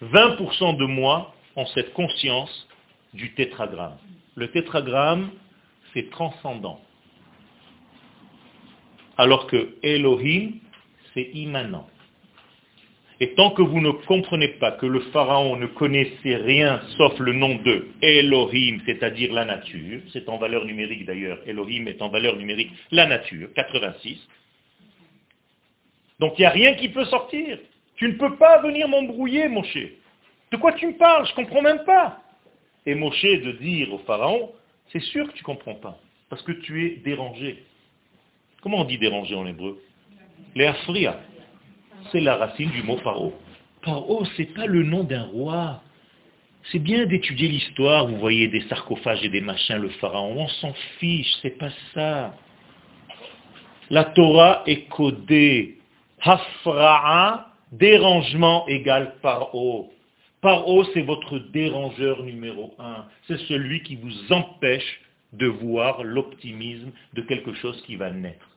20% 0.03 0.77
de 0.77 0.85
moi 0.85 1.35
ont 1.57 1.67
cette 1.67 1.93
conscience 1.95 2.69
du 3.15 3.33
tétragramme. 3.35 3.99
Le 4.35 4.51
tétragramme, 4.51 5.31
c'est 5.93 6.11
transcendant. 6.11 6.81
Alors 9.19 9.47
que 9.47 9.77
Elohim, 9.83 10.53
c'est 11.13 11.31
immanent. 11.35 11.89
Et 13.21 13.35
tant 13.35 13.51
que 13.51 13.63
vous 13.63 13.81
ne 13.81 13.93
comprenez 13.93 14.49
pas 14.49 14.73
que 14.73 14.87
le 14.87 15.01
Pharaon 15.13 15.57
ne 15.57 15.67
connaissait 15.67 16.37
rien 16.37 16.81
sauf 16.97 17.19
le 17.21 17.33
nom 17.33 17.55
de 17.57 17.89
Elohim, 18.01 18.81
c'est-à-dire 18.87 19.33
la 19.33 19.45
nature, 19.45 20.01
c'est 20.13 20.29
en 20.29 20.39
valeur 20.39 20.65
numérique 20.65 21.05
d'ailleurs, 21.05 21.39
Elohim 21.47 21.87
est 21.87 22.03
en 22.03 22.09
valeur 22.09 22.37
numérique 22.37 22.73
la 22.91 23.07
nature, 23.07 23.49
86. 23.55 24.19
Donc 26.19 26.35
il 26.39 26.43
n'y 26.43 26.47
a 26.47 26.51
rien 26.51 26.75
qui 26.75 26.89
peut 26.89 27.05
sortir. 27.05 27.59
Tu 27.97 28.09
ne 28.09 28.15
peux 28.15 28.37
pas 28.37 28.61
venir 28.63 28.89
m'embrouiller, 28.89 29.47
Moshe. 29.49 29.79
De 30.51 30.57
quoi 30.57 30.73
tu 30.73 30.87
me 30.87 30.97
parles? 30.97 31.27
Je 31.27 31.33
ne 31.33 31.37
comprends 31.37 31.63
même 31.63 31.85
pas. 31.85 32.22
Et 32.87 32.95
Moshe 32.95 33.23
de 33.23 33.53
dire 33.53 33.93
au 33.93 33.99
Pharaon, 33.99 34.53
c'est 34.93 35.01
sûr 35.01 35.27
que 35.29 35.33
tu 35.33 35.41
ne 35.41 35.45
comprends 35.45 35.75
pas, 35.75 35.99
parce 36.29 36.43
que 36.43 36.53
tu 36.53 36.87
es 36.87 36.97
dérangé. 36.97 37.63
Comment 38.63 38.81
on 38.81 38.85
dit 38.85 38.99
dérangé 38.99 39.35
en 39.35 39.47
hébreu? 39.47 39.81
Léafria 40.55 41.19
c'est 42.11 42.21
la 42.21 42.37
racine 42.37 42.71
du 42.71 42.83
mot 42.83 42.97
paro. 42.97 43.33
Paro, 43.83 44.25
ce 44.25 44.43
n'est 44.43 44.49
pas 44.49 44.67
le 44.67 44.83
nom 44.83 45.05
d'un 45.05 45.25
roi. 45.25 45.83
C'est 46.71 46.79
bien 46.79 47.07
d'étudier 47.07 47.49
l'histoire, 47.49 48.07
vous 48.07 48.19
voyez 48.19 48.49
des 48.49 48.63
sarcophages 48.69 49.25
et 49.25 49.29
des 49.29 49.41
machins, 49.41 49.77
le 49.77 49.89
pharaon, 49.89 50.37
on 50.39 50.49
s'en 50.49 50.73
fiche, 50.99 51.33
c'est 51.43 51.59
pas 51.59 51.71
ça. 51.93 52.35
La 53.91 54.05
Torah 54.05 54.63
est 54.67 54.89
codée. 54.89 55.79
Hafra'a, 56.21 57.49
dérangement 57.73 58.67
égale 58.69 59.17
paro. 59.21 59.93
Paro, 60.43 60.85
c'est 60.93 61.03
votre 61.03 61.39
dérangeur 61.39 62.25
numéro 62.25 62.75
un. 62.81 63.07
C'est 63.29 63.39
celui 63.43 63.81
qui 63.85 63.95
vous 63.95 64.33
empêche 64.33 65.01
de 65.33 65.47
voir 65.47 66.03
l'optimisme 66.03 66.91
de 67.15 67.23
quelque 67.23 67.55
chose 67.55 67.81
qui 67.87 67.95
va 67.95 68.11
naître. 68.11 68.49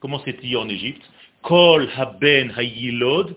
Comment 0.00 0.20
c'est 0.24 0.40
dit 0.40 0.56
en 0.56 0.68
Égypte? 0.68 1.08
Kol 1.42 1.88
haben 1.96 2.52
hayilod 2.58 3.36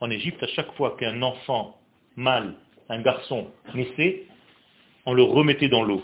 En 0.00 0.10
Égypte, 0.10 0.42
à 0.42 0.46
chaque 0.48 0.72
fois 0.74 0.96
qu'un 0.98 1.22
enfant 1.22 1.78
mâle, 2.16 2.54
un 2.88 3.00
garçon, 3.00 3.48
naissait, 3.74 4.24
on 5.06 5.12
le 5.14 5.22
remettait 5.22 5.68
dans 5.68 5.84
l'eau 5.84 6.02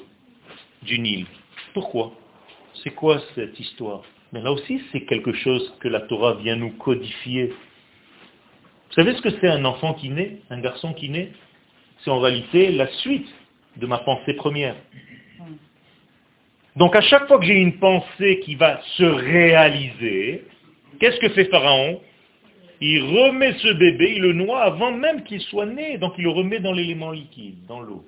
du 0.83 1.01
Nil. 1.01 1.27
Pourquoi? 1.75 2.13
C'est 2.85 2.95
quoi 2.95 3.21
cette 3.35 3.59
histoire? 3.59 4.03
Mais 4.33 4.43
là 4.43 4.53
aussi, 4.53 4.81
c'est 4.93 5.05
quelque 5.07 5.33
chose 5.33 5.75
que 5.81 5.89
la 5.89 6.03
Torah 6.03 6.35
vient 6.35 6.55
nous 6.55 6.71
codifier. 6.71 7.53
Vous 8.91 8.97
savez 8.97 9.15
ce 9.15 9.23
que 9.23 9.31
c'est 9.41 9.47
un 9.49 9.65
enfant 9.65 9.95
qui 9.95 10.09
naît, 10.09 10.39
un 10.51 10.61
garçon 10.61 10.93
qui 10.93 11.09
naît? 11.11 11.31
C'est 12.03 12.11
en 12.11 12.19
réalité 12.19 12.73
la 12.73 12.89
suite 12.89 13.29
de 13.77 13.87
ma 13.87 13.99
pensée 13.99 14.35
première. 14.35 14.75
Donc 16.75 16.97
à 16.97 17.01
chaque 17.01 17.29
fois 17.29 17.39
que 17.39 17.47
j'ai 17.47 17.55
une 17.55 17.79
pensée 17.79 18.41
qui 18.41 18.57
va 18.57 18.81
se 18.97 19.05
réaliser, 19.05 20.45
qu'est-ce 20.99 21.21
que 21.21 21.29
fait 21.29 21.45
Pharaon? 21.45 22.01
Il 22.81 23.03
remet 23.03 23.53
ce 23.59 23.73
bébé, 23.75 24.15
il 24.17 24.23
le 24.23 24.33
noie 24.33 24.63
avant 24.63 24.91
même 24.91 25.23
qu'il 25.23 25.41
soit 25.43 25.67
né, 25.67 25.99
donc 25.99 26.15
il 26.19 26.25
le 26.25 26.31
remet 26.31 26.59
dans 26.59 26.73
l'élément 26.73 27.13
liquide, 27.13 27.65
dans 27.67 27.81
l'eau. 27.81 28.05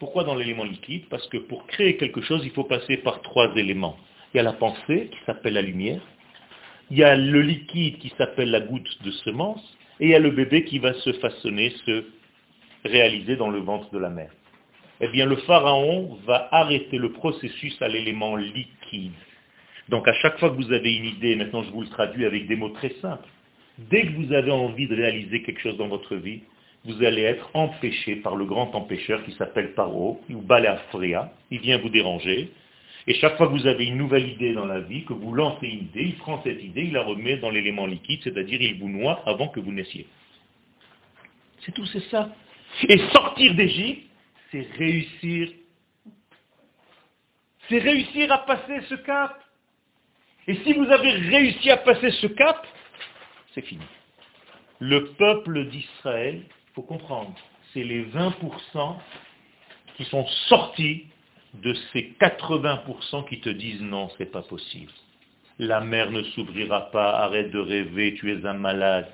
Pourquoi 0.00 0.24
dans 0.24 0.34
l'élément 0.34 0.64
liquide? 0.64 1.04
Parce 1.08 1.26
que 1.28 1.36
pour 1.36 1.66
créer 1.68 1.96
quelque 1.96 2.22
chose, 2.22 2.42
il 2.44 2.50
faut 2.50 2.64
passer 2.64 2.96
par 2.96 3.22
trois 3.22 3.54
éléments. 3.54 3.96
Il 4.32 4.38
y 4.38 4.40
a 4.40 4.42
la 4.42 4.54
pensée 4.54 5.08
qui 5.10 5.18
s'appelle 5.24 5.54
la 5.54 5.62
lumière, 5.62 6.00
il 6.90 6.98
y 6.98 7.04
a 7.04 7.16
le 7.16 7.42
liquide 7.42 7.98
qui 7.98 8.12
s'appelle 8.16 8.50
la 8.50 8.60
goutte 8.60 9.02
de 9.04 9.10
semence, 9.10 9.76
et 10.00 10.06
il 10.06 10.10
y 10.10 10.14
a 10.14 10.18
le 10.18 10.30
bébé 10.30 10.64
qui 10.64 10.78
va 10.78 10.94
se 10.94 11.12
façonner, 11.14 11.70
se 11.84 12.04
réaliser 12.84 13.36
dans 13.36 13.50
le 13.50 13.58
ventre 13.58 13.90
de 13.90 13.98
la 13.98 14.08
mère. 14.08 14.32
Eh 15.00 15.08
bien 15.08 15.26
le 15.26 15.36
pharaon 15.36 16.18
va 16.26 16.48
arrêter 16.50 16.98
le 16.98 17.12
processus 17.12 17.80
à 17.82 17.88
l'élément 17.88 18.36
liquide. 18.36 19.12
Donc 19.88 20.08
à 20.08 20.12
chaque 20.14 20.38
fois 20.38 20.50
que 20.50 20.56
vous 20.56 20.72
avez 20.72 20.94
une 20.94 21.04
idée, 21.04 21.36
maintenant 21.36 21.62
je 21.62 21.70
vous 21.70 21.82
le 21.82 21.88
traduis 21.88 22.24
avec 22.24 22.46
des 22.46 22.56
mots 22.56 22.70
très 22.70 22.94
simples, 23.00 23.28
dès 23.78 24.02
que 24.02 24.12
vous 24.12 24.32
avez 24.32 24.50
envie 24.50 24.88
de 24.88 24.96
réaliser 24.96 25.42
quelque 25.42 25.60
chose 25.60 25.76
dans 25.76 25.88
votre 25.88 26.16
vie, 26.16 26.40
vous 26.84 27.02
allez 27.04 27.22
être 27.22 27.50
empêché 27.54 28.16
par 28.16 28.36
le 28.36 28.44
grand 28.44 28.74
empêcheur 28.74 29.22
qui 29.24 29.32
s'appelle 29.32 29.74
Paro, 29.74 30.20
ou 30.30 30.40
Baléafria, 30.40 31.32
il 31.50 31.60
vient 31.60 31.78
vous 31.78 31.88
déranger, 31.88 32.50
et 33.08 33.14
chaque 33.14 33.38
fois 33.38 33.46
que 33.46 33.52
vous 33.52 33.66
avez 33.66 33.86
une 33.86 33.96
nouvelle 33.96 34.28
idée 34.28 34.52
dans 34.52 34.66
la 34.66 34.80
vie, 34.80 35.06
que 35.06 35.14
vous 35.14 35.32
lancez 35.32 35.66
une 35.66 35.84
idée, 35.84 36.02
il 36.02 36.16
prend 36.16 36.42
cette 36.42 36.62
idée, 36.62 36.82
il 36.82 36.92
la 36.92 37.02
remet 37.02 37.38
dans 37.38 37.48
l'élément 37.48 37.86
liquide, 37.86 38.20
c'est-à-dire 38.22 38.60
il 38.60 38.78
vous 38.78 38.90
noie 38.90 39.22
avant 39.24 39.48
que 39.48 39.60
vous 39.60 39.72
naissiez. 39.72 40.06
C'est 41.64 41.72
tout, 41.72 41.86
c'est 41.86 42.04
ça. 42.10 42.28
Et 42.86 42.98
sortir 43.10 43.54
d'Égypte, 43.54 44.10
c'est 44.52 44.68
réussir. 44.76 45.48
C'est 47.70 47.78
réussir 47.78 48.30
à 48.30 48.44
passer 48.44 48.82
ce 48.90 48.96
cap. 48.96 49.42
Et 50.46 50.56
si 50.56 50.74
vous 50.74 50.90
avez 50.90 51.12
réussi 51.12 51.70
à 51.70 51.78
passer 51.78 52.10
ce 52.10 52.26
cap, 52.26 52.66
c'est 53.54 53.62
fini. 53.62 53.84
Le 54.80 55.12
peuple 55.12 55.64
d'Israël, 55.68 56.42
il 56.44 56.74
faut 56.74 56.82
comprendre, 56.82 57.34
c'est 57.72 57.84
les 57.84 58.04
20% 58.04 58.96
qui 59.96 60.04
sont 60.04 60.26
sortis 60.48 61.06
de 61.54 61.74
ces 61.92 62.14
80% 62.20 63.28
qui 63.28 63.40
te 63.40 63.48
disent 63.48 63.82
non, 63.82 64.10
c'est 64.18 64.30
pas 64.30 64.42
possible. 64.42 64.92
La 65.58 65.80
mer 65.80 66.10
ne 66.10 66.22
s'ouvrira 66.22 66.90
pas, 66.90 67.18
arrête 67.18 67.50
de 67.50 67.58
rêver, 67.58 68.14
tu 68.14 68.32
es 68.32 68.46
un 68.46 68.54
malade. 68.54 69.08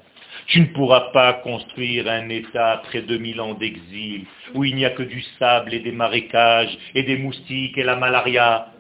Tu 0.47 0.61
ne 0.61 0.67
pourras 0.67 1.13
pas 1.13 1.35
construire 1.35 2.09
un 2.09 2.29
État 2.29 2.73
après 2.73 3.03
2000 3.03 3.41
ans 3.41 3.55
d'exil, 3.55 4.27
où 4.53 4.65
il 4.65 4.75
n'y 4.77 4.85
a 4.85 4.91
que 4.91 5.03
du 5.03 5.23
sable 5.39 5.73
et 5.73 5.81
des 5.81 5.93
marécages, 5.93 6.77
et 6.95 7.03
des 7.05 7.17
moustiques 7.17 7.79
et 7.79 7.83
la 7.83 7.97
malaria. 7.97 8.73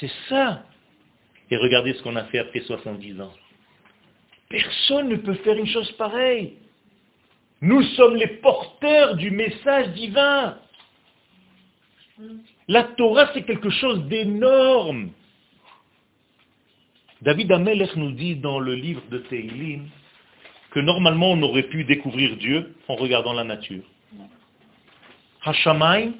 C'est 0.00 0.10
ça. 0.28 0.62
Et 1.50 1.56
regardez 1.56 1.94
ce 1.94 2.02
qu'on 2.02 2.16
a 2.16 2.24
fait 2.24 2.38
après 2.38 2.60
70 2.60 3.20
ans. 3.20 3.32
Personne 4.48 5.08
ne 5.08 5.16
peut 5.16 5.34
faire 5.34 5.56
une 5.56 5.66
chose 5.66 5.90
pareille. 5.92 6.54
Nous 7.60 7.82
sommes 7.82 8.16
les 8.16 8.26
porteurs 8.26 9.16
du 9.16 9.30
message 9.30 9.88
divin. 9.90 10.58
La 12.68 12.84
Torah, 12.84 13.30
c'est 13.34 13.42
quelque 13.42 13.70
chose 13.70 14.04
d'énorme. 14.04 15.10
David 17.22 17.52
Amelech 17.52 17.96
nous 17.96 18.12
dit 18.12 18.36
dans 18.36 18.58
le 18.58 18.74
livre 18.74 19.02
de 19.10 19.18
Teilim, 19.18 19.88
que 20.70 20.80
normalement 20.80 21.32
on 21.32 21.42
aurait 21.42 21.64
pu 21.64 21.84
découvrir 21.84 22.36
Dieu 22.36 22.74
en 22.88 22.96
regardant 22.96 23.32
la 23.32 23.44
nature. 23.44 23.84
Hashamayim, 25.42 26.14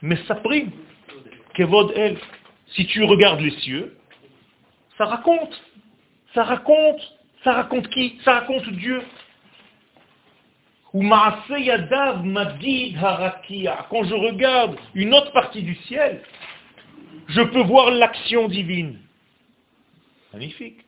Mesaprim, 0.00 0.70
Kevod 1.54 1.92
El. 1.94 2.18
Si 2.74 2.86
tu 2.86 3.04
regardes 3.04 3.40
les 3.40 3.52
cieux, 3.60 3.96
ça 4.98 5.04
raconte. 5.04 5.62
Ça 6.34 6.44
raconte. 6.44 7.00
Ça 7.44 7.52
raconte 7.52 7.88
qui? 7.88 8.18
Ça 8.24 8.40
raconte 8.40 8.68
Dieu. 8.70 9.02
Ou 10.94 11.04
Yadav 11.58 12.24
Madid 12.24 12.96
Harakia. 12.96 13.86
Quand 13.88 14.04
je 14.04 14.14
regarde 14.14 14.76
une 14.94 15.14
autre 15.14 15.32
partie 15.32 15.62
du 15.62 15.74
ciel, 15.86 16.22
je 17.28 17.40
peux 17.40 17.62
voir 17.62 17.90
l'action 17.90 18.48
divine. 18.48 18.98
Magnifique. 20.32 20.80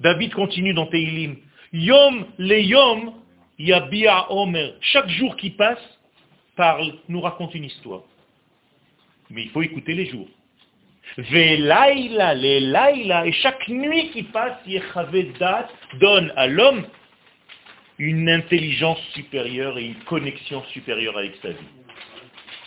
David 0.00 0.34
continue 0.34 0.74
dans 0.74 0.86
Teilim. 0.86 1.36
Yom 1.72 2.26
le 2.38 2.60
yom 2.60 3.14
yabia 3.58 4.32
omer. 4.32 4.74
Chaque 4.80 5.08
jour 5.08 5.36
qui 5.36 5.50
passe 5.50 5.98
parle, 6.56 6.94
nous 7.08 7.20
raconte 7.20 7.54
une 7.54 7.64
histoire. 7.64 8.02
Mais 9.30 9.42
il 9.42 9.50
faut 9.50 9.62
écouter 9.62 9.94
les 9.94 10.06
jours. 10.06 10.28
Velaila, 11.16 12.34
les 12.34 12.60
laila, 12.60 13.26
et 13.26 13.32
chaque 13.32 13.68
nuit 13.68 14.10
qui 14.10 14.24
passe, 14.24 14.58
Yechavedat 14.66 15.68
donne 16.00 16.32
à 16.36 16.46
l'homme 16.46 16.84
une 17.98 18.28
intelligence 18.28 19.00
supérieure 19.14 19.78
et 19.78 19.86
une 19.86 20.02
connexion 20.04 20.62
supérieure 20.72 21.18
avec 21.18 21.34
sa 21.42 21.50
vie. 21.50 21.56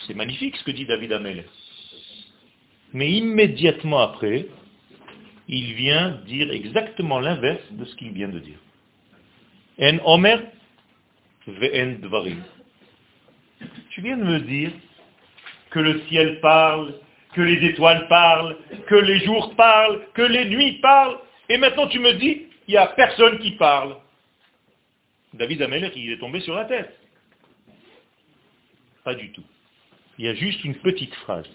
C'est 0.06 0.14
magnifique 0.14 0.56
ce 0.56 0.64
que 0.64 0.70
dit 0.72 0.84
David 0.84 1.12
Amel. 1.12 1.44
Mais 2.92 3.10
immédiatement 3.10 4.00
après, 4.00 4.46
il 5.48 5.72
vient 5.74 6.20
dire 6.26 6.50
exactement 6.50 7.20
l'inverse 7.20 7.62
de 7.70 7.84
ce 7.84 7.96
qu'il 7.96 8.12
vient 8.12 8.28
de 8.28 8.38
dire. 8.38 8.58
En 9.80 9.98
Omer, 10.04 10.42
ve'en 11.46 11.98
Dvarim. 12.00 12.42
Tu 13.90 14.02
viens 14.02 14.16
de 14.16 14.24
me 14.24 14.40
dire 14.40 14.70
que 15.70 15.80
le 15.80 16.00
ciel 16.08 16.40
parle, 16.40 16.94
que 17.34 17.40
les 17.40 17.66
étoiles 17.66 18.06
parlent, 18.08 18.56
que 18.86 18.94
les 18.94 19.24
jours 19.24 19.54
parlent, 19.56 20.02
que 20.14 20.22
les 20.22 20.44
nuits 20.46 20.78
parlent, 20.82 21.18
et 21.48 21.56
maintenant 21.56 21.86
tu 21.88 21.98
me 21.98 22.12
dis, 22.14 22.42
il 22.68 22.72
n'y 22.72 22.76
a 22.76 22.88
personne 22.88 23.38
qui 23.38 23.52
parle. 23.52 23.96
David 25.34 25.62
Amelech, 25.62 25.92
il 25.96 26.12
est 26.12 26.18
tombé 26.18 26.40
sur 26.40 26.54
la 26.54 26.64
tête. 26.66 26.98
Pas 29.04 29.14
du 29.14 29.32
tout. 29.32 29.44
Il 30.18 30.26
y 30.26 30.28
a 30.28 30.34
juste 30.34 30.62
une 30.64 30.74
petite 30.76 31.14
phrase. 31.16 31.48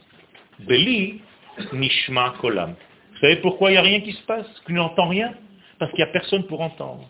Beli 0.59 1.21
nishma 1.73 2.36
kolam. 2.41 2.75
Vous 3.11 3.19
savez 3.19 3.38
pourquoi 3.38 3.69
il 3.69 3.73
n'y 3.73 3.80
a 3.80 3.84
rien 3.84 4.01
qui 4.01 4.13
se 4.13 4.23
passe 4.23 4.47
Tu 4.65 4.73
n'entends 4.73 5.07
rien? 5.07 5.34
Parce 5.80 5.91
qu'il 5.91 6.03
n'y 6.03 6.09
a 6.09 6.13
personne 6.13 6.45
pour 6.47 6.61
entendre. 6.61 7.09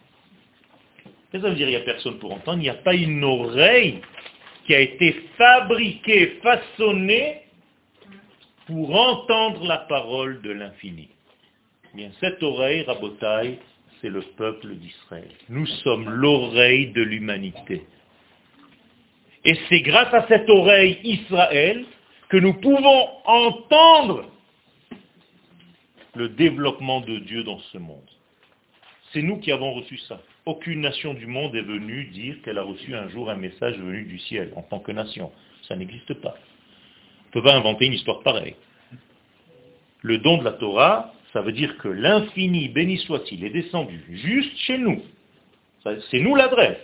Qu'est-ce 1.31 1.41
que 1.41 1.47
ça 1.47 1.49
veut 1.49 1.55
dire 1.55 1.67
il 1.67 1.71
n'y 1.71 1.77
a 1.77 1.81
personne 1.81 2.19
pour 2.19 2.33
entendre? 2.33 2.59
Il 2.59 2.63
n'y 2.63 2.69
a 2.69 2.75
pas 2.75 2.93
une 2.93 3.23
oreille 3.23 4.01
qui 4.65 4.75
a 4.75 4.79
été 4.79 5.13
fabriquée, 5.37 6.39
façonnée 6.43 7.41
pour 8.67 8.93
entendre 8.95 9.65
la 9.65 9.77
parole 9.77 10.41
de 10.41 10.51
l'infini. 10.51 11.09
Bien, 11.93 12.11
cette 12.19 12.43
oreille, 12.43 12.83
Rabotai, 12.83 13.59
c'est 14.01 14.09
le 14.09 14.21
peuple 14.21 14.75
d'Israël. 14.75 15.29
Nous 15.49 15.65
sommes 15.65 16.09
l'oreille 16.09 16.91
de 16.91 17.01
l'humanité. 17.01 17.83
Et 19.43 19.55
c'est 19.69 19.81
grâce 19.81 20.13
à 20.13 20.27
cette 20.27 20.49
oreille 20.49 20.99
Israël 21.03 21.85
que 22.29 22.37
nous 22.37 22.53
pouvons 22.55 23.09
entendre 23.25 24.29
le 26.15 26.29
développement 26.29 27.01
de 27.01 27.19
Dieu 27.19 27.43
dans 27.43 27.59
ce 27.59 27.77
monde. 27.77 28.09
C'est 29.13 29.21
nous 29.21 29.37
qui 29.37 29.51
avons 29.51 29.73
reçu 29.73 29.97
ça. 29.99 30.19
Aucune 30.45 30.81
nation 30.81 31.13
du 31.13 31.27
monde 31.27 31.55
est 31.55 31.61
venue 31.61 32.05
dire 32.05 32.41
qu'elle 32.43 32.57
a 32.57 32.63
reçu 32.63 32.95
un 32.95 33.07
jour 33.09 33.29
un 33.29 33.35
message 33.35 33.77
venu 33.77 34.03
du 34.03 34.19
ciel 34.19 34.51
en 34.55 34.63
tant 34.63 34.79
que 34.79 34.91
nation. 34.91 35.31
Ça 35.67 35.75
n'existe 35.75 36.13
pas. 36.15 36.35
On 36.35 37.27
ne 37.27 37.31
peut 37.33 37.43
pas 37.43 37.55
inventer 37.55 37.85
une 37.85 37.93
histoire 37.93 38.21
pareille. 38.21 38.55
Le 40.01 40.17
don 40.19 40.37
de 40.37 40.43
la 40.43 40.53
Torah, 40.53 41.13
ça 41.33 41.41
veut 41.41 41.51
dire 41.51 41.77
que 41.77 41.87
l'infini, 41.87 42.69
béni 42.69 42.97
soit-il, 42.99 43.43
est 43.43 43.49
descendu 43.49 44.03
juste 44.09 44.57
chez 44.57 44.77
nous. 44.77 45.01
C'est 46.11 46.19
nous 46.19 46.35
l'adresse. 46.35 46.77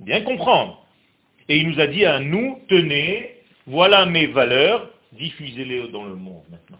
Bien 0.00 0.22
comprendre. 0.22 0.84
Et 1.48 1.58
il 1.58 1.68
nous 1.68 1.80
a 1.80 1.86
dit 1.86 2.04
à 2.04 2.20
nous, 2.20 2.58
tenez, 2.68 3.36
voilà 3.66 4.06
mes 4.06 4.26
valeurs, 4.26 4.90
diffusez-les 5.12 5.88
dans 5.88 6.04
le 6.04 6.16
monde 6.16 6.44
maintenant. 6.50 6.78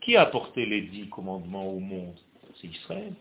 Qui 0.00 0.16
a 0.16 0.22
apporté 0.22 0.66
les 0.66 0.82
dix 0.82 1.08
commandements 1.08 1.66
au 1.66 1.80
monde? 1.80 2.16
C'est 2.60 2.68
Israël. 2.68 3.12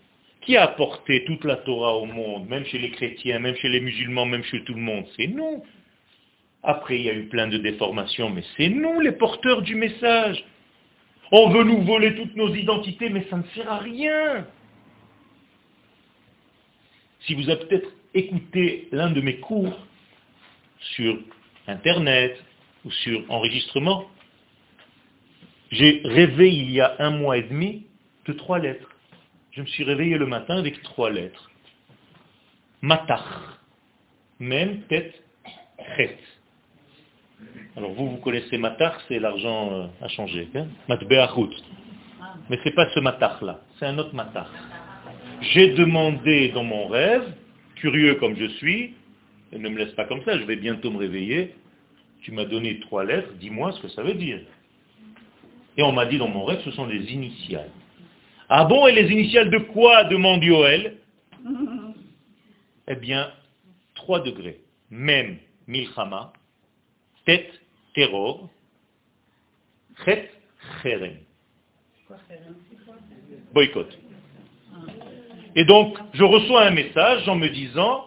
Qui 0.41 0.55
a 0.55 0.63
apporté 0.63 1.25
toute 1.25 1.43
la 1.43 1.57
Torah 1.57 1.95
au 1.97 2.05
monde, 2.05 2.47
même 2.47 2.65
chez 2.65 2.77
les 2.77 2.91
chrétiens, 2.91 3.39
même 3.39 3.55
chez 3.55 3.69
les 3.69 3.81
musulmans, 3.81 4.25
même 4.25 4.43
chez 4.43 4.63
tout 4.63 4.73
le 4.73 4.81
monde? 4.81 5.05
C'est 5.17 5.27
nous. 5.27 5.63
Après, 6.63 6.97
il 6.97 7.03
y 7.03 7.09
a 7.09 7.13
eu 7.13 7.27
plein 7.27 7.47
de 7.47 7.57
déformations, 7.57 8.29
mais 8.29 8.43
c'est 8.55 8.69
nous 8.69 8.99
les 8.99 9.11
porteurs 9.11 9.61
du 9.61 9.75
message. 9.75 10.43
On 11.31 11.49
veut 11.49 11.63
nous 11.63 11.81
voler 11.81 12.15
toutes 12.15 12.35
nos 12.35 12.53
identités, 12.53 13.09
mais 13.09 13.25
ça 13.29 13.37
ne 13.37 13.43
sert 13.55 13.69
à 13.71 13.79
rien. 13.79 14.47
Si 17.21 17.33
vous 17.33 17.49
avez 17.49 17.65
peut-être 17.65 17.89
écouté 18.13 18.87
l'un 18.91 19.11
de 19.11 19.19
mes 19.19 19.37
cours 19.39 19.85
sur 20.79 21.19
Internet 21.67 22.41
ou 22.85 22.91
sur 22.91 23.29
enregistrement, 23.29 24.09
j'ai 25.71 26.01
rêvé 26.05 26.49
il 26.53 26.71
y 26.71 26.79
a 26.79 26.95
un 26.99 27.11
mois 27.11 27.37
et 27.37 27.43
demi 27.43 27.85
de 28.25 28.33
trois 28.33 28.59
lettres. 28.59 28.89
Je 29.51 29.61
me 29.61 29.67
suis 29.67 29.83
réveillé 29.83 30.17
le 30.17 30.25
matin 30.25 30.57
avec 30.57 30.81
trois 30.83 31.09
lettres. 31.09 31.51
Matach. 32.81 33.23
Même 34.39 34.83
tête, 34.83 35.21
chet. 35.97 36.17
Alors 37.75 37.91
vous, 37.91 38.09
vous 38.09 38.17
connaissez 38.17 38.57
matar, 38.57 38.99
c'est 39.07 39.19
l'argent 39.19 39.71
euh, 39.71 39.85
à 40.01 40.07
changer. 40.07 40.49
Hein 40.55 40.67
Mais 40.89 40.97
ce 42.57 42.65
n'est 42.65 42.75
pas 42.75 42.89
ce 42.89 42.99
matar-là, 42.99 43.61
c'est 43.77 43.85
un 43.85 43.97
autre 43.99 44.15
matar. 44.15 44.51
J'ai 45.41 45.73
demandé 45.75 46.49
dans 46.49 46.63
mon 46.63 46.87
rêve, 46.87 47.23
curieux 47.75 48.15
comme 48.15 48.35
je 48.35 48.47
suis, 48.57 48.95
et 49.51 49.59
ne 49.59 49.69
me 49.69 49.77
laisse 49.77 49.93
pas 49.93 50.05
comme 50.05 50.23
ça, 50.23 50.37
je 50.37 50.43
vais 50.45 50.55
bientôt 50.55 50.89
me 50.89 50.97
réveiller, 50.97 51.55
tu 52.21 52.31
m'as 52.31 52.45
donné 52.45 52.79
trois 52.79 53.03
lettres, 53.05 53.31
dis-moi 53.39 53.71
ce 53.73 53.81
que 53.81 53.87
ça 53.89 54.01
veut 54.01 54.15
dire. 54.15 54.39
Et 55.77 55.83
on 55.83 55.91
m'a 55.91 56.07
dit 56.07 56.17
dans 56.17 56.27
mon 56.27 56.43
rêve, 56.43 56.61
ce 56.65 56.71
sont 56.71 56.87
des 56.87 57.13
initiales. 57.13 57.69
Ah 58.49 58.65
bon, 58.65 58.87
et 58.87 58.93
les 58.93 59.11
initiales 59.11 59.51
de 59.51 59.59
quoi 59.59 60.05
demande 60.05 60.43
Yoel 60.43 60.97
Eh 62.87 62.95
bien, 62.95 63.29
trois 63.93 64.21
degrés. 64.21 64.61
Même 64.89 65.37
milchama, 65.67 66.33
tête 67.27 67.51
terror, 67.93 68.49
chet, 70.05 70.31
cherem. 70.81 71.17
Boycott. 73.53 73.97
Et 75.55 75.65
donc, 75.65 75.97
je 76.13 76.23
reçois 76.23 76.67
un 76.67 76.71
message 76.71 77.27
en 77.27 77.35
me 77.35 77.49
disant 77.49 78.05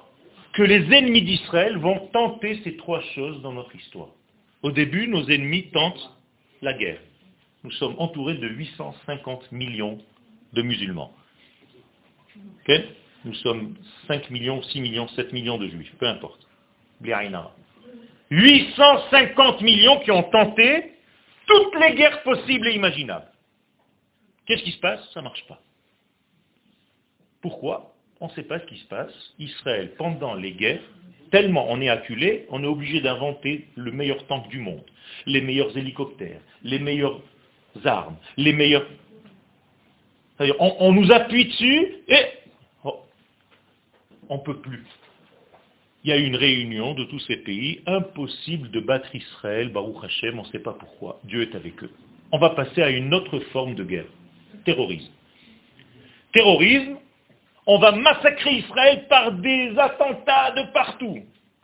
que 0.55 0.63
les 0.63 0.93
ennemis 0.93 1.23
d'Israël 1.23 1.77
vont 1.77 2.09
tenter 2.13 2.61
ces 2.65 2.77
trois 2.77 3.03
choses 3.15 3.43
dans 3.43 3.53
notre 3.53 3.75
histoire. 3.77 4.09
Au 4.63 4.71
début, 4.71 5.07
nos 5.07 5.29
ennemis 5.29 5.71
tentent 5.71 6.17
la 6.63 6.73
guerre. 6.73 7.01
Nous 7.63 7.73
sommes 7.73 7.97
entourés 7.99 8.37
de 8.37 8.49
850 8.49 9.53
millions 9.53 9.99
de 10.55 10.63
musulmans. 10.63 11.13
Nous 13.25 13.35
sommes 13.35 13.75
5 14.07 14.31
millions, 14.31 14.63
6 14.63 14.81
millions, 14.81 15.09
7 15.09 15.33
millions 15.33 15.59
de 15.59 15.69
juifs, 15.69 15.93
peu 15.99 16.07
importe. 16.07 16.47
850 18.31 19.61
millions 19.63 20.01
qui 20.01 20.11
ont 20.11 20.23
tenté 20.25 20.93
toutes 21.47 21.81
les 21.81 21.95
guerres 21.95 22.23
possibles 22.23 22.69
et 22.69 22.75
imaginables. 22.75 23.27
Qu'est-ce 24.47 24.63
qui 24.63 24.73
se 24.73 24.81
passe? 24.81 25.01
Ça 25.13 25.21
ne 25.21 25.25
marche 25.25 25.45
pas. 25.47 25.61
Pourquoi? 27.43 27.95
On 28.21 28.27
ne 28.29 28.33
sait 28.33 28.43
pas 28.43 28.61
ce 28.61 28.67
qui 28.67 28.79
se 28.79 28.87
passe. 28.87 29.13
Israël, 29.39 29.95
pendant 29.97 30.35
les 30.35 30.53
guerres, 30.53 30.83
tellement 31.31 31.67
on 31.69 31.81
est 31.81 31.89
acculé, 31.89 32.47
on 32.51 32.63
est 32.63 32.67
obligé 32.67 33.01
d'inventer 33.01 33.69
le 33.77 33.93
meilleur 33.93 34.27
tank 34.27 34.49
du 34.49 34.59
monde, 34.59 34.85
les 35.27 35.41
meilleurs 35.41 35.77
hélicoptères, 35.77 36.41
les 36.63 36.79
meilleures 36.79 37.21
armes, 37.85 38.17
les 38.37 38.53
meilleurs... 38.53 38.87
On, 40.39 40.77
on, 40.79 40.93
nous 40.93 41.13
appuie 41.13 41.47
dessus 41.47 41.97
et 42.09 42.25
oh, 42.85 43.05
on 44.31 44.39
ne 44.39 44.43
peut 44.43 44.59
plus 44.59 44.85
il 46.03 46.11
y 46.11 46.13
a 46.13 46.17
eu 46.17 46.25
une 46.25 46.37
réunion 46.37 46.95
de 46.95 47.05
tous 47.05 47.21
ces 47.21 47.37
pays, 47.37 47.81
impossible 47.87 48.71
de 48.71 48.81
battre 48.81 49.15
Israël, 49.15 49.69
Baruch 49.69 50.03
Hashem, 50.03 50.39
on 50.39 50.43
ne 50.43 50.49
sait 50.49 50.61
pas 50.61 50.73
pourquoi. 50.73 51.21
Dieu 51.25 51.43
est 51.43 51.55
avec 51.55 51.83
eux. 51.83 51.91
On 52.33 52.39
va 52.39 52.51
passer 52.51 52.83
à 52.83 52.91
une 52.91 53.13
autre 53.13 53.39
forme 53.53 53.75
de 53.75 53.85
guerre, 53.85 54.07
terrorisme. 54.65 55.13
Terrorisme, 56.33 56.97
on 57.67 57.79
va 57.79 57.93
massacrer 57.93 58.55
Israël 58.55 59.07
par 59.09 59.33
des 59.33 59.75
attentats 59.77 60.53
de 60.53 60.73
partout. 60.73 61.19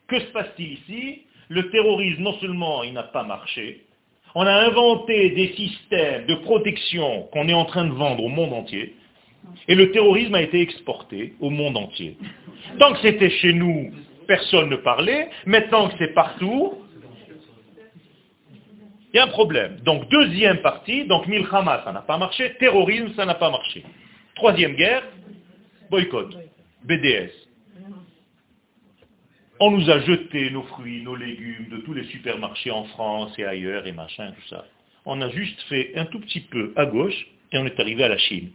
Que 0.07 0.21
se 0.21 0.27
passe-t-il 0.27 0.73
ici? 0.75 1.23
Le 1.49 1.71
terrorisme, 1.71 2.23
non 2.23 2.35
seulement 2.41 2.83
il 2.83 2.93
n'a 2.93 3.05
pas 3.05 3.23
marché, 3.23 3.87
on 4.35 4.43
a 4.43 4.53
inventé 4.53 5.31
des 5.31 5.55
systèmes 5.55 6.27
de 6.27 6.35
protection 6.35 7.23
qu'on 7.33 7.49
est 7.49 7.55
en 7.55 7.65
train 7.65 7.87
de 7.87 7.93
vendre 7.93 8.23
au 8.23 8.29
monde 8.29 8.53
entier, 8.53 8.95
et 9.67 9.75
le 9.75 9.93
terrorisme 9.93 10.35
a 10.35 10.43
été 10.43 10.61
exporté 10.61 11.35
au 11.41 11.49
monde 11.49 11.77
entier. 11.77 12.19
Tant 12.79 12.93
que 12.93 13.01
c'était 13.01 13.31
chez 13.31 13.53
nous, 13.53 13.93
personne 14.27 14.69
ne 14.71 14.77
parlait. 14.77 15.31
Maintenant 15.47 15.89
que 15.89 15.95
c'est 15.99 16.15
partout, 16.15 16.75
il 19.13 19.17
y 19.17 19.19
a 19.19 19.25
un 19.25 19.29
problème. 19.29 19.79
Donc 19.85 20.09
deuxième 20.11 20.59
partie, 20.59 21.07
donc 21.07 21.27
Milchama, 21.27 21.83
ça 21.85 21.93
n'a 21.93 22.03
pas 22.03 22.19
marché, 22.19 22.55
terrorisme, 22.59 23.15
ça 23.15 23.25
n'a 23.25 23.35
pas 23.35 23.51
marché. 23.51 23.85
Troisième 24.35 24.75
guerre, 24.75 25.05
boycott, 25.91 26.37
BDS. 26.85 27.31
On 29.59 29.71
nous 29.71 29.89
a 29.89 30.01
jeté 30.01 30.51
nos 30.51 30.65
fruits, 30.65 31.03
nos 31.03 31.17
légumes 31.17 31.69
de 31.71 31.79
tous 31.79 31.95
les 31.95 32.05
supermarchés 32.05 32.71
en 32.71 32.85
France 32.85 33.33
et 33.39 33.45
ailleurs 33.45 33.87
et 33.87 33.93
machin, 33.93 34.33
tout 34.33 34.49
ça. 34.49 34.67
On 35.07 35.23
a 35.23 35.31
juste 35.31 35.63
fait 35.63 35.93
un 35.97 36.05
tout 36.05 36.21
petit 36.21 36.41
peu 36.41 36.75
à 36.77 36.85
gauche 36.85 37.27
et 37.53 37.59
on 37.59 37.65
est 37.65 37.81
arrivé 37.81 38.05
à 38.05 38.09
la 38.09 38.19
Chine, 38.19 38.51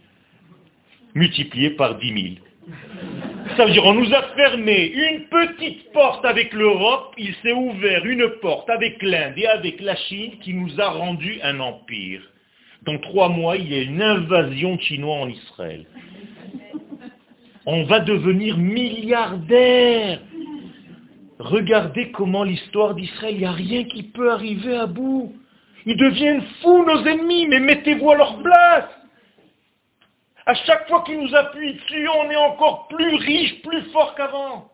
multiplié 1.14 1.70
par 1.70 1.98
10 1.98 2.36
000. 2.36 2.46
Ça 3.56 3.66
veut 3.66 3.72
dire 3.72 3.84
on 3.84 3.94
nous 3.94 4.14
a 4.14 4.22
fermé 4.34 4.86
une 4.86 5.24
petite 5.24 5.92
porte 5.92 6.24
avec 6.24 6.52
l'Europe, 6.52 7.14
il 7.18 7.34
s'est 7.42 7.52
ouvert 7.52 8.04
une 8.06 8.28
porte 8.40 8.70
avec 8.70 9.02
l'Inde 9.02 9.34
et 9.36 9.46
avec 9.46 9.80
la 9.80 9.96
Chine 9.96 10.38
qui 10.40 10.54
nous 10.54 10.80
a 10.80 10.90
rendu 10.90 11.40
un 11.42 11.60
empire. 11.60 12.22
Dans 12.82 12.98
trois 12.98 13.28
mois, 13.28 13.56
il 13.56 13.72
y 13.72 13.78
a 13.78 13.82
une 13.82 14.02
invasion 14.02 14.76
de 14.76 14.80
Chinois 14.80 15.16
en 15.16 15.28
Israël. 15.28 15.86
On 17.66 17.84
va 17.84 18.00
devenir 18.00 18.58
milliardaire. 18.58 20.20
Regardez 21.38 22.10
comment 22.12 22.44
l'histoire 22.44 22.94
d'Israël, 22.94 23.34
il 23.34 23.40
n'y 23.40 23.44
a 23.44 23.52
rien 23.52 23.84
qui 23.84 24.04
peut 24.04 24.30
arriver 24.30 24.76
à 24.76 24.86
bout. 24.86 25.32
Ils 25.86 25.96
deviennent 25.96 26.42
fous, 26.60 26.84
nos 26.84 27.04
ennemis, 27.04 27.46
mais 27.48 27.60
mettez-vous 27.60 28.10
à 28.10 28.16
leur 28.16 28.42
place. 28.42 29.01
À 30.46 30.54
chaque 30.54 30.88
fois 30.88 31.02
qu'il 31.04 31.20
nous 31.20 31.34
appuie 31.34 31.74
dessus, 31.74 32.08
on 32.08 32.30
est 32.30 32.36
encore 32.36 32.88
plus 32.88 33.14
riche, 33.14 33.62
plus 33.62 33.82
fort 33.92 34.14
qu'avant. 34.16 34.70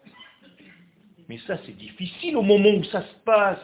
Mais 1.28 1.38
ça, 1.46 1.58
c'est 1.66 1.76
difficile 1.76 2.36
au 2.36 2.42
moment 2.42 2.70
où 2.70 2.84
ça 2.84 3.02
se 3.02 3.14
passe. 3.24 3.58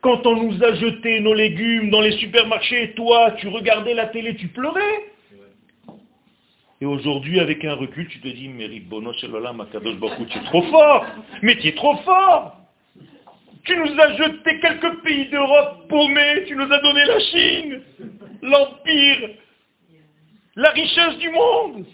Quand 0.00 0.26
on 0.26 0.36
nous 0.36 0.64
a 0.64 0.74
jeté 0.74 1.20
nos 1.20 1.34
légumes 1.34 1.90
dans 1.90 2.00
les 2.00 2.12
supermarchés, 2.12 2.94
toi, 2.94 3.32
tu 3.32 3.48
regardais 3.48 3.94
la 3.94 4.06
télé, 4.06 4.34
tu 4.36 4.48
pleurais. 4.48 5.12
Et 6.80 6.86
aujourd'hui, 6.86 7.38
avec 7.38 7.64
un 7.64 7.74
recul, 7.74 8.08
tu 8.08 8.20
te 8.20 8.28
dis, 8.28 8.48
mais 8.48 8.66
Ribono 8.66 9.12
Makadosh 9.54 9.96
tu 10.28 10.38
es 10.38 10.44
trop 10.44 10.62
fort. 10.62 11.06
Mais 11.42 11.56
tu 11.56 11.68
es 11.68 11.74
trop 11.74 11.96
fort. 11.98 12.56
Tu 13.64 13.76
nous 13.76 14.00
as 14.00 14.16
jeté 14.16 14.58
quelques 14.58 15.02
pays 15.02 15.28
d'Europe 15.28 15.86
paumés, 15.88 16.44
tu 16.48 16.56
nous 16.56 16.72
as 16.72 16.80
donné 16.80 17.04
la 17.04 17.20
Chine, 17.20 17.82
l'Empire, 18.42 19.30
la 20.56 20.70
richesse 20.70 21.18
du 21.18 21.30
monde. 21.30 21.86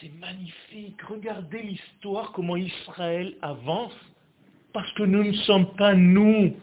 C'est 0.00 0.12
magnifique. 0.18 1.00
Regardez 1.02 1.62
l'histoire, 1.62 2.32
comment 2.32 2.56
Israël 2.56 3.34
avance. 3.42 3.94
Parce 4.72 4.90
que 4.92 5.02
nous 5.02 5.22
ne 5.22 5.32
sommes 5.32 5.74
pas 5.74 5.94
nous, 5.94 6.56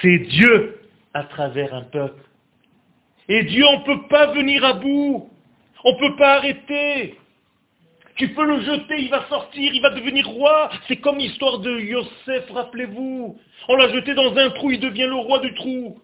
c'est 0.00 0.18
Dieu 0.18 0.80
à 1.12 1.24
travers 1.24 1.74
un 1.74 1.82
peuple. 1.82 2.22
Et 3.28 3.44
Dieu, 3.44 3.64
on 3.66 3.80
ne 3.80 3.84
peut 3.84 4.08
pas 4.08 4.32
venir 4.32 4.64
à 4.64 4.72
bout. 4.74 5.30
On 5.84 5.92
ne 5.92 5.98
peut 5.98 6.16
pas 6.16 6.36
arrêter. 6.36 7.18
Tu 8.16 8.28
peux 8.34 8.44
le 8.44 8.60
jeter, 8.62 9.00
il 9.00 9.10
va 9.10 9.26
sortir, 9.28 9.72
il 9.72 9.80
va 9.80 9.90
devenir 9.90 10.26
roi. 10.28 10.70
C'est 10.88 10.96
comme 10.96 11.18
l'histoire 11.18 11.58
de 11.58 11.80
Yosef, 11.80 12.50
rappelez-vous. 12.50 13.38
On 13.68 13.76
l'a 13.76 13.92
jeté 13.92 14.14
dans 14.14 14.36
un 14.36 14.50
trou, 14.50 14.70
il 14.70 14.80
devient 14.80 15.06
le 15.06 15.14
roi 15.14 15.38
du 15.40 15.52
trou. 15.54 16.00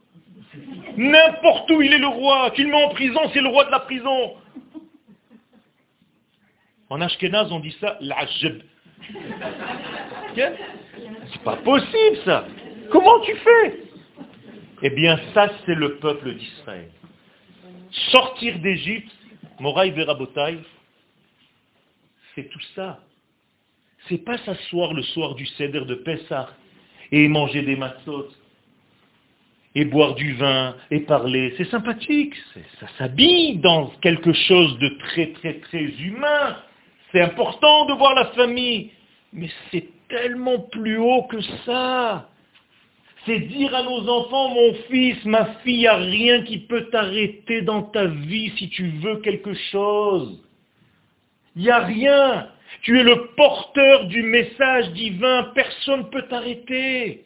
N'importe 0.97 1.71
où 1.71 1.83
il 1.83 1.93
est 1.93 1.99
le 1.99 2.09
roi. 2.09 2.51
Tu 2.55 2.65
le 2.65 2.71
mets 2.71 2.85
en 2.85 2.91
prison, 2.91 3.21
c'est 3.33 3.41
le 3.41 3.49
roi 3.49 3.65
de 3.65 3.71
la 3.71 3.81
prison. 3.81 4.35
En 6.91 7.01
Ashkenaz, 7.01 7.53
on 7.53 7.61
dit 7.61 7.77
ça, 7.81 7.99
l'ajeb. 8.01 8.63
C'est 10.35 11.43
pas 11.45 11.57
possible 11.57 12.17
ça. 12.25 12.47
Comment 12.91 13.21
tu 13.21 13.35
fais 13.37 13.83
Eh 14.83 14.91
bien, 14.91 15.19
ça, 15.35 15.51
c'est 15.67 15.75
le 15.75 15.97
peuple 15.97 16.35
d'Israël. 16.35 16.91
Sortir 18.11 18.59
d'Égypte, 18.59 19.13
Moraï 19.61 19.91
Verabotaï, 19.91 20.59
c'est 22.35 22.49
tout 22.49 22.61
ça. 22.75 23.01
C'est 24.09 24.25
pas 24.25 24.39
s'asseoir 24.39 24.95
le 24.95 25.03
soir 25.03 25.35
du 25.35 25.45
Seder 25.45 25.85
de 25.85 25.95
Pessah 25.95 26.51
et 27.11 27.29
manger 27.29 27.63
des 27.63 27.77
matzot 27.77 28.29
et 29.75 29.85
boire 29.85 30.15
du 30.15 30.35
vin 30.35 30.75
et 30.91 31.01
parler. 31.01 31.55
C'est 31.57 31.71
sympathique, 31.71 32.35
ça 32.81 32.87
s'habille 32.99 33.59
dans 33.59 33.87
quelque 34.03 34.33
chose 34.33 34.79
de 34.79 34.89
très 34.99 35.29
très 35.33 35.55
très 35.55 35.85
humain. 35.85 36.57
C'est 37.13 37.21
important 37.21 37.87
de 37.87 37.95
voir 37.95 38.15
la 38.15 38.27
famille, 38.33 38.91
mais 39.33 39.49
c'est 39.71 39.87
tellement 40.09 40.59
plus 40.59 40.99
haut 40.99 41.23
que 41.25 41.41
ça. 41.65 42.29
C'est 43.27 43.41
dire 43.41 43.75
à 43.75 43.83
nos 43.83 44.09
enfants, 44.09 44.51
mon 44.55 44.75
fils, 44.91 45.23
ma 45.25 45.45
fille, 45.63 45.75
il 45.75 45.79
n'y 45.81 45.87
a 45.87 45.97
rien 45.97 46.43
qui 46.45 46.59
peut 46.59 46.89
t'arrêter 46.91 47.63
dans 47.63 47.83
ta 47.83 48.07
vie 48.07 48.53
si 48.57 48.71
tu 48.71 48.89
veux 49.03 49.17
quelque 49.17 49.55
chose. 49.71 50.43
Il 51.57 51.63
n'y 51.63 51.71
a 51.71 51.81
rien. 51.81 52.49
Tu 52.83 52.99
es 52.99 53.03
le 53.03 53.35
porteur 53.37 54.07
du 54.07 54.23
message 54.23 54.93
divin. 54.93 55.51
Personne 55.55 56.01
ne 56.01 56.05
peut 56.05 56.23
t'arrêter. 56.23 57.25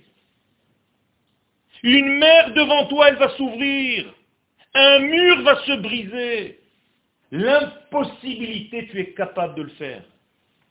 Une 1.83 2.19
mer 2.19 2.53
devant 2.55 2.87
toi, 2.87 3.09
elle 3.09 3.17
va 3.17 3.31
s'ouvrir. 3.37 4.13
Un 4.75 4.99
mur 5.01 5.43
va 5.43 5.65
se 5.65 5.73
briser. 5.73 6.61
L'impossibilité, 7.31 8.89
tu 8.89 9.01
es 9.01 9.13
capable 9.13 9.57
de 9.57 9.63
le 9.63 9.71
faire. 9.71 10.03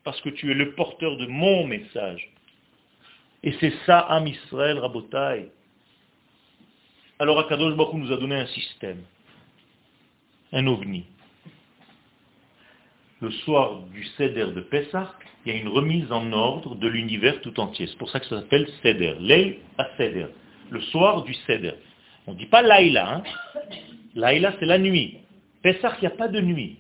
Parce 0.04 0.20
que 0.22 0.30
tu 0.30 0.52
es 0.52 0.54
le 0.54 0.74
porteur 0.74 1.18
de 1.18 1.28
mon 1.28 1.68
message. 1.68 2.32
Et 3.44 3.54
c'est 3.60 3.74
ça, 3.86 4.00
Am 4.00 4.28
Israël, 4.28 4.80
Rabotai. 4.80 5.52
Alors 7.20 7.40
Akadosh 7.40 7.76
Baruch 7.76 7.94
nous 7.94 8.12
a 8.12 8.18
donné 8.18 8.36
un 8.36 8.48
système, 8.48 9.04
un 10.54 10.66
ovni. 10.66 11.06
Le 13.22 13.30
soir 13.30 13.82
du 13.94 14.04
Seder 14.18 14.48
de 14.54 14.62
Pessah, 14.62 15.14
il 15.46 15.54
y 15.54 15.56
a 15.56 15.60
une 15.60 15.68
remise 15.68 16.12
en 16.12 16.32
ordre 16.34 16.74
de 16.76 16.88
l'univers 16.88 17.40
tout 17.42 17.60
entier. 17.60 17.86
C'est 17.86 17.98
pour 17.98 18.10
ça 18.10 18.20
que 18.20 18.26
ça 18.26 18.42
s'appelle 18.42 18.68
Seder. 18.82 19.18
Leil 19.20 19.60
à 19.78 19.88
Seder. 19.98 20.28
Le 20.72 20.82
soir 20.82 21.24
du 21.24 21.34
Seder. 21.34 21.74
On 22.26 22.34
ne 22.34 22.38
dit 22.38 22.46
pas 22.46 22.62
Laïla. 22.62 23.16
Hein. 23.16 23.24
Laïla, 24.16 24.54
c'est 24.60 24.66
la 24.66 24.80
nuit. 24.80 25.18
Pessah, 25.62 25.96
il 25.98 26.02
n'y 26.02 26.08
a 26.08 26.16
pas 26.16 26.30
de 26.30 26.40
nuit. 26.40 26.78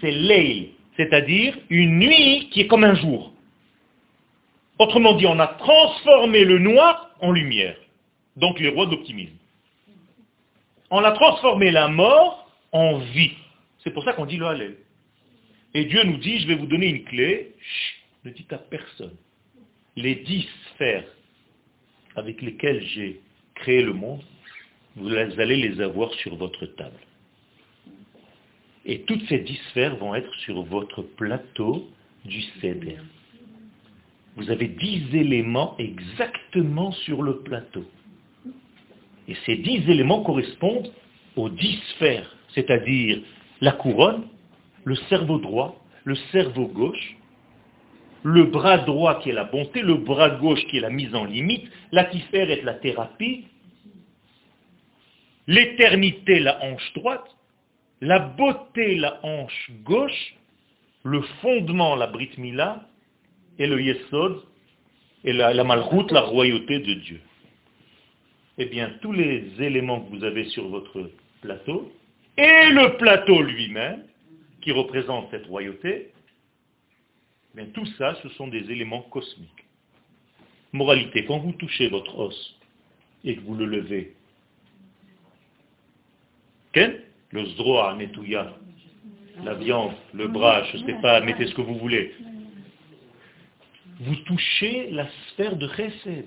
C'est 0.00 0.12
Leil, 0.12 0.70
c'est-à-dire 0.96 1.58
une 1.70 1.98
nuit 1.98 2.48
qui 2.50 2.60
est 2.60 2.66
comme 2.68 2.84
un 2.84 2.94
jour. 2.94 3.32
Autrement 4.78 5.14
dit, 5.14 5.26
on 5.26 5.40
a 5.40 5.48
transformé 5.48 6.44
le 6.44 6.60
noir 6.60 7.10
en 7.20 7.32
lumière. 7.32 7.76
Donc 8.36 8.60
les 8.60 8.68
rois 8.68 8.86
d'optimisme. 8.86 9.34
On 10.90 11.02
a 11.02 11.10
transformé 11.12 11.72
la 11.72 11.88
mort 11.88 12.48
en 12.70 12.98
vie. 12.98 13.32
C'est 13.82 13.90
pour 13.90 14.04
ça 14.04 14.12
qu'on 14.12 14.26
dit 14.26 14.36
le 14.36 14.46
Hallel. 14.46 14.76
Et 15.74 15.84
Dieu 15.84 16.02
nous 16.04 16.16
dit, 16.18 16.38
je 16.38 16.46
vais 16.46 16.54
vous 16.54 16.66
donner 16.66 16.86
une 16.86 17.04
clé, 17.04 17.54
ne 18.24 18.30
dites 18.30 18.52
à 18.52 18.58
personne. 18.58 19.16
Les 19.96 20.14
dix 20.14 20.48
sphères 20.74 21.04
avec 22.18 22.42
lesquelles 22.42 22.82
j'ai 22.86 23.20
créé 23.54 23.82
le 23.82 23.92
monde, 23.92 24.22
vous 24.96 25.14
allez 25.14 25.56
les 25.56 25.80
avoir 25.80 26.12
sur 26.14 26.36
votre 26.36 26.66
table. 26.66 26.98
Et 28.84 29.02
toutes 29.02 29.26
ces 29.28 29.38
dix 29.38 29.60
sphères 29.70 29.96
vont 29.96 30.14
être 30.14 30.34
sur 30.40 30.62
votre 30.62 31.02
plateau 31.02 31.88
du 32.24 32.42
Seder 32.60 32.98
vous 34.38 34.50
avez 34.50 34.68
dix 34.68 35.02
éléments 35.14 35.74
exactement 35.78 36.92
sur 36.92 37.22
le 37.22 37.40
plateau. 37.40 37.84
Et 39.26 39.34
ces 39.44 39.56
dix 39.56 39.78
éléments 39.90 40.22
correspondent 40.22 40.92
aux 41.34 41.48
dix 41.48 41.76
sphères, 41.94 42.36
c'est-à-dire 42.54 43.18
la 43.60 43.72
couronne, 43.72 44.28
le 44.84 44.94
cerveau 45.10 45.38
droit, 45.38 45.84
le 46.04 46.14
cerveau 46.30 46.68
gauche, 46.68 47.16
le 48.22 48.44
bras 48.44 48.78
droit 48.78 49.20
qui 49.20 49.30
est 49.30 49.34
la 49.34 49.44
bonté, 49.44 49.82
le 49.82 49.94
bras 49.94 50.30
gauche 50.30 50.64
qui 50.66 50.78
est 50.78 50.80
la 50.80 50.90
mise 50.90 51.14
en 51.14 51.24
limite, 51.24 51.70
la 51.92 52.10
est 52.12 52.62
la 52.62 52.74
thérapie, 52.74 53.46
l'éternité 55.46 56.40
la 56.40 56.62
hanche 56.62 56.92
droite, 56.94 57.36
la 58.00 58.18
beauté 58.18 58.96
la 58.96 59.20
hanche 59.22 59.70
gauche, 59.84 60.34
le 61.04 61.22
fondement 61.40 61.96
la 61.96 62.06
brit 62.06 62.30
mila, 62.38 62.86
et 63.58 63.66
le 63.66 63.80
Yesod, 63.80 64.42
et 65.24 65.32
la, 65.32 65.52
la 65.52 65.64
Malchut, 65.64 66.12
la 66.12 66.20
royauté 66.20 66.78
de 66.78 66.94
Dieu. 66.94 67.20
Eh 68.58 68.66
bien, 68.66 68.92
tous 69.00 69.12
les 69.12 69.44
éléments 69.58 70.00
que 70.00 70.16
vous 70.16 70.24
avez 70.24 70.44
sur 70.44 70.68
votre 70.68 71.10
plateau, 71.40 71.92
et 72.36 72.70
le 72.70 72.96
plateau 72.98 73.42
lui-même, 73.42 74.02
qui 74.60 74.72
représente 74.72 75.28
cette 75.30 75.46
royauté, 75.46 76.12
tout 77.66 77.86
ça, 77.98 78.16
ce 78.22 78.28
sont 78.30 78.48
des 78.48 78.70
éléments 78.70 79.02
cosmiques. 79.02 79.64
Moralité, 80.72 81.24
quand 81.24 81.38
vous 81.38 81.52
touchez 81.52 81.88
votre 81.88 82.18
os 82.18 82.56
et 83.24 83.36
que 83.36 83.40
vous 83.40 83.54
le 83.54 83.66
levez, 83.66 84.14
le 87.32 87.44
zdroa, 87.46 87.96
netouya, 87.96 88.54
la 89.42 89.54
viande, 89.54 89.92
le 90.14 90.28
bras, 90.28 90.62
je 90.64 90.76
ne 90.76 90.86
sais 90.86 91.00
pas, 91.02 91.20
mettez 91.20 91.46
ce 91.48 91.54
que 91.54 91.62
vous 91.62 91.76
voulez 91.76 92.14
vous 94.00 94.16
touchez 94.16 94.90
la 94.90 95.08
sphère 95.28 95.56
de 95.56 95.68
Chesed. 95.68 96.26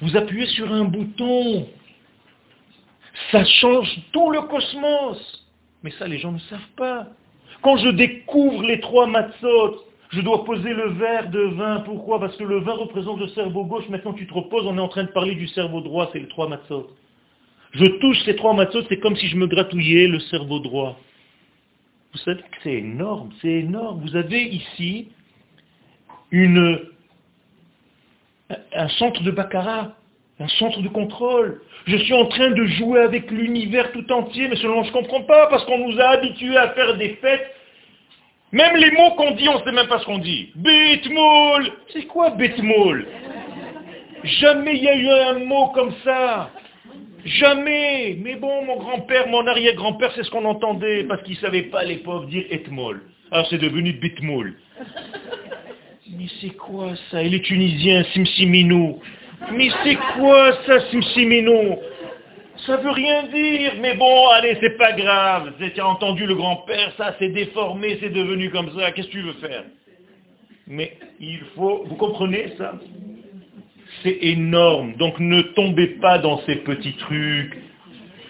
Vous 0.00 0.16
appuyez 0.16 0.46
sur 0.46 0.72
un 0.72 0.84
bouton. 0.84 1.68
Ça 3.30 3.44
change 3.44 3.96
tout 4.12 4.30
le 4.30 4.42
cosmos. 4.42 5.46
Mais 5.82 5.92
ça, 5.92 6.08
les 6.08 6.18
gens 6.18 6.32
ne 6.32 6.38
savent 6.40 6.60
pas. 6.76 7.08
Quand 7.64 7.78
je 7.78 7.88
découvre 7.88 8.62
les 8.62 8.78
trois 8.78 9.06
matzot, 9.06 9.86
je 10.10 10.20
dois 10.20 10.44
poser 10.44 10.74
le 10.74 10.90
verre 10.90 11.30
de 11.30 11.40
vin. 11.40 11.80
Pourquoi? 11.80 12.20
Parce 12.20 12.36
que 12.36 12.44
le 12.44 12.58
vin 12.58 12.74
représente 12.74 13.18
le 13.18 13.28
cerveau 13.28 13.64
gauche. 13.64 13.88
Maintenant, 13.88 14.12
tu 14.12 14.26
te 14.26 14.34
reposes, 14.34 14.66
on 14.66 14.76
est 14.76 14.82
en 14.82 14.88
train 14.88 15.04
de 15.04 15.12
parler 15.12 15.34
du 15.34 15.48
cerveau 15.48 15.80
droit, 15.80 16.10
c'est 16.12 16.18
les 16.18 16.28
trois 16.28 16.46
matzot. 16.46 16.90
Je 17.72 17.86
touche 17.86 18.22
ces 18.26 18.36
trois 18.36 18.52
matzot, 18.52 18.82
c'est 18.90 19.00
comme 19.00 19.16
si 19.16 19.28
je 19.28 19.36
me 19.36 19.46
gratouillais 19.46 20.08
le 20.08 20.20
cerveau 20.20 20.58
droit. 20.58 20.98
Vous 22.12 22.18
savez 22.18 22.42
que 22.42 22.56
c'est 22.62 22.74
énorme, 22.74 23.30
c'est 23.40 23.48
énorme. 23.48 24.02
Vous 24.02 24.14
avez 24.14 24.42
ici 24.42 25.08
un 28.74 28.88
centre 28.98 29.22
de 29.22 29.30
baccarat, 29.30 29.96
un 30.40 30.48
centre 30.48 30.80
de 30.82 30.88
contrôle. 30.88 31.60
Je 31.86 31.96
suis 31.96 32.14
en 32.14 32.26
train 32.26 32.50
de 32.50 32.64
jouer 32.66 33.00
avec 33.00 33.30
l'univers 33.30 33.92
tout 33.92 34.10
entier, 34.12 34.48
mais 34.48 34.56
selon 34.56 34.82
je 34.82 34.88
ne 34.88 34.92
comprends 34.92 35.22
pas, 35.22 35.46
parce 35.48 35.64
qu'on 35.64 35.88
nous 35.88 35.98
a 36.00 36.08
habitués 36.10 36.56
à 36.56 36.70
faire 36.70 36.96
des 36.96 37.10
fêtes. 37.20 37.50
Même 38.52 38.76
les 38.76 38.90
mots 38.92 39.10
qu'on 39.16 39.32
dit, 39.32 39.48
on 39.48 39.58
ne 39.58 39.64
sait 39.64 39.72
même 39.72 39.88
pas 39.88 39.98
ce 39.98 40.06
qu'on 40.06 40.18
dit. 40.18 40.52
Bitmoul 40.54 41.72
C'est 41.92 42.06
quoi 42.06 42.30
bitmoul 42.30 43.06
Jamais 44.22 44.76
il 44.76 44.82
y 44.82 44.88
a 44.88 44.96
eu 44.96 45.08
un 45.08 45.38
mot 45.40 45.68
comme 45.68 45.92
ça. 46.04 46.50
Jamais. 47.24 48.16
Mais 48.20 48.36
bon, 48.36 48.64
mon 48.64 48.76
grand-père, 48.76 49.28
mon 49.28 49.46
arrière-grand-père, 49.46 50.12
c'est 50.14 50.24
ce 50.24 50.30
qu'on 50.30 50.44
entendait, 50.44 51.04
parce 51.04 51.22
qu'ils 51.22 51.34
ne 51.34 51.40
savaient 51.40 51.62
pas, 51.62 51.84
les 51.84 51.96
pauvres, 51.96 52.26
dire 52.26 52.44
etmol. 52.50 53.02
Alors 53.30 53.46
c'est 53.48 53.58
devenu 53.58 53.92
bitmoul. 53.92 54.54
Mais 56.16 56.26
c'est 56.40 56.54
quoi 56.56 56.92
ça? 57.10 57.22
Il 57.22 57.34
est 57.34 57.44
tunisien, 57.44 58.04
Simsiminou. 58.12 59.00
Mais 59.52 59.68
c'est 59.82 59.96
quoi 60.16 60.52
ça, 60.66 60.80
Simsiminou 60.90 61.78
Ça 62.66 62.76
veut 62.76 62.90
rien 62.90 63.24
dire. 63.24 63.72
Mais 63.80 63.94
bon, 63.94 64.28
allez, 64.28 64.56
c'est 64.60 64.76
pas 64.76 64.92
grave. 64.92 65.52
Tu 65.58 65.80
as 65.80 65.86
entendu 65.86 66.26
le 66.26 66.34
grand-père, 66.34 66.92
ça 66.96 67.14
c'est 67.18 67.28
déformé, 67.28 67.98
c'est 68.00 68.12
devenu 68.12 68.50
comme 68.50 68.70
ça. 68.78 68.92
Qu'est-ce 68.92 69.08
que 69.08 69.12
tu 69.12 69.22
veux 69.22 69.34
faire? 69.34 69.64
Mais 70.66 70.96
il 71.20 71.40
faut... 71.54 71.84
Vous 71.86 71.96
comprenez 71.96 72.54
ça? 72.56 72.74
C'est 74.02 74.18
énorme. 74.22 74.94
Donc 74.96 75.18
ne 75.20 75.42
tombez 75.42 75.86
pas 75.86 76.18
dans 76.18 76.38
ces 76.46 76.56
petits 76.56 76.94
trucs. 76.94 77.56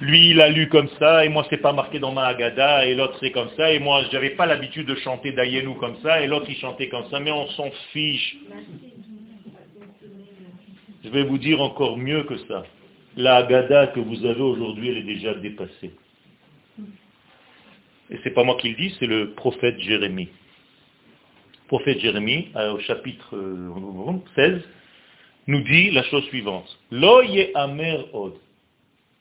Lui, 0.00 0.30
il 0.30 0.40
a 0.40 0.48
lu 0.48 0.68
comme 0.68 0.88
ça, 0.98 1.24
et 1.24 1.28
moi, 1.28 1.46
c'est 1.48 1.62
pas 1.62 1.72
marqué 1.72 1.98
dans 1.98 2.12
ma 2.12 2.26
Agada, 2.26 2.84
et 2.84 2.94
l'autre, 2.94 3.16
c'est 3.20 3.30
comme 3.30 3.48
ça, 3.56 3.70
et 3.70 3.78
moi, 3.78 4.02
j'avais 4.10 4.30
pas 4.30 4.44
l'habitude 4.44 4.86
de 4.86 4.96
chanter 4.96 5.32
Dayenu 5.32 5.76
comme 5.76 5.96
ça, 6.02 6.20
et 6.20 6.26
l'autre, 6.26 6.46
il 6.48 6.56
chantait 6.56 6.88
comme 6.88 7.04
ça, 7.10 7.20
mais 7.20 7.30
on 7.30 7.46
s'en 7.50 7.70
fiche. 7.92 8.36
Je 11.04 11.10
vais 11.10 11.24
vous 11.24 11.36
dire 11.36 11.60
encore 11.60 11.98
mieux 11.98 12.22
que 12.24 12.38
ça. 12.48 12.64
La 13.16 13.36
Agada 13.36 13.88
que 13.88 14.00
vous 14.00 14.24
avez 14.24 14.40
aujourd'hui, 14.40 14.88
elle 14.88 14.98
est 14.98 15.02
déjà 15.02 15.34
dépassée. 15.34 15.92
Et 18.10 18.18
c'est 18.24 18.30
pas 18.30 18.42
moi 18.42 18.56
qui 18.56 18.70
le 18.70 18.76
dis, 18.76 18.96
c'est 18.98 19.06
le 19.06 19.32
prophète 19.32 19.78
Jérémie. 19.80 20.30
Le 21.52 21.68
prophète 21.68 22.00
Jérémie, 22.00 22.48
euh, 22.56 22.72
au 22.72 22.78
chapitre 22.80 23.36
16, 24.34 24.54
euh, 24.54 24.58
nous 25.46 25.60
dit 25.60 25.90
la 25.90 26.02
chose 26.04 26.24
suivante. 26.24 26.78
Amer 27.54 28.04
od. 28.14 28.34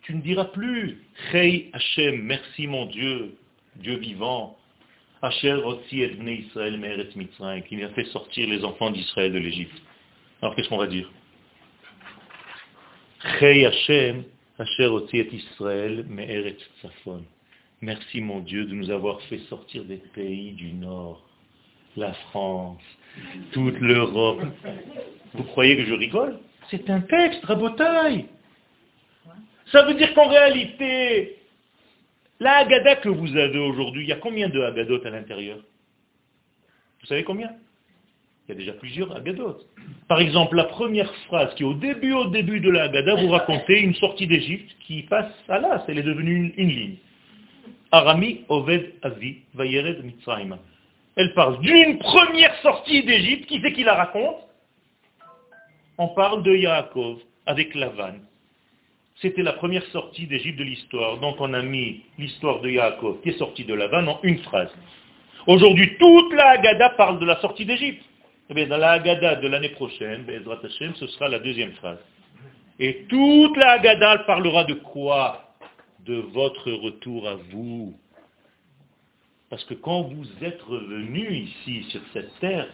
Tu 0.04 0.16
ne 0.16 0.22
diras 0.22 0.46
plus, 0.46 1.02
Hey 1.34 1.70
Hashem, 1.74 2.22
merci 2.22 2.68
mon 2.68 2.86
Dieu, 2.86 3.36
Dieu 3.76 3.98
vivant, 3.98 4.58
Asher 5.22 5.58
Israël 5.92 6.78
Mitzrayim, 7.16 7.62
qui 7.62 7.82
a 7.84 7.90
fait 7.90 8.06
sortir 8.06 8.48
les 8.48 8.64
enfants 8.64 8.92
d'Israël 8.92 9.34
de 9.34 9.40
l'Égypte. 9.40 9.82
Alors 10.42 10.56
qu'est-ce 10.56 10.70
qu'on 10.70 10.78
va 10.78 10.88
dire? 10.88 11.10
Hey 13.26 13.66
Hashem, 13.66 14.26
Asher 14.60 14.90
Israël 15.14 16.06
Tzafon. 16.82 17.24
Merci 17.80 18.20
mon 18.20 18.42
Dieu 18.42 18.66
de 18.66 18.74
nous 18.74 18.92
avoir 18.92 19.22
fait 19.24 19.38
sortir 19.50 19.86
des 19.86 20.02
pays 20.14 20.52
du 20.52 20.74
Nord, 20.74 21.26
la 21.96 22.12
France, 22.14 22.82
toute 23.54 23.80
l'Europe. 23.80 24.42
Vous 25.36 25.44
croyez 25.46 25.78
que 25.78 25.86
je 25.86 25.94
rigole? 25.94 26.38
C'est 26.70 26.90
un 26.90 27.00
texte, 27.00 27.46
rabotaille. 27.46 28.26
Ça 29.72 29.84
veut 29.84 29.94
dire 29.94 30.14
qu'en 30.14 30.28
réalité, 30.28 31.38
la 32.42 32.58
Haggadah 32.58 32.98
que 32.98 33.10
vous 33.10 33.38
avez 33.38 33.58
aujourd'hui, 33.58 34.04
il 34.04 34.10
y 34.10 34.14
a 34.14 34.18
combien 34.18 34.50
de 34.50 34.60
Haggadot 34.60 35.00
à 35.06 35.10
l'intérieur? 35.10 35.60
Vous 37.00 37.08
savez 37.08 37.24
combien? 37.24 37.52
Il 38.46 38.52
y 38.52 38.52
a 38.52 38.56
déjà 38.56 38.74
plusieurs 38.74 39.16
Haggadot. 39.16 39.58
Par 40.10 40.20
exemple, 40.20 40.58
la 40.58 40.66
première 40.66 41.14
phrase 41.28 41.56
qui 41.56 41.64
est 41.64 41.66
au 41.66 41.76
début, 41.76 42.12
au 42.12 42.26
début 42.26 42.60
de 42.60 42.70
la 42.70 42.84
Haggadah, 42.84 43.16
vous 43.16 43.30
racontez 43.30 43.80
une 43.80 43.96
sortie 43.96 44.28
d'Égypte 44.28 44.70
qui 44.86 45.04
passe 45.04 45.32
à 45.48 45.60
là, 45.60 45.84
elle 45.88 46.00
est 46.00 46.04
devenue 46.04 46.54
une, 46.58 46.68
ligne. 46.68 46.96
Arami 47.92 48.42
Oved 48.50 48.96
Avi 49.02 49.38
Vayered 49.54 50.04
Mitzrayim. 50.04 50.58
Elle 51.16 51.34
parle 51.36 51.62
d'une 51.62 52.00
première 52.00 52.54
sortie 52.62 53.04
d'Égypte, 53.04 53.46
qui 53.46 53.62
c'est 53.62 53.72
qui 53.72 53.84
la 53.84 53.94
raconte? 53.94 54.38
On 55.98 56.10
parle 56.10 56.44
de 56.44 56.54
Yaakov 56.54 57.20
avec 57.46 57.74
Lavan. 57.76 58.16
C'était 59.22 59.44
la 59.44 59.54
première 59.54 59.86
sortie 59.86 60.28
d'Égypte 60.28 60.60
de 60.60 60.66
l'histoire. 60.66 61.18
Donc 61.20 61.40
on 61.40 61.54
a 61.54 61.62
mis 61.62 62.02
l'histoire 62.18 62.60
de 62.60 62.70
Yaakov 62.70 63.22
qui 63.22 63.30
est 63.30 63.38
sorti 63.38 63.64
de 63.64 63.74
Lavan 63.74 64.06
en 64.08 64.20
une 64.24 64.40
phrase. 64.40 64.72
Aujourd'hui, 65.48 65.96
toute 65.98 66.34
la 66.34 66.50
Haggadah 66.50 66.90
parle 66.92 67.20
de 67.20 67.26
la 67.26 67.40
sortie 67.40 67.66
d'Égypte. 67.66 68.04
Eh 68.56 68.66
dans 68.68 68.78
la 68.78 68.92
Haggadah 68.92 69.38
de 69.38 69.48
l'année 69.48 69.70
prochaine, 69.70 70.26
ce 70.96 71.08
sera 71.08 71.28
la 71.28 71.40
deuxième 71.40 71.72
phrase. 71.74 71.98
Et 72.80 73.06
toute 73.10 73.58
la 73.58 73.72
Haggadah 73.72 74.20
parlera 74.20 74.64
de 74.66 74.76
quoi? 74.76 75.56
De 76.06 76.16
votre 76.16 76.72
retour 76.72 77.28
à 77.28 77.36
vous. 77.52 77.98
Parce 79.50 79.64
que 79.66 79.74
quand 79.74 80.04
vous 80.04 80.28
êtes 80.42 80.62
revenu 80.62 81.36
ici, 81.36 81.84
sur 81.90 82.02
cette 82.12 82.40
terre, 82.40 82.68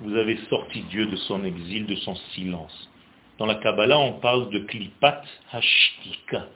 vous 0.00 0.16
avez 0.16 0.38
sorti 0.48 0.82
Dieu 0.82 1.06
de 1.06 1.16
son 1.16 1.44
exil, 1.44 1.86
de 1.86 1.96
son 1.96 2.14
silence. 2.34 2.90
Dans 3.38 3.46
la 3.46 3.56
Kabbalah, 3.56 3.98
on 3.98 4.14
parle 4.14 4.50
de 4.50 4.60
klipat 4.60 5.22
hashtika. 5.52 6.48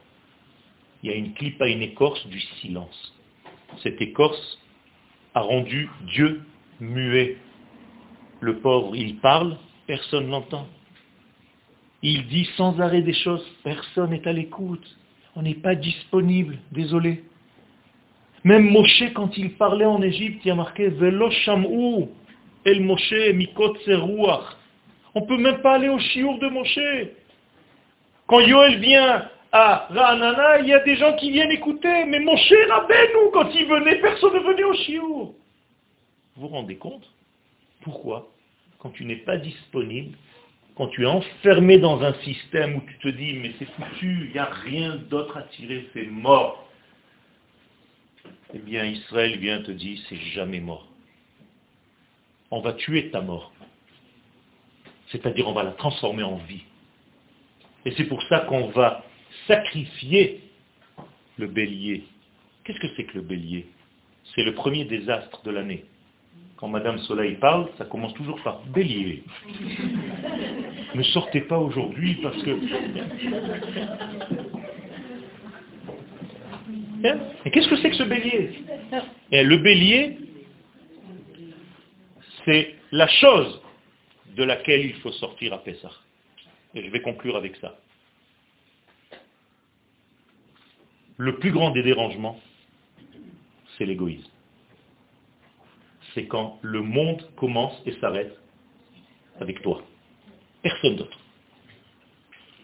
Il 1.03 1.11
y 1.11 1.13
a 1.13 1.15
une 1.15 1.33
klipa, 1.33 1.67
une 1.67 1.81
écorce 1.81 2.25
du 2.27 2.39
silence. 2.61 3.15
Cette 3.83 4.01
écorce 4.01 4.59
a 5.35 5.41
rendu 5.41 5.89
Dieu 6.07 6.41
muet. 6.79 7.37
Le 8.39 8.57
pauvre, 8.57 8.95
il 8.95 9.17
parle, 9.17 9.57
personne 9.87 10.27
n'entend. 10.27 10.67
Il 12.03 12.27
dit 12.27 12.47
sans 12.55 12.79
arrêt 12.79 13.01
des 13.01 13.13
choses, 13.13 13.45
personne 13.63 14.11
n'est 14.11 14.27
à 14.27 14.33
l'écoute. 14.33 14.85
On 15.35 15.41
n'est 15.41 15.55
pas 15.55 15.75
disponible, 15.75 16.57
désolé. 16.71 17.23
Même 18.43 18.69
Moshe, 18.69 19.03
quand 19.13 19.35
il 19.37 19.53
parlait 19.55 19.85
en 19.85 20.01
Égypte, 20.01 20.41
il 20.45 20.49
y 20.49 20.51
a 20.51 20.55
marqué 20.55 20.89
Velo 20.89 21.29
El 22.65 22.81
Moshe 22.81 23.13
Mikot. 23.33 23.77
On 25.15 25.21
ne 25.21 25.25
peut 25.25 25.37
même 25.37 25.61
pas 25.61 25.75
aller 25.75 25.89
au 25.89 25.99
chiour 25.99 26.37
de 26.39 26.47
Moshe. 26.47 26.79
Quand 28.27 28.41
Yoel 28.41 28.79
vient 28.79 29.29
à 29.51 29.87
Ra'anana, 29.89 30.59
il 30.59 30.67
y 30.67 30.73
a 30.73 30.79
des 30.79 30.95
gens 30.97 31.13
qui 31.15 31.31
viennent 31.31 31.51
écouter. 31.51 32.05
Mais 32.05 32.19
Moshe 32.19 32.53
nous, 33.15 33.31
quand 33.31 33.49
il 33.53 33.65
venait, 33.65 33.95
personne 33.99 34.33
ne 34.33 34.39
venait 34.39 34.63
au 34.63 34.73
chiour. 34.73 35.33
Vous 36.35 36.47
vous 36.47 36.47
rendez 36.49 36.77
compte? 36.77 37.03
Pourquoi? 37.81 38.31
Quand 38.79 38.91
tu 38.91 39.05
n'es 39.05 39.17
pas 39.17 39.37
disponible, 39.37 40.15
quand 40.75 40.87
tu 40.89 41.03
es 41.03 41.07
enfermé 41.07 41.79
dans 41.79 42.03
un 42.03 42.13
système 42.21 42.75
où 42.75 42.81
tu 42.81 42.97
te 42.99 43.07
dis, 43.07 43.33
mais 43.33 43.51
c'est 43.57 43.69
foutu, 43.71 44.25
il 44.25 44.31
n'y 44.31 44.37
a 44.37 44.45
rien 44.45 44.95
d'autre 44.95 45.37
à 45.37 45.41
tirer, 45.43 45.89
c'est 45.93 46.05
mort. 46.05 46.69
Eh 48.53 48.59
bien, 48.59 48.85
Israël 48.85 49.37
vient 49.39 49.61
te 49.61 49.71
dire, 49.71 49.99
c'est 50.07 50.17
jamais 50.17 50.59
mort. 50.59 50.87
On 52.51 52.61
va 52.61 52.73
tuer 52.73 53.09
ta 53.09 53.21
mort. 53.21 53.51
C'est-à-dire 55.07 55.47
on 55.47 55.53
va 55.53 55.63
la 55.63 55.71
transformer 55.71 56.23
en 56.23 56.37
vie. 56.37 56.63
Et 57.85 57.93
c'est 57.97 58.05
pour 58.05 58.21
ça 58.23 58.41
qu'on 58.41 58.67
va 58.69 59.03
sacrifier 59.47 60.41
le 61.37 61.47
bélier. 61.47 62.03
Qu'est-ce 62.63 62.79
que 62.79 62.87
c'est 62.95 63.05
que 63.05 63.15
le 63.15 63.21
bélier? 63.21 63.67
C'est 64.35 64.43
le 64.43 64.53
premier 64.53 64.85
désastre 64.85 65.41
de 65.43 65.51
l'année. 65.51 65.85
Quand 66.57 66.67
Madame 66.67 66.97
Soleil 66.99 67.35
parle, 67.35 67.69
ça 67.77 67.85
commence 67.85 68.13
toujours 68.15 68.41
par 68.41 68.61
bélier. 68.65 69.23
Ne 70.95 71.03
sortez 71.03 71.41
pas 71.41 71.59
aujourd'hui 71.59 72.15
parce 72.15 72.41
que... 72.41 72.51
Hein 77.05 77.19
Et 77.45 77.51
qu'est-ce 77.51 77.67
que 77.67 77.75
c'est 77.77 77.91
que 77.91 77.95
ce 77.95 78.03
bélier 78.03 78.63
Et 79.31 79.43
Le 79.43 79.57
bélier, 79.57 80.17
c'est 82.43 82.75
la 82.91 83.07
chose 83.07 83.61
de 84.35 84.43
laquelle 84.43 84.83
il 84.83 84.95
faut 84.95 85.11
sortir 85.11 85.53
à 85.53 85.59
Pessah. 85.63 85.91
Et 86.73 86.83
je 86.83 86.89
vais 86.89 87.01
conclure 87.01 87.35
avec 87.35 87.55
ça. 87.57 87.77
Le 91.17 91.37
plus 91.37 91.51
grand 91.51 91.69
des 91.69 91.83
dérangements, 91.83 92.39
c'est 93.77 93.85
l'égoïsme. 93.85 94.31
C'est 96.17 96.25
quand 96.25 96.57
le 96.63 96.81
monde 96.81 97.29
commence 97.35 97.79
et 97.85 97.91
s'arrête 97.99 98.35
avec 99.39 99.61
toi. 99.61 99.83
Personne 100.63 100.95
d'autre. 100.95 101.19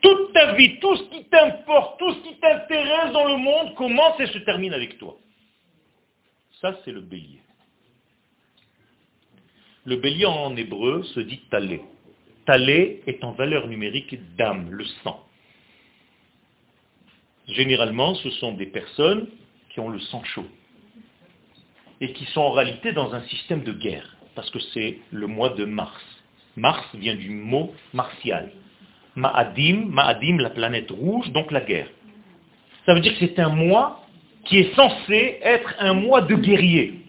Toute 0.02 0.34
ta 0.34 0.56
vie, 0.56 0.80
tout 0.80 0.96
ce 0.96 1.04
qui 1.04 1.26
t'importe, 1.26 2.00
tout 2.00 2.16
ce 2.16 2.20
qui 2.24 2.40
t'intéresse 2.40 3.14
dans 3.14 3.28
le 3.28 3.38
monde 3.38 3.76
commence 3.76 4.20
et 4.20 4.26
se 4.26 4.40
termine 4.40 4.74
avec 4.74 4.98
toi. 4.98 5.20
Ça, 6.62 6.80
c'est 6.84 6.92
le 6.92 7.02
bélier. 7.02 7.42
Le 9.86 9.98
bélier 9.98 10.26
en 10.26 10.56
hébreu 10.56 11.04
se 11.04 11.20
dit 11.20 11.42
talé. 11.52 11.84
Talé 12.48 13.04
est 13.06 13.24
en 13.24 13.34
valeur 13.34 13.68
numérique 13.68 14.36
d'âme, 14.36 14.72
le 14.72 14.86
sang. 15.04 15.24
Généralement, 17.50 18.16
ce 18.16 18.32
sont 18.32 18.54
des 18.54 18.66
personnes 18.66 19.28
qui 19.70 19.80
ont 19.80 19.90
le 19.90 20.00
sang 20.00 20.24
chaud 20.24 20.48
et 22.04 22.12
qui 22.12 22.26
sont 22.26 22.42
en 22.42 22.52
réalité 22.52 22.92
dans 22.92 23.16
un 23.16 23.22
système 23.24 23.64
de 23.64 23.72
guerre, 23.72 24.18
parce 24.36 24.50
que 24.50 24.60
c'est 24.74 25.00
le 25.12 25.26
mois 25.26 25.52
de 25.52 25.64
mars. 25.64 26.04
Mars 26.58 26.86
vient 26.96 27.16
du 27.16 27.30
mot 27.30 27.74
martial. 27.94 28.52
Ma'adim, 29.16 29.86
Ma'adim, 29.88 30.38
la 30.40 30.50
planète 30.50 30.92
rouge, 30.92 31.32
donc 31.32 31.50
la 31.50 31.62
guerre. 31.62 31.88
Ça 32.86 32.94
veut 32.94 33.00
dire 33.00 33.14
que 33.18 33.26
c'est 33.26 33.40
un 33.40 33.56
mois 33.56 34.06
qui 34.44 34.58
est 34.58 34.76
censé 34.76 35.40
être 35.44 35.74
un 35.80 35.94
mois 35.94 36.20
de 36.20 36.36
guerrier. 36.36 37.06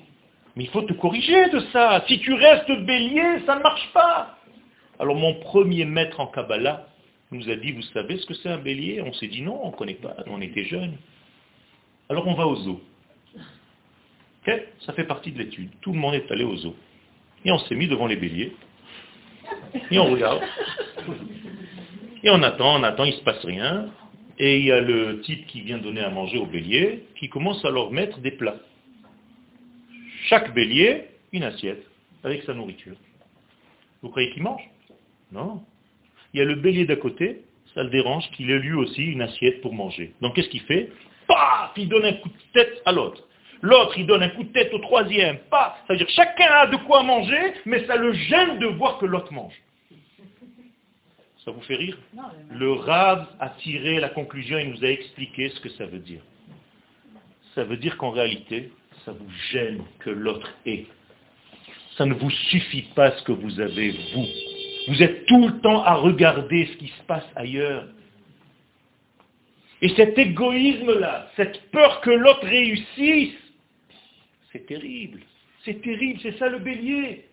Mais 0.55 0.63
il 0.63 0.71
faut 0.71 0.83
te 0.83 0.93
corriger 0.93 1.51
de 1.51 1.59
ça. 1.73 2.05
Si 2.07 2.21
tu 2.21 2.33
restes 2.33 2.71
bélier, 2.87 3.41
ça 3.47 3.57
ne 3.57 3.63
marche 3.63 3.91
pas. 3.93 4.39
Alors 5.01 5.17
mon 5.17 5.35
premier 5.41 5.85
maître 5.85 6.21
en 6.21 6.29
Kabbalah 6.29 6.87
nous 7.33 7.51
a 7.51 7.57
dit, 7.57 7.73
vous 7.73 7.83
savez 7.83 8.19
ce 8.19 8.27
que 8.27 8.35
c'est 8.35 8.49
un 8.49 8.59
bélier? 8.59 9.03
On 9.03 9.13
s'est 9.13 9.27
dit 9.27 9.43
non, 9.43 9.59
on 9.65 9.73
ne 9.73 9.77
connaît 9.77 9.95
pas, 9.95 10.15
on 10.29 10.41
était 10.41 10.63
jeunes. 10.63 10.95
Alors 12.09 12.29
on 12.29 12.35
va 12.35 12.47
au 12.47 12.55
ça 14.81 14.93
fait 14.93 15.05
partie 15.05 15.33
de 15.33 15.39
l'étude. 15.39 15.71
Tout 15.81 15.93
le 15.93 15.99
monde 15.99 16.15
est 16.15 16.31
allé 16.31 16.45
au 16.45 16.57
zoo. 16.57 16.75
Et 17.45 17.51
on 17.51 17.59
s'est 17.59 17.75
mis 17.75 17.89
devant 17.89 18.07
les 18.07 18.17
béliers. 18.17 18.53
Et 19.91 19.99
on 19.99 20.11
regarde. 20.13 20.43
Et 22.23 22.31
on 22.31 22.43
attend, 22.43 22.81
on 22.81 22.83
attend, 22.83 23.05
il 23.05 23.13
ne 23.13 23.17
se 23.17 23.23
passe 23.23 23.45
rien. 23.45 23.91
Et 24.39 24.59
il 24.59 24.65
y 24.65 24.73
a 24.73 24.81
le 24.81 25.21
type 25.21 25.47
qui 25.47 25.61
vient 25.61 25.79
donner 25.79 26.01
à 26.01 26.11
manger 26.11 26.39
au 26.39 26.47
bélier, 26.47 27.05
qui 27.19 27.29
commence 27.29 27.65
à 27.65 27.71
leur 27.71 27.91
mettre 27.91 28.19
des 28.21 28.33
plats. 28.33 28.57
Chaque 30.25 30.55
bélier, 30.55 31.05
une 31.33 31.45
assiette 31.45 31.85
avec 32.25 32.43
sa 32.45 32.55
nourriture. 32.55 32.97
Vous 34.03 34.09
croyez 34.09 34.31
qu'il 34.33 34.43
mange? 34.43 34.63
Non. 35.33 35.63
il 36.33 36.39
y 36.39 36.41
a 36.41 36.45
le 36.45 36.55
bélier 36.55 36.87
d'à 36.87 36.97
côté, 36.97 37.43
ça 37.75 37.83
le 37.83 37.91
dérange 37.91 38.31
qu'il 38.33 38.51
ait 38.51 38.59
lui 38.59 38.73
aussi 38.73 39.05
une 39.05 39.23
assiette 39.23 39.61
pour 39.61 39.75
manger. 39.75 40.15
Donc 40.21 40.35
qu'est-ce 40.35 40.49
qu'il 40.49 40.63
fait? 40.63 40.91
Paf 41.27 41.73
Il 41.77 41.89
donne 41.89 42.05
un 42.05 42.13
coup 42.15 42.29
de 42.29 42.35
tête 42.53 42.83
à 42.87 42.93
l'autre. 42.93 43.27
L'autre, 43.65 43.97
il 43.97 44.05
donne 44.05 44.23
un 44.23 44.29
coup 44.29 44.43
de 44.45 44.53
tête 44.53 44.75
au 44.75 44.79
troisième. 44.79 45.39
Paf 45.51 45.83
C'est-à-dire 45.87 46.07
chacun 46.11 46.51
a 46.51 46.67
de 46.67 46.77
quoi 46.77 47.03
manger, 47.03 47.55
mais 47.65 47.87
ça 47.87 47.97
le 47.97 48.13
gêne 48.13 48.59
de 48.59 48.67
voir 48.67 48.99
que 48.99 49.07
l'autre 49.07 49.33
mange. 49.33 49.59
Ça 51.43 51.51
vous 51.51 51.63
fait 51.63 51.77
rire? 51.77 51.97
Le 52.51 52.73
Rav 52.73 53.27
a 53.41 53.49
tiré 53.49 54.01
la 54.01 54.11
conclusion, 54.11 54.59
il 54.59 54.69
nous 54.73 54.85
a 54.85 54.89
expliqué 54.89 55.49
ce 55.49 55.61
que 55.61 55.71
ça 55.71 55.87
veut 55.87 56.01
dire. 56.01 56.21
Ça 57.55 57.65
veut 57.65 57.79
dire 57.79 57.97
qu'en 57.97 58.11
réalité, 58.11 58.71
ça 59.07 59.13
vous 59.13 59.31
gêne 59.51 59.83
que 60.01 60.11
l'autre 60.11 60.51
ait. 60.67 60.85
Ça 61.97 62.05
ne 62.05 62.13
vous 62.13 62.31
suffit 62.31 62.91
pas 62.95 63.13
ce 63.13 63.23
que 63.23 63.33
vous 63.33 63.61
avez, 63.61 63.93
vous. 64.15 64.27
Vous 64.89 65.03
êtes 65.03 65.25
tout 65.25 65.49
le 65.49 65.59
temps 65.61 65.83
à 65.85 65.95
regarder 65.95 66.67
ce 66.67 66.77
qui 66.77 66.89
se 66.89 67.03
passe 67.05 67.25
ailleurs. 67.35 67.87
Et 69.81 69.89
cet 69.97 70.19
égoïsme-là, 70.19 71.31
cette 71.37 71.71
peur 71.71 72.03
que 72.03 72.11
l'autre 72.11 72.47
réussisse, 72.47 73.33
c'est 74.55 74.67
terrible. 74.67 75.21
C'est 75.65 75.83
terrible, 75.83 76.21
c'est 76.23 76.39
ça 76.39 76.49
le 76.49 76.61
bélier. 76.61 77.25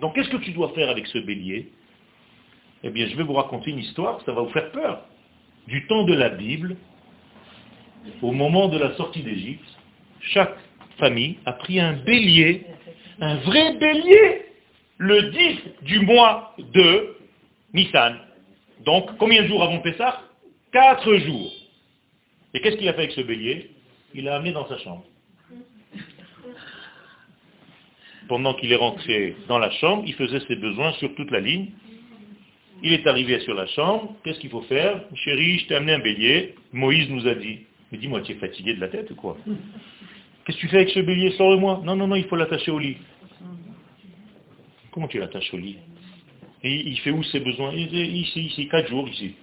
Donc 0.00 0.14
qu'est-ce 0.14 0.28
que 0.28 0.38
tu 0.38 0.50
dois 0.50 0.70
faire 0.70 0.90
avec 0.90 1.06
ce 1.06 1.18
bélier? 1.18 1.70
Eh 2.82 2.90
bien, 2.90 3.06
je 3.06 3.16
vais 3.16 3.22
vous 3.22 3.34
raconter 3.34 3.70
une 3.70 3.78
histoire, 3.78 4.20
ça 4.26 4.32
va 4.32 4.42
vous 4.42 4.50
faire 4.50 4.72
peur. 4.72 5.06
Du 5.68 5.86
temps 5.86 6.02
de 6.02 6.14
la 6.14 6.30
Bible, 6.30 6.76
au 8.20 8.32
moment 8.32 8.66
de 8.66 8.76
la 8.76 8.94
sortie 8.96 9.22
d'Égypte, 9.22 9.64
chaque 10.20 10.56
famille 10.98 11.38
a 11.46 11.52
pris 11.52 11.78
un 11.78 11.92
bélier, 11.92 12.66
un 13.20 13.36
vrai 13.36 13.74
bélier, 13.74 14.46
le 14.98 15.30
10 15.30 15.58
du 15.82 16.00
mois 16.00 16.56
de 16.58 17.16
Nissan. 17.72 18.18
Donc, 18.84 19.16
combien 19.18 19.42
de 19.42 19.46
jours 19.46 19.62
avant 19.62 19.78
Pessah? 19.78 20.22
Quatre 20.72 21.14
jours. 21.18 21.52
Et 22.52 22.60
qu'est-ce 22.60 22.76
qu'il 22.76 22.88
a 22.88 22.94
fait 22.94 23.02
avec 23.02 23.12
ce 23.12 23.20
bélier? 23.20 23.70
Il 24.14 24.24
l'a 24.24 24.36
amené 24.36 24.50
dans 24.52 24.66
sa 24.66 24.78
chambre. 24.78 25.04
Pendant 28.28 28.54
qu'il 28.54 28.72
est 28.72 28.76
rentré 28.76 29.36
dans 29.48 29.58
la 29.58 29.70
chambre, 29.70 30.04
il 30.06 30.14
faisait 30.14 30.40
ses 30.46 30.56
besoins 30.56 30.92
sur 30.94 31.14
toute 31.14 31.30
la 31.30 31.40
ligne. 31.40 31.68
Il 32.82 32.92
est 32.92 33.06
arrivé 33.06 33.38
sur 33.40 33.54
la 33.54 33.66
chambre. 33.66 34.14
Qu'est-ce 34.24 34.40
qu'il 34.40 34.50
faut 34.50 34.62
faire? 34.62 35.02
Chérie, 35.14 35.58
je 35.60 35.66
t'ai 35.66 35.74
amené 35.76 35.94
un 35.94 35.98
bélier. 35.98 36.54
Moïse 36.72 37.08
nous 37.10 37.26
a 37.26 37.34
dit. 37.34 37.60
Mais 37.90 37.98
dis-moi, 37.98 38.22
tu 38.22 38.32
es 38.32 38.34
fatigué 38.36 38.74
de 38.74 38.80
la 38.80 38.88
tête 38.88 39.10
ou 39.10 39.14
quoi? 39.14 39.36
Qu'est-ce 40.44 40.56
que 40.56 40.62
tu 40.62 40.68
fais 40.68 40.78
avec 40.78 40.90
ce 40.90 41.00
bélier? 41.00 41.30
Sors-le-moi. 41.32 41.82
Non, 41.84 41.94
non, 41.94 42.08
non, 42.08 42.16
il 42.16 42.24
faut 42.24 42.36
l'attacher 42.36 42.70
au 42.70 42.78
lit. 42.78 42.96
Comment 44.90 45.08
tu 45.08 45.18
l'attaches 45.18 45.52
au 45.54 45.58
lit? 45.58 45.76
Et 46.64 46.74
il 46.74 46.98
fait 47.00 47.10
où 47.10 47.22
ses 47.24 47.40
besoins? 47.40 47.72
Ici, 47.72 48.46
ici, 48.46 48.68
quatre 48.68 48.88
jours 48.88 49.08
ici. 49.08 49.34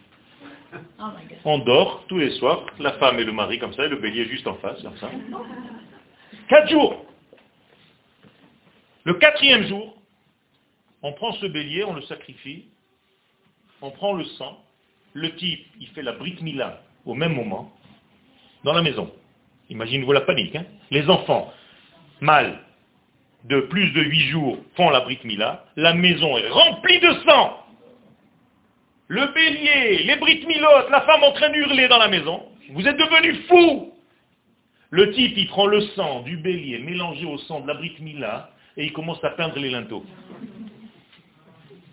On 1.45 1.59
dort 1.59 2.05
tous 2.07 2.17
les 2.17 2.31
soirs, 2.31 2.65
la 2.79 2.93
femme 2.93 3.19
et 3.19 3.23
le 3.23 3.31
mari 3.31 3.57
comme 3.59 3.73
ça, 3.73 3.85
et 3.85 3.89
le 3.89 3.97
bélier 3.97 4.25
juste 4.25 4.47
en 4.47 4.55
face, 4.55 4.81
comme 4.81 4.97
ça. 4.97 5.09
Quatre 6.49 6.69
jours 6.69 7.05
Le 9.05 9.13
quatrième 9.13 9.67
jour, 9.67 9.95
on 11.01 11.13
prend 11.13 11.31
ce 11.33 11.45
bélier, 11.45 11.83
on 11.83 11.93
le 11.93 12.01
sacrifie, 12.03 12.65
on 13.81 13.91
prend 13.91 14.13
le 14.13 14.25
sang, 14.25 14.61
le 15.13 15.33
type, 15.35 15.65
il 15.79 15.87
fait 15.89 16.01
la 16.01 16.11
brique 16.11 16.41
mila 16.41 16.81
au 17.05 17.13
même 17.13 17.33
moment, 17.33 17.71
dans 18.63 18.73
la 18.73 18.81
maison. 18.81 19.11
Imaginez-vous 19.69 20.11
la 20.11 20.21
panique. 20.21 20.55
Hein 20.55 20.65
les 20.91 21.09
enfants, 21.09 21.53
mâles, 22.19 22.59
de 23.45 23.61
plus 23.61 23.91
de 23.91 24.01
huit 24.01 24.27
jours, 24.29 24.57
font 24.75 24.89
la 24.89 25.01
brique 25.01 25.23
mila, 25.23 25.65
la 25.75 25.93
maison 25.93 26.37
est 26.37 26.49
remplie 26.49 26.99
de 26.99 27.13
sang. 27.25 27.65
Le 29.07 29.25
bélier, 29.27 30.03
les 30.03 30.15
briques 30.17 30.45
milotes, 30.45 30.89
la 30.89 31.01
femme 31.01 31.23
en 31.23 31.31
train 31.31 31.49
d'hurler 31.49 31.87
dans 31.87 31.97
la 31.97 32.09
maison. 32.09 32.43
Vous 32.71 32.85
êtes 32.85 32.97
devenus 32.97 33.47
fous 33.47 33.93
Le 34.91 35.11
type, 35.11 35.33
il 35.37 35.47
prend 35.47 35.65
le 35.65 35.81
sang 35.81 36.21
du 36.21 36.37
bélier 36.37 36.79
mélangé 36.79 37.25
au 37.25 37.37
sang 37.39 37.61
de 37.61 37.67
la 37.67 37.75
brique 37.75 37.99
mila 37.99 38.51
et 38.77 38.85
il 38.85 38.93
commence 38.93 39.23
à 39.23 39.31
peindre 39.31 39.59
les 39.59 39.69
linteaux. 39.69 40.05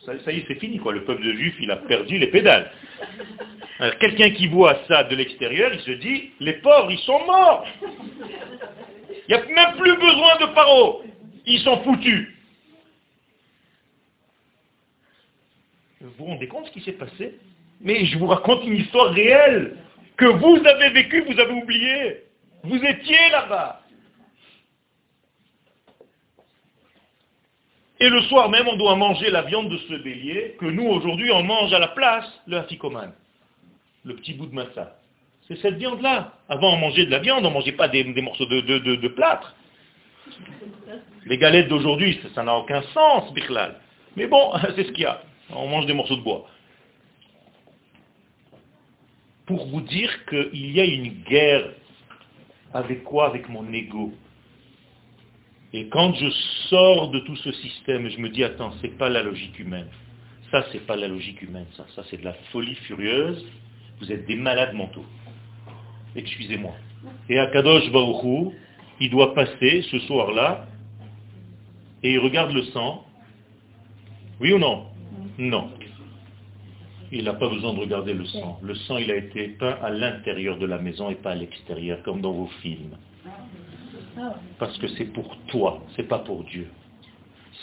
Ça, 0.04 0.32
y 0.32 0.38
est, 0.38 0.44
c'est 0.46 0.60
fini, 0.60 0.78
quoi. 0.78 0.92
Le 0.92 1.04
peuple 1.04 1.24
de 1.24 1.32
juif, 1.32 1.56
il 1.60 1.70
a 1.70 1.76
perdu 1.76 2.18
les 2.18 2.28
pédales. 2.28 2.70
Quelqu'un 3.98 4.30
qui 4.30 4.46
voit 4.46 4.78
ça 4.86 5.04
de 5.04 5.16
l'extérieur, 5.16 5.72
il 5.74 5.80
se 5.80 5.90
dit, 5.90 6.30
les 6.40 6.54
pauvres, 6.54 6.90
ils 6.90 6.98
sont 7.00 7.24
morts. 7.26 7.66
Il 9.28 9.34
n'y 9.34 9.34
a 9.34 9.44
même 9.44 9.76
plus 9.76 9.96
besoin 9.96 10.36
de 10.40 10.54
paro. 10.54 11.02
Ils 11.44 11.60
sont 11.60 11.82
foutus. 11.82 12.28
Vous 16.00 16.10
vous 16.18 16.24
rendez 16.26 16.46
compte 16.46 16.66
ce 16.66 16.70
qui 16.70 16.82
s'est 16.82 16.92
passé? 16.92 17.34
Mais 17.80 18.06
je 18.06 18.16
vous 18.16 18.28
raconte 18.28 18.64
une 18.64 18.76
histoire 18.76 19.10
réelle 19.10 19.76
que 20.16 20.24
vous 20.24 20.60
avez 20.64 20.90
vécue, 20.90 21.22
vous 21.22 21.38
avez 21.38 21.52
oublié. 21.52 22.22
Vous 22.62 22.82
étiez 22.82 23.28
là-bas. 23.32 23.82
Et 27.98 28.08
le 28.08 28.20
soir 28.22 28.50
même, 28.50 28.68
on 28.68 28.76
doit 28.76 28.96
manger 28.96 29.30
la 29.30 29.42
viande 29.42 29.70
de 29.70 29.78
ce 29.78 29.94
bélier 29.94 30.56
que 30.58 30.66
nous, 30.66 30.86
aujourd'hui, 30.86 31.30
on 31.32 31.42
mange 31.42 31.72
à 31.72 31.78
la 31.78 31.88
place, 31.88 32.26
le 32.46 32.58
afikoman, 32.58 33.12
le 34.04 34.14
petit 34.16 34.34
bout 34.34 34.46
de 34.46 34.54
massa. 34.54 34.96
C'est 35.48 35.58
cette 35.60 35.76
viande-là. 35.76 36.34
Avant, 36.48 36.74
on 36.74 36.76
mangeait 36.76 37.06
de 37.06 37.10
la 37.10 37.20
viande, 37.20 37.44
on 37.46 37.48
ne 37.48 37.54
mangeait 37.54 37.72
pas 37.72 37.88
des, 37.88 38.04
morceaux 38.20 38.46
de, 38.46 39.08
plâtre. 39.08 39.54
Les 41.24 41.38
galettes 41.38 41.68
d'aujourd'hui, 41.68 42.20
ça 42.34 42.42
n'a 42.42 42.54
aucun 42.56 42.82
sens, 42.94 43.32
Birlal. 43.32 43.76
Mais 44.16 44.26
bon, 44.26 44.52
c'est 44.76 44.84
ce 44.84 44.92
qu'il 44.92 45.04
y 45.04 45.06
a. 45.06 45.22
On 45.50 45.68
mange 45.68 45.86
des 45.86 45.94
morceaux 45.94 46.16
de 46.16 46.22
bois. 46.22 46.46
Pour 49.46 49.66
vous 49.68 49.80
dire 49.80 50.10
qu'il 50.26 50.72
y 50.72 50.80
a 50.80 50.84
une 50.84 51.22
guerre 51.22 51.70
avec 52.74 53.04
quoi? 53.04 53.28
Avec 53.28 53.48
mon 53.48 53.72
ego. 53.72 54.12
Et 55.76 55.88
quand 55.88 56.14
je 56.14 56.30
sors 56.70 57.10
de 57.10 57.18
tout 57.18 57.36
ce 57.36 57.52
système, 57.52 58.08
je 58.08 58.18
me 58.18 58.30
dis, 58.30 58.42
attends, 58.42 58.72
c'est 58.80 58.96
pas 58.96 59.10
la 59.10 59.22
logique 59.22 59.58
humaine. 59.58 59.88
Ça, 60.50 60.64
c'est 60.72 60.86
pas 60.86 60.96
la 60.96 61.06
logique 61.06 61.42
humaine, 61.42 61.66
ça. 61.76 61.84
Ça, 61.94 62.02
c'est 62.08 62.16
de 62.16 62.24
la 62.24 62.32
folie 62.50 62.76
furieuse. 62.86 63.44
Vous 64.00 64.10
êtes 64.10 64.24
des 64.26 64.36
malades 64.36 64.72
mentaux. 64.72 65.04
Excusez-moi. 66.14 66.72
Et 67.28 67.38
Akadosh 67.38 67.92
Baruchou, 67.92 68.54
il 69.00 69.10
doit 69.10 69.34
passer 69.34 69.82
ce 69.90 69.98
soir-là, 69.98 70.66
et 72.02 72.14
il 72.14 72.20
regarde 72.20 72.52
le 72.52 72.62
sang. 72.72 73.04
Oui 74.40 74.54
ou 74.54 74.58
non? 74.58 74.86
Non. 75.36 75.72
Il 77.12 77.24
n'a 77.24 77.34
pas 77.34 77.50
besoin 77.50 77.74
de 77.74 77.80
regarder 77.80 78.14
le 78.14 78.24
sang. 78.24 78.58
Le 78.62 78.74
sang, 78.76 78.96
il 78.96 79.10
a 79.10 79.16
été 79.16 79.48
peint 79.48 79.76
à 79.82 79.90
l'intérieur 79.90 80.56
de 80.56 80.64
la 80.64 80.78
maison 80.78 81.10
et 81.10 81.16
pas 81.16 81.32
à 81.32 81.34
l'extérieur, 81.34 82.02
comme 82.02 82.22
dans 82.22 82.32
vos 82.32 82.48
films. 82.62 82.96
Parce 84.58 84.76
que 84.78 84.88
c'est 84.88 85.06
pour 85.06 85.36
toi, 85.48 85.82
c'est 85.94 86.08
pas 86.08 86.20
pour 86.20 86.44
Dieu. 86.44 86.68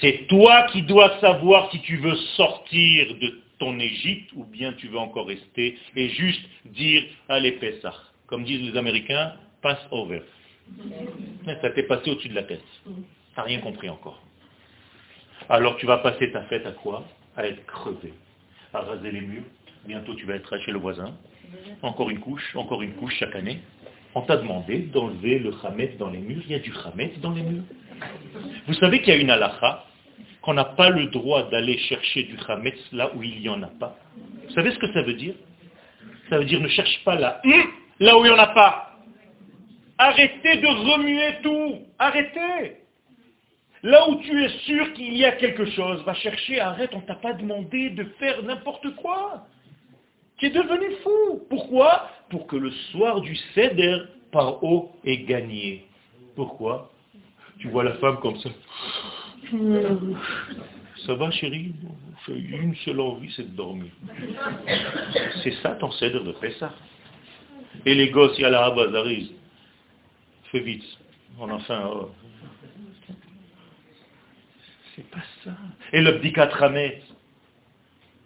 C'est 0.02 0.28
toi 0.28 0.64
qui 0.72 0.82
dois 0.84 1.20
savoir 1.20 1.72
si 1.72 1.80
tu 1.82 1.98
veux 1.98 2.16
sortir 2.36 3.16
de 3.16 3.42
ton 3.60 3.80
Égypte 3.80 4.32
ou 4.36 4.44
bien 4.44 4.74
tu 4.74 4.88
veux 4.88 4.98
encore 4.98 5.28
rester 5.28 5.78
et 5.96 6.10
juste 6.10 6.42
dire 6.66 7.04
allez 7.30 7.54
Pessah. 7.54 7.94
Comme 8.28 8.44
disent 8.44 8.72
les 8.72 8.78
Américains, 8.78 9.34
pass 9.62 9.78
over. 9.92 10.22
Ça 11.46 11.70
t'est 11.70 11.84
passé 11.84 12.12
au-dessus 12.12 12.30
de 12.30 12.36
la 12.36 12.44
tête. 12.44 12.64
Tu 12.86 12.92
n'as 13.38 13.44
rien 13.44 13.60
compris 13.60 13.90
encore. 13.90 14.22
Alors 15.50 15.78
tu 15.78 15.86
vas 15.86 15.98
passer 15.98 16.32
ta 16.32 16.44
fête 16.44 16.66
à 16.66 16.72
quoi? 16.72 17.04
À 17.36 17.46
être 17.48 17.66
crevé, 17.66 18.14
à 18.74 18.82
raser 18.82 19.12
les 19.12 19.22
murs. 19.22 19.44
Bientôt 19.86 20.16
tu 20.16 20.26
vas 20.26 20.36
être 20.36 20.58
chez 20.60 20.72
le 20.72 20.80
voisin. 20.80 21.14
Encore 21.82 22.10
une 22.10 22.20
couche, 22.20 22.56
encore 22.56 22.82
une 22.82 22.94
couche 22.94 23.16
chaque 23.20 23.36
année. 23.36 23.60
On 24.16 24.22
t'a 24.22 24.38
demandé 24.38 24.80
d'enlever 24.94 25.40
le 25.40 25.52
khamet 25.52 25.96
dans 26.00 26.10
les 26.10 26.20
murs. 26.20 26.44
Il 26.46 26.52
y 26.52 26.56
a 26.56 26.60
du 26.60 26.72
khamet 26.72 27.14
dans 27.22 27.32
les 27.32 27.42
murs. 27.42 27.64
Vous 28.68 28.74
savez 28.76 29.02
qu'il 29.02 29.14
y 29.14 29.18
a 29.18 29.20
une 29.20 29.30
halakha 29.30 29.86
qu'on 30.42 30.54
n'a 30.54 30.66
pas 30.66 30.90
le 30.90 31.08
droit 31.08 31.50
d'aller 31.50 31.78
chercher 31.78 32.24
du 32.24 32.36
khamet 32.38 32.76
là 32.92 33.12
où 33.16 33.24
il 33.24 33.40
n'y 33.40 33.50
en 33.50 33.64
a 33.64 33.68
pas. 33.68 33.98
Vous 34.48 34.54
savez 34.54 34.72
ce 34.72 34.80
que 34.80 34.92
ça 34.94 35.02
veut 35.02 35.14
dire? 35.14 35.36
Ça 36.30 36.38
veut 36.38 36.46
dire 36.46 36.60
ne 36.60 36.68
cherche 36.68 37.04
pas 37.04 37.16
là, 37.16 37.42
là 38.00 38.18
où 38.18 38.26
il 38.26 38.30
n'y 38.30 38.36
en 38.36 38.40
a 38.40 38.48
pas. 38.48 38.94
Arrêtez 39.98 40.58
de 40.58 40.68
remuer 40.68 41.42
tout. 41.44 41.80
Arrêtez. 42.00 42.78
Là 43.84 44.10
où 44.10 44.16
tu 44.22 44.44
es 44.44 44.50
sûr 44.60 44.94
qu'il 44.94 45.16
y 45.18 45.26
a 45.26 45.34
quelque 45.34 45.66
chose, 45.66 46.04
va 46.06 46.14
chercher, 46.14 46.60
arrête, 46.60 46.92
on 46.94 47.02
ne 47.02 47.06
t'a 47.06 47.16
pas 47.16 47.34
demandé 47.34 47.90
de 47.90 48.06
faire 48.18 48.42
n'importe 48.44 48.96
quoi. 48.96 49.46
Es 50.44 50.50
devenu 50.50 50.92
fou. 51.04 51.42
Pourquoi? 51.50 52.10
Pour 52.30 52.48
que 52.48 52.58
le 52.58 52.70
soir 52.92 53.22
du 53.22 53.34
Seder, 53.56 54.00
par 54.30 54.62
haut, 54.62 54.92
est 55.06 55.20
gagné. 55.20 55.86
Pourquoi? 56.36 56.92
Tu 57.60 57.70
vois 57.70 57.86
la 57.86 57.94
femme 57.94 58.20
comme 58.20 58.38
ça. 58.40 58.50
Ça 61.06 61.14
va 61.16 61.32
chérie? 61.32 61.74
Une 62.28 62.76
seule 62.84 63.00
envie, 63.00 63.32
c'est 63.38 63.50
de 63.50 63.56
dormir. 63.56 63.92
C'est 65.44 65.54
ça 65.62 65.76
ton 65.76 65.92
Seder 65.92 66.20
de 66.20 66.36
ça. 66.60 66.74
Et 67.86 67.96
les 67.96 68.10
gosses, 68.10 68.38
il 68.38 68.42
y 68.42 68.46
a 68.46 68.50
la 68.50 68.66
Abazarise. 68.66 69.32
Fais 70.52 70.60
vite. 70.60 70.84
On 71.40 71.50
a 71.56 71.60
faim. 71.60 71.90
Oh. 71.90 72.12
C'est 74.94 75.10
pas 75.10 75.24
ça. 75.46 75.52
Et 75.94 76.02
le 76.02 76.12
Bdikat 76.20 76.50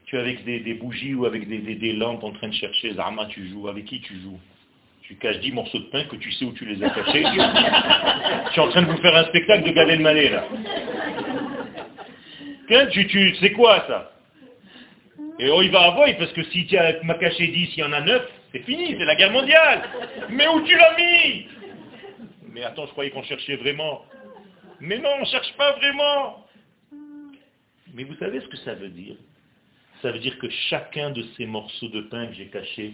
Tu 0.08 0.16
es 0.16 0.20
avec 0.20 0.46
des, 0.46 0.74
bougies 0.74 1.14
ou 1.16 1.26
avec 1.26 1.48
des, 1.48 1.94
lampes 1.94 2.24
en 2.24 2.32
train 2.32 2.48
de 2.48 2.54
chercher, 2.54 2.94
Zama, 2.94 3.26
tu 3.26 3.46
joues, 3.50 3.68
avec 3.68 3.84
qui 3.86 4.00
tu 4.00 4.18
joues? 4.22 4.40
Tu 5.02 5.16
caches 5.16 5.40
10 5.40 5.52
morceaux 5.52 5.80
de 5.80 5.86
pain 5.86 6.06
que 6.06 6.16
tu 6.16 6.32
sais 6.32 6.46
où 6.46 6.54
tu 6.54 6.66
les 6.66 6.82
as 6.82 6.90
cachés. 6.90 7.24
je 8.48 8.52
suis 8.52 8.62
en 8.62 8.70
train 8.70 8.84
de 8.84 8.88
vous 8.88 8.98
faire 8.98 9.16
un 9.16 9.26
spectacle 9.26 9.66
de 9.66 9.72
Gad 9.72 9.90
Elmaleh, 9.90 10.30
là. 10.30 10.48
Tu, 12.92 13.08
tu, 13.08 13.36
c'est 13.36 13.52
quoi 13.52 13.86
ça? 13.88 14.14
Et 15.40 15.50
oh, 15.50 15.62
il 15.62 15.72
va 15.72 15.82
avoir, 15.84 16.08
parce 16.18 16.32
que 16.32 16.44
si 16.46 16.66
tu 16.66 16.78
m'as 17.04 17.14
caché 17.16 17.48
10, 17.48 17.74
il 17.76 17.80
y 17.80 17.84
en 17.84 17.92
a 17.92 18.00
9, 18.00 18.22
c'est 18.54 18.64
fini, 18.64 18.96
c'est 18.98 19.06
la 19.06 19.16
guerre 19.16 19.32
mondiale. 19.32 19.84
Mais 20.30 20.48
où 20.48 20.62
tu 20.62 20.76
l'as 20.76 20.96
mis? 20.96 21.48
Mais 22.54 22.64
attends, 22.64 22.86
je 22.86 22.92
croyais 22.92 23.12
qu'on 23.12 23.24
cherchait 23.24 23.58
vraiment. 23.58 24.06
Mais 24.80 25.00
non, 25.00 25.10
on 25.18 25.22
ne 25.22 25.26
cherche 25.26 25.54
pas 25.58 25.74
vraiment. 25.74 26.46
Mais 27.94 28.04
vous 28.04 28.16
savez 28.16 28.40
ce 28.40 28.48
que 28.48 28.58
ça 28.58 28.74
veut 28.74 28.90
dire? 28.90 29.16
Ça 30.02 30.12
veut 30.12 30.20
dire 30.20 30.38
que 30.38 30.50
chacun 30.70 31.10
de 31.10 31.24
ces 31.36 31.46
morceaux 31.46 31.88
de 31.90 32.02
pain 32.02 32.28
que 32.28 32.34
j'ai 32.34 32.48
cachés, 32.48 32.94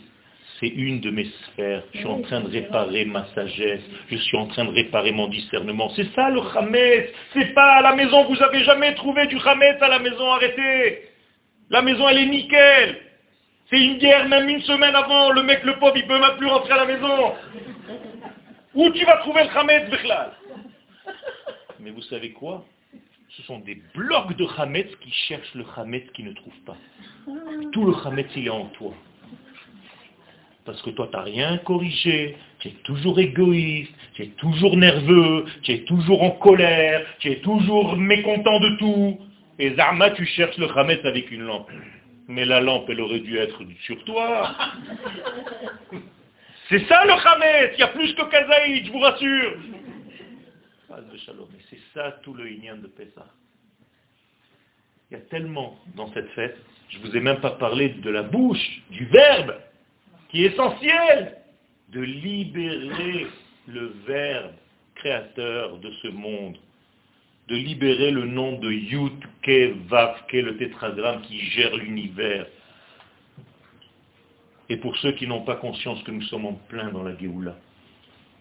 c'est 0.60 0.68
une 0.68 1.02
de 1.02 1.10
mes 1.10 1.26
sphères. 1.26 1.84
Je 1.94 2.00
suis 2.00 2.08
en 2.08 2.22
train 2.22 2.42
de 2.42 2.50
réparer 2.50 3.06
ma 3.06 3.26
sagesse. 3.36 3.82
Je 4.10 4.16
suis 4.18 4.38
en 4.38 4.48
train 4.48 4.66
de 4.66 4.72
réparer 4.72 5.12
mon 5.12 5.28
discernement. 5.28 5.90
C'est 5.96 6.14
ça 6.14 6.30
le 6.30 6.40
Hametz. 6.40 7.10
C'est 7.34 7.54
pas 7.54 7.74
à 7.74 7.82
la 7.82 7.96
maison. 7.96 8.24
Vous 8.26 8.42
avez 8.42 8.64
jamais 8.64 8.94
trouvé 8.96 9.28
du 9.28 9.38
Hametz 9.38 9.82
à 9.82 9.90
la 9.90 10.00
maison. 10.00 10.32
Arrêtez. 10.32 11.10
La 11.70 11.82
maison, 11.82 12.08
elle 12.08 12.20
est 12.20 12.26
nickel. 12.28 12.98
C'est 13.70 13.80
une 13.80 13.98
guerre, 13.98 14.28
même 14.30 14.48
une 14.48 14.62
semaine 14.62 14.96
avant. 14.96 15.32
Le 15.32 15.44
mec, 15.44 15.64
le 15.64 15.78
pauvre, 15.80 15.98
il 15.98 16.08
peut 16.08 16.20
même 16.20 16.38
plus 16.38 16.48
rentrer 16.48 16.74
à 16.74 16.78
la 16.78 16.86
maison. 16.86 17.34
Où 18.76 18.90
tu 18.92 19.06
vas 19.06 19.18
trouver 19.18 19.44
le 19.44 19.58
Hametz, 19.58 19.90
Bechlal 19.90 20.32
Mais 21.80 21.90
vous 21.90 22.02
savez 22.04 22.32
quoi? 22.32 22.64
Ce 23.38 23.42
sont 23.44 23.60
des 23.60 23.82
blocs 23.96 24.36
de 24.38 24.46
Hametz 24.58 24.96
qui 25.02 25.12
cherchent 25.12 25.56
le 25.56 25.66
Hametz 25.76 26.04
qui 26.14 26.24
ne 26.24 26.34
trouve 26.34 26.54
pas. 26.66 26.78
Tout 27.72 27.86
le 27.86 27.94
Hametz, 28.06 28.30
il 28.36 28.46
est 28.46 28.52
en 28.52 28.66
toi. 28.68 28.94
Parce 30.66 30.82
que 30.84 30.92
toi, 30.92 31.08
tu 31.08 31.18
n'as 31.18 31.24
rien 31.24 31.58
corrigé, 31.58 32.38
tu 32.60 32.68
es 32.68 32.72
toujours 32.84 33.20
égoïste, 33.20 33.92
tu 34.14 34.24
es 34.24 34.28
toujours 34.28 34.78
nerveux, 34.78 35.46
tu 35.64 35.72
es 35.72 35.80
toujours 35.80 36.22
en 36.22 36.32
colère, 36.32 37.06
tu 37.20 37.32
es 37.32 37.38
toujours 37.38 37.98
mécontent 37.98 38.60
de 38.60 38.78
tout. 38.78 39.20
Et 39.58 39.74
Zarma, 39.76 40.12
tu 40.12 40.26
cherches 40.26 40.58
le 40.58 40.70
Hametz 40.78 41.04
avec 41.04 41.32
une 41.32 41.42
lampe. 41.42 41.72
Mais 42.28 42.46
la 42.46 42.62
lampe, 42.62 42.88
elle 42.90 43.02
aurait 43.02 43.20
dû 43.20 43.38
être 43.38 43.60
sur 43.82 44.02
toi. 44.06 44.56
C'est 46.70 46.88
ça 46.88 47.04
le 47.06 47.14
Hametz, 47.14 47.74
il 47.78 47.80
y 47.80 47.84
a 47.84 47.88
plus 47.88 48.14
que 48.14 48.30
Kazaïd, 48.30 48.86
je 48.86 48.92
vous 48.92 49.00
rassure. 49.00 49.58
Mais 51.02 51.60
c'est 51.70 51.80
ça 51.94 52.12
tout 52.24 52.34
le 52.34 52.50
Inyan 52.52 52.78
de 52.78 52.88
Pessah. 52.88 53.28
Il 55.10 55.16
y 55.16 55.18
a 55.18 55.24
tellement 55.26 55.78
dans 55.96 56.12
cette 56.14 56.30
fête, 56.30 56.58
je 56.90 56.98
ne 57.00 57.04
vous 57.06 57.16
ai 57.16 57.20
même 57.20 57.40
pas 57.40 57.52
parlé 57.52 57.90
de 57.90 58.10
la 58.10 58.24
bouche, 58.24 58.82
du 58.90 59.06
verbe, 59.06 59.56
qui 60.30 60.44
est 60.44 60.54
essentiel, 60.54 61.38
de 61.90 62.02
libérer 62.02 63.28
le 63.68 63.94
verbe 64.08 64.54
créateur 64.96 65.78
de 65.78 65.92
ce 66.02 66.08
monde, 66.08 66.58
de 67.48 67.56
libérer 67.56 68.12
le 68.12 68.26
nom 68.26 68.58
de 68.58 68.72
Yud 68.72 69.20
Ke 69.42 69.74
Vav 69.88 70.26
Ke, 70.28 70.38
le 70.38 70.58
tétragramme 70.58 71.22
qui 71.22 71.40
gère 71.40 71.76
l'univers. 71.76 72.48
Et 74.70 74.78
pour 74.78 74.96
ceux 74.98 75.12
qui 75.12 75.28
n'ont 75.28 75.44
pas 75.44 75.58
conscience 75.58 76.02
que 76.04 76.12
nous 76.12 76.24
sommes 76.24 76.46
en 76.46 76.54
plein 76.54 76.92
dans 76.92 77.04
la 77.04 77.16
Géoula, 77.18 77.56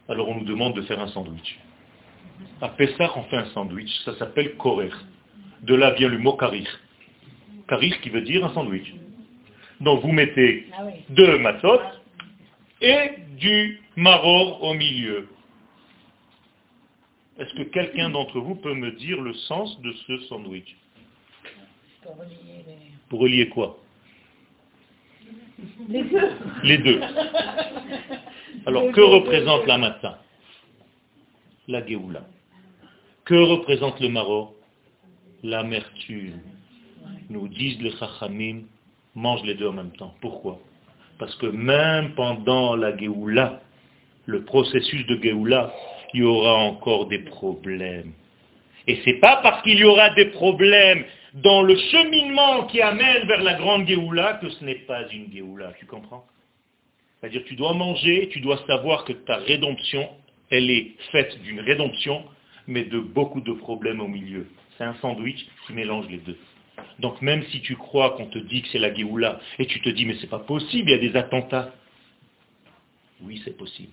alors 0.08 0.28
on 0.28 0.36
nous 0.36 0.44
demande 0.44 0.74
de 0.74 0.82
faire 0.82 1.00
un 1.00 1.08
sandwich. 1.08 1.58
À 2.60 2.68
Pessah, 2.68 3.12
on 3.16 3.22
fait 3.24 3.36
un 3.36 3.46
sandwich, 3.46 3.90
ça 4.04 4.16
s'appelle 4.18 4.56
korer. 4.56 4.90
De 5.62 5.74
là 5.74 5.92
vient 5.92 6.08
le 6.08 6.18
mot 6.18 6.34
karir. 6.34 6.68
Karir 7.68 8.00
qui 8.00 8.10
veut 8.10 8.22
dire 8.22 8.44
un 8.44 8.54
sandwich. 8.54 8.94
Donc 9.80 10.02
vous 10.02 10.12
mettez 10.12 10.66
ah 10.72 10.84
deux 11.10 11.38
matzot 11.38 11.80
et 12.80 13.10
du 13.38 13.80
maror 13.96 14.62
au 14.62 14.74
milieu. 14.74 15.28
Est-ce 17.38 17.54
que 17.54 17.62
quelqu'un 17.62 18.10
d'entre 18.10 18.38
vous 18.40 18.54
peut 18.56 18.74
me 18.74 18.92
dire 18.92 19.20
le 19.20 19.34
sens 19.34 19.80
de 19.80 19.92
ce 20.06 20.18
sandwich? 20.28 20.76
Pour 22.02 22.16
relier, 22.18 22.64
Pour 23.08 23.20
relier 23.20 23.48
quoi? 23.48 23.78
Les 25.88 26.02
deux. 26.02 26.30
Les 26.64 26.78
deux. 26.78 27.00
Alors, 28.66 28.92
que 28.92 29.00
représente 29.00 29.66
la 29.66 29.78
matin? 29.78 30.18
La 31.68 31.86
Géoula. 31.86 32.24
Que 33.24 33.34
représente 33.34 34.00
le 34.00 34.08
maror 34.08 34.52
L'amertume. 35.44 36.40
Nous 37.30 37.46
disent 37.48 37.80
les 37.80 37.92
chachamim, 37.92 38.62
mange 39.14 39.42
les 39.44 39.54
deux 39.54 39.68
en 39.68 39.72
même 39.72 39.92
temps. 39.92 40.14
Pourquoi? 40.20 40.58
Parce 41.18 41.34
que 41.36 41.46
même 41.46 42.14
pendant 42.14 42.74
la 42.74 42.96
Géoula, 42.96 43.60
le 44.26 44.44
processus 44.44 45.06
de 45.06 45.22
Géoula, 45.22 45.72
il 46.14 46.20
y 46.20 46.24
aura 46.24 46.54
encore 46.54 47.06
des 47.06 47.20
problèmes. 47.20 48.12
Et 48.88 48.96
ce 48.96 49.10
n'est 49.10 49.20
pas 49.20 49.36
parce 49.42 49.62
qu'il 49.62 49.78
y 49.78 49.84
aura 49.84 50.10
des 50.10 50.26
problèmes 50.26 51.04
dans 51.34 51.62
le 51.62 51.76
cheminement 51.76 52.66
qui 52.66 52.80
amène 52.80 53.26
vers 53.26 53.42
la 53.42 53.54
grande 53.54 53.86
Géoula 53.86 54.34
que 54.34 54.50
ce 54.50 54.64
n'est 54.64 54.74
pas 54.86 55.08
une 55.12 55.32
Géoula. 55.32 55.72
Tu 55.78 55.86
comprends? 55.86 56.24
C'est-à-dire 57.20 57.44
tu 57.46 57.54
dois 57.54 57.72
manger, 57.72 58.28
tu 58.32 58.40
dois 58.40 58.58
savoir 58.66 59.04
que 59.04 59.12
ta 59.12 59.36
rédemption, 59.36 60.08
elle 60.52 60.70
est 60.70 60.94
faite 61.10 61.40
d'une 61.42 61.60
rédemption, 61.60 62.22
mais 62.66 62.84
de 62.84 63.00
beaucoup 63.00 63.40
de 63.40 63.52
problèmes 63.52 64.02
au 64.02 64.06
milieu. 64.06 64.46
C'est 64.76 64.84
un 64.84 64.94
sandwich 64.96 65.46
qui 65.66 65.72
mélange 65.72 66.06
les 66.08 66.18
deux. 66.18 66.36
Donc 66.98 67.22
même 67.22 67.42
si 67.44 67.62
tu 67.62 67.74
crois 67.74 68.10
qu'on 68.10 68.26
te 68.26 68.38
dit 68.38 68.60
que 68.60 68.68
c'est 68.68 68.78
la 68.78 68.94
Géoula, 68.94 69.40
et 69.58 69.66
tu 69.66 69.80
te 69.80 69.88
dis 69.88 70.04
mais 70.04 70.16
c'est 70.20 70.28
pas 70.28 70.40
possible, 70.40 70.90
il 70.90 70.92
y 70.92 70.94
a 70.94 71.10
des 71.10 71.16
attentats. 71.16 71.72
Oui, 73.22 73.40
c'est 73.44 73.56
possible. 73.56 73.92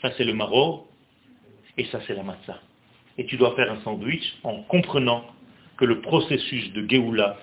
Ça 0.00 0.10
c'est 0.16 0.24
le 0.24 0.34
maro, 0.34 0.88
et 1.78 1.84
ça 1.86 2.00
c'est 2.08 2.14
la 2.14 2.24
matzah. 2.24 2.60
Et 3.16 3.24
tu 3.26 3.36
dois 3.36 3.54
faire 3.54 3.70
un 3.70 3.80
sandwich 3.82 4.34
en 4.42 4.62
comprenant 4.64 5.24
que 5.76 5.84
le 5.84 6.00
processus 6.00 6.72
de 6.72 6.88
Géoula, 6.88 7.38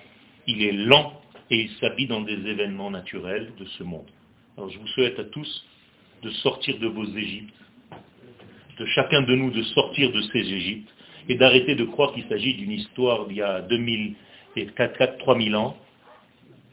il 0.46 0.62
est 0.62 0.74
lent 0.74 1.14
et 1.50 1.62
il 1.62 1.70
s'habille 1.78 2.08
dans 2.08 2.22
des 2.22 2.34
événements 2.34 2.92
naturels 2.92 3.54
de 3.58 3.66
ce 3.66 3.84
monde. 3.84 4.10
Alors 4.58 4.70
je 4.70 4.78
vous 4.78 4.88
souhaite 4.88 5.18
à 5.20 5.24
tous 5.24 5.66
de 6.22 6.30
sortir 6.32 6.80
de 6.80 6.88
vos 6.88 7.06
Égyptes, 7.06 7.56
de 8.80 8.86
chacun 8.88 9.22
de 9.22 9.36
nous 9.36 9.52
de 9.52 9.62
sortir 9.64 10.12
de 10.12 10.22
ces 10.22 10.40
Égyptes 10.40 10.90
et 11.28 11.36
d'arrêter 11.36 11.76
de 11.76 11.86
croire 11.86 12.14
qu'il 12.14 12.24
s'agit 12.28 12.56
d'une 12.56 12.72
histoire 12.72 13.28
d'il 13.28 13.38
y 13.38 13.42
a 13.42 13.62
2000 13.62 14.16
et 14.56 14.66
4, 14.68 15.18
3000 15.20 15.56
ans, 15.56 15.78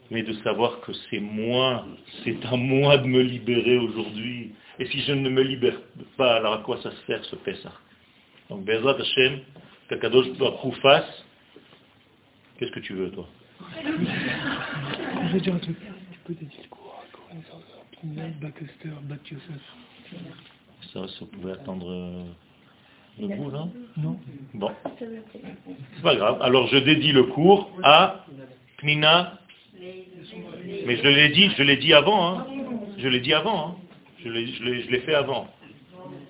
mais 0.09 0.23
de 0.23 0.33
savoir 0.41 0.79
que 0.81 0.93
c'est 1.09 1.19
moi, 1.19 1.85
c'est 2.23 2.43
à 2.45 2.55
moi 2.55 2.97
de 2.97 3.05
me 3.05 3.21
libérer 3.21 3.77
aujourd'hui. 3.77 4.51
Et 4.79 4.85
si 4.87 5.01
je 5.01 5.11
ne 5.11 5.29
me 5.29 5.41
libère 5.41 5.79
pas, 6.17 6.37
alors 6.37 6.53
à 6.53 6.57
quoi 6.59 6.81
ça 6.81 6.91
sert 7.05 7.23
ce 7.25 7.35
Pessah? 7.35 7.73
Donc, 8.49 8.63
Bezat 8.63 8.97
Hashem, 8.99 9.41
Kakadosh 9.89 10.27
fasse. 10.81 11.25
Qu'est-ce 12.57 12.71
que 12.71 12.79
tu 12.79 12.93
veux, 12.93 13.11
toi? 13.11 13.27
Je 15.31 15.37
dire 15.39 15.55
un 15.55 15.59
truc. 15.59 15.77
Ça, 20.97 21.05
ça 21.19 21.25
pouvait 21.31 21.51
attendre 21.51 21.91
euh, 21.91 22.23
le 23.19 23.27
cours, 23.35 23.51
non 23.51 23.71
Non. 23.97 24.19
Bon. 24.55 24.71
C'est 24.97 26.01
pas 26.01 26.15
grave. 26.15 26.41
Alors, 26.41 26.65
je 26.67 26.77
dédie 26.77 27.11
le 27.11 27.23
cours 27.23 27.69
à 27.83 28.25
Knina. 28.81 29.39
Mais 29.79 30.97
je 30.97 31.07
l'ai 31.07 31.29
dit, 31.29 31.51
je 31.55 31.61
l'ai 31.61 31.77
dit 31.77 31.93
avant, 31.93 32.29
hein. 32.29 32.47
Je 32.97 33.07
l'ai 33.07 33.19
dit 33.19 33.33
avant, 33.33 33.67
hein. 33.67 33.75
Je 34.23 34.29
l'ai 34.29 34.99
fait 35.01 35.13
avant. 35.13 35.47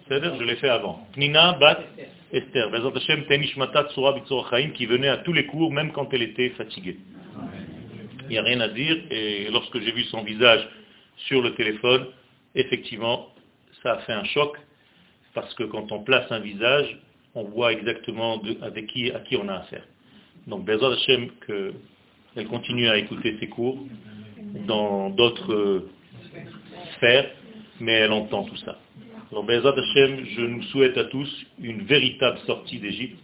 C'est-à-dire, 0.05 0.35
je 0.37 0.43
l'ai 0.43 0.57
fait 0.57 0.69
avant. 0.69 1.07
Knina 1.15 1.53
Bat 1.53 1.79
Esther, 2.33 2.69
Hashem 2.73 3.23
qui 4.73 4.85
venait 4.85 5.07
à 5.07 5.17
tous 5.17 5.31
les 5.31 5.45
cours, 5.45 5.71
même 5.71 5.93
quand 5.93 6.13
elle 6.13 6.23
était 6.23 6.49
fatiguée. 6.49 6.97
Il 8.23 8.31
n'y 8.31 8.37
a 8.37 8.43
rien 8.43 8.59
à 8.59 8.67
dire, 8.67 8.97
et 9.11 9.47
lorsque 9.49 9.79
j'ai 9.79 9.93
vu 9.93 10.03
son 10.05 10.23
visage 10.23 10.67
sur 11.27 11.41
le 11.41 11.55
téléphone, 11.55 12.07
effectivement, 12.53 13.29
ça 13.83 13.93
a 13.93 13.97
fait 13.99 14.13
un 14.13 14.23
choc, 14.25 14.57
parce 15.33 15.53
que 15.55 15.63
quand 15.63 15.91
on 15.91 16.03
place 16.03 16.31
un 16.31 16.39
visage, 16.39 16.97
on 17.35 17.43
voit 17.43 17.71
exactement 17.71 18.41
avec 18.61 18.87
qui, 18.87 19.11
à 19.11 19.19
qui 19.19 19.37
on 19.37 19.47
a 19.47 19.55
affaire. 19.55 19.83
Donc, 20.47 20.65
Bezat 20.65 20.93
Hashem, 20.93 21.29
qu'elle 21.45 22.47
continue 22.47 22.87
à 22.87 22.97
écouter 22.97 23.37
ses 23.39 23.47
cours 23.47 23.77
dans 24.65 25.09
d'autres 25.09 25.85
sphères, 26.95 27.29
mais 27.79 27.93
elle 27.93 28.11
entend 28.11 28.45
tout 28.45 28.57
ça. 28.57 28.79
Alors, 29.31 29.43
Bezat 29.43 29.75
Hashem, 29.77 30.25
je 30.25 30.41
nous 30.41 30.63
souhaite 30.63 30.97
à 30.97 31.05
tous 31.05 31.45
une 31.59 31.83
véritable 31.83 32.39
sortie 32.47 32.79
d'Égypte 32.79 33.19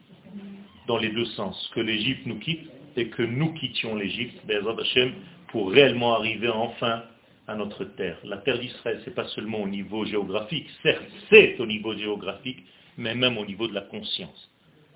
dans 0.88 0.98
les 0.98 1.10
deux 1.10 1.26
sens. 1.26 1.72
Que 1.74 1.80
l'Égypte 1.80 2.26
nous 2.26 2.40
quitte 2.40 2.70
et 2.96 3.08
que 3.08 3.24
nous 3.24 3.54
quittions 3.54 3.96
l'Égypte, 3.96 4.46
Bezat 4.46 4.76
Hashem, 4.80 5.14
pour 5.48 5.72
réellement 5.72 6.16
arriver 6.16 6.50
enfin 6.50 7.04
à 7.48 7.56
notre 7.56 7.84
terre. 7.84 8.18
La 8.24 8.38
terre 8.38 8.60
d'Israël, 8.60 9.00
ce 9.04 9.10
n'est 9.10 9.16
pas 9.16 9.28
seulement 9.30 9.62
au 9.62 9.68
niveau 9.68 10.06
géographique, 10.06 10.68
certes 10.82 11.04
c'est 11.30 11.60
au 11.60 11.66
niveau 11.66 11.94
géographique, 11.96 12.64
mais 12.98 13.16
même 13.16 13.38
au 13.38 13.46
niveau 13.46 13.68
de 13.68 13.74
la 13.74 13.82
conscience. 13.82 14.50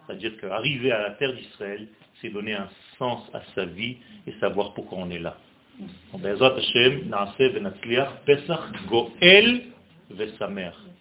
C'est-à-dire 0.05 0.39
qu'arriver 0.39 0.91
à 0.91 1.01
la 1.01 1.11
terre 1.11 1.33
d'Israël, 1.33 1.87
c'est 2.21 2.29
donner 2.29 2.53
un 2.53 2.69
sens 2.97 3.29
à 3.33 3.41
sa 3.53 3.65
vie 3.65 3.97
et 4.25 4.31
savoir 4.39 4.73
pourquoi 4.73 4.99
on 4.99 5.09
est 5.09 5.19
là. 5.19 5.37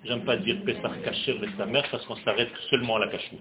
J'aime 0.05 0.25
pas 0.25 0.37
dire 0.37 0.57
Pesach 0.65 1.03
Kacher 1.05 1.33
Vesamer 1.35 1.83
parce 1.91 2.05
qu'on 2.07 2.17
s'arrête 2.17 2.51
seulement 2.71 2.97
à 2.97 3.01
la 3.01 3.09
cachoute. 3.09 3.41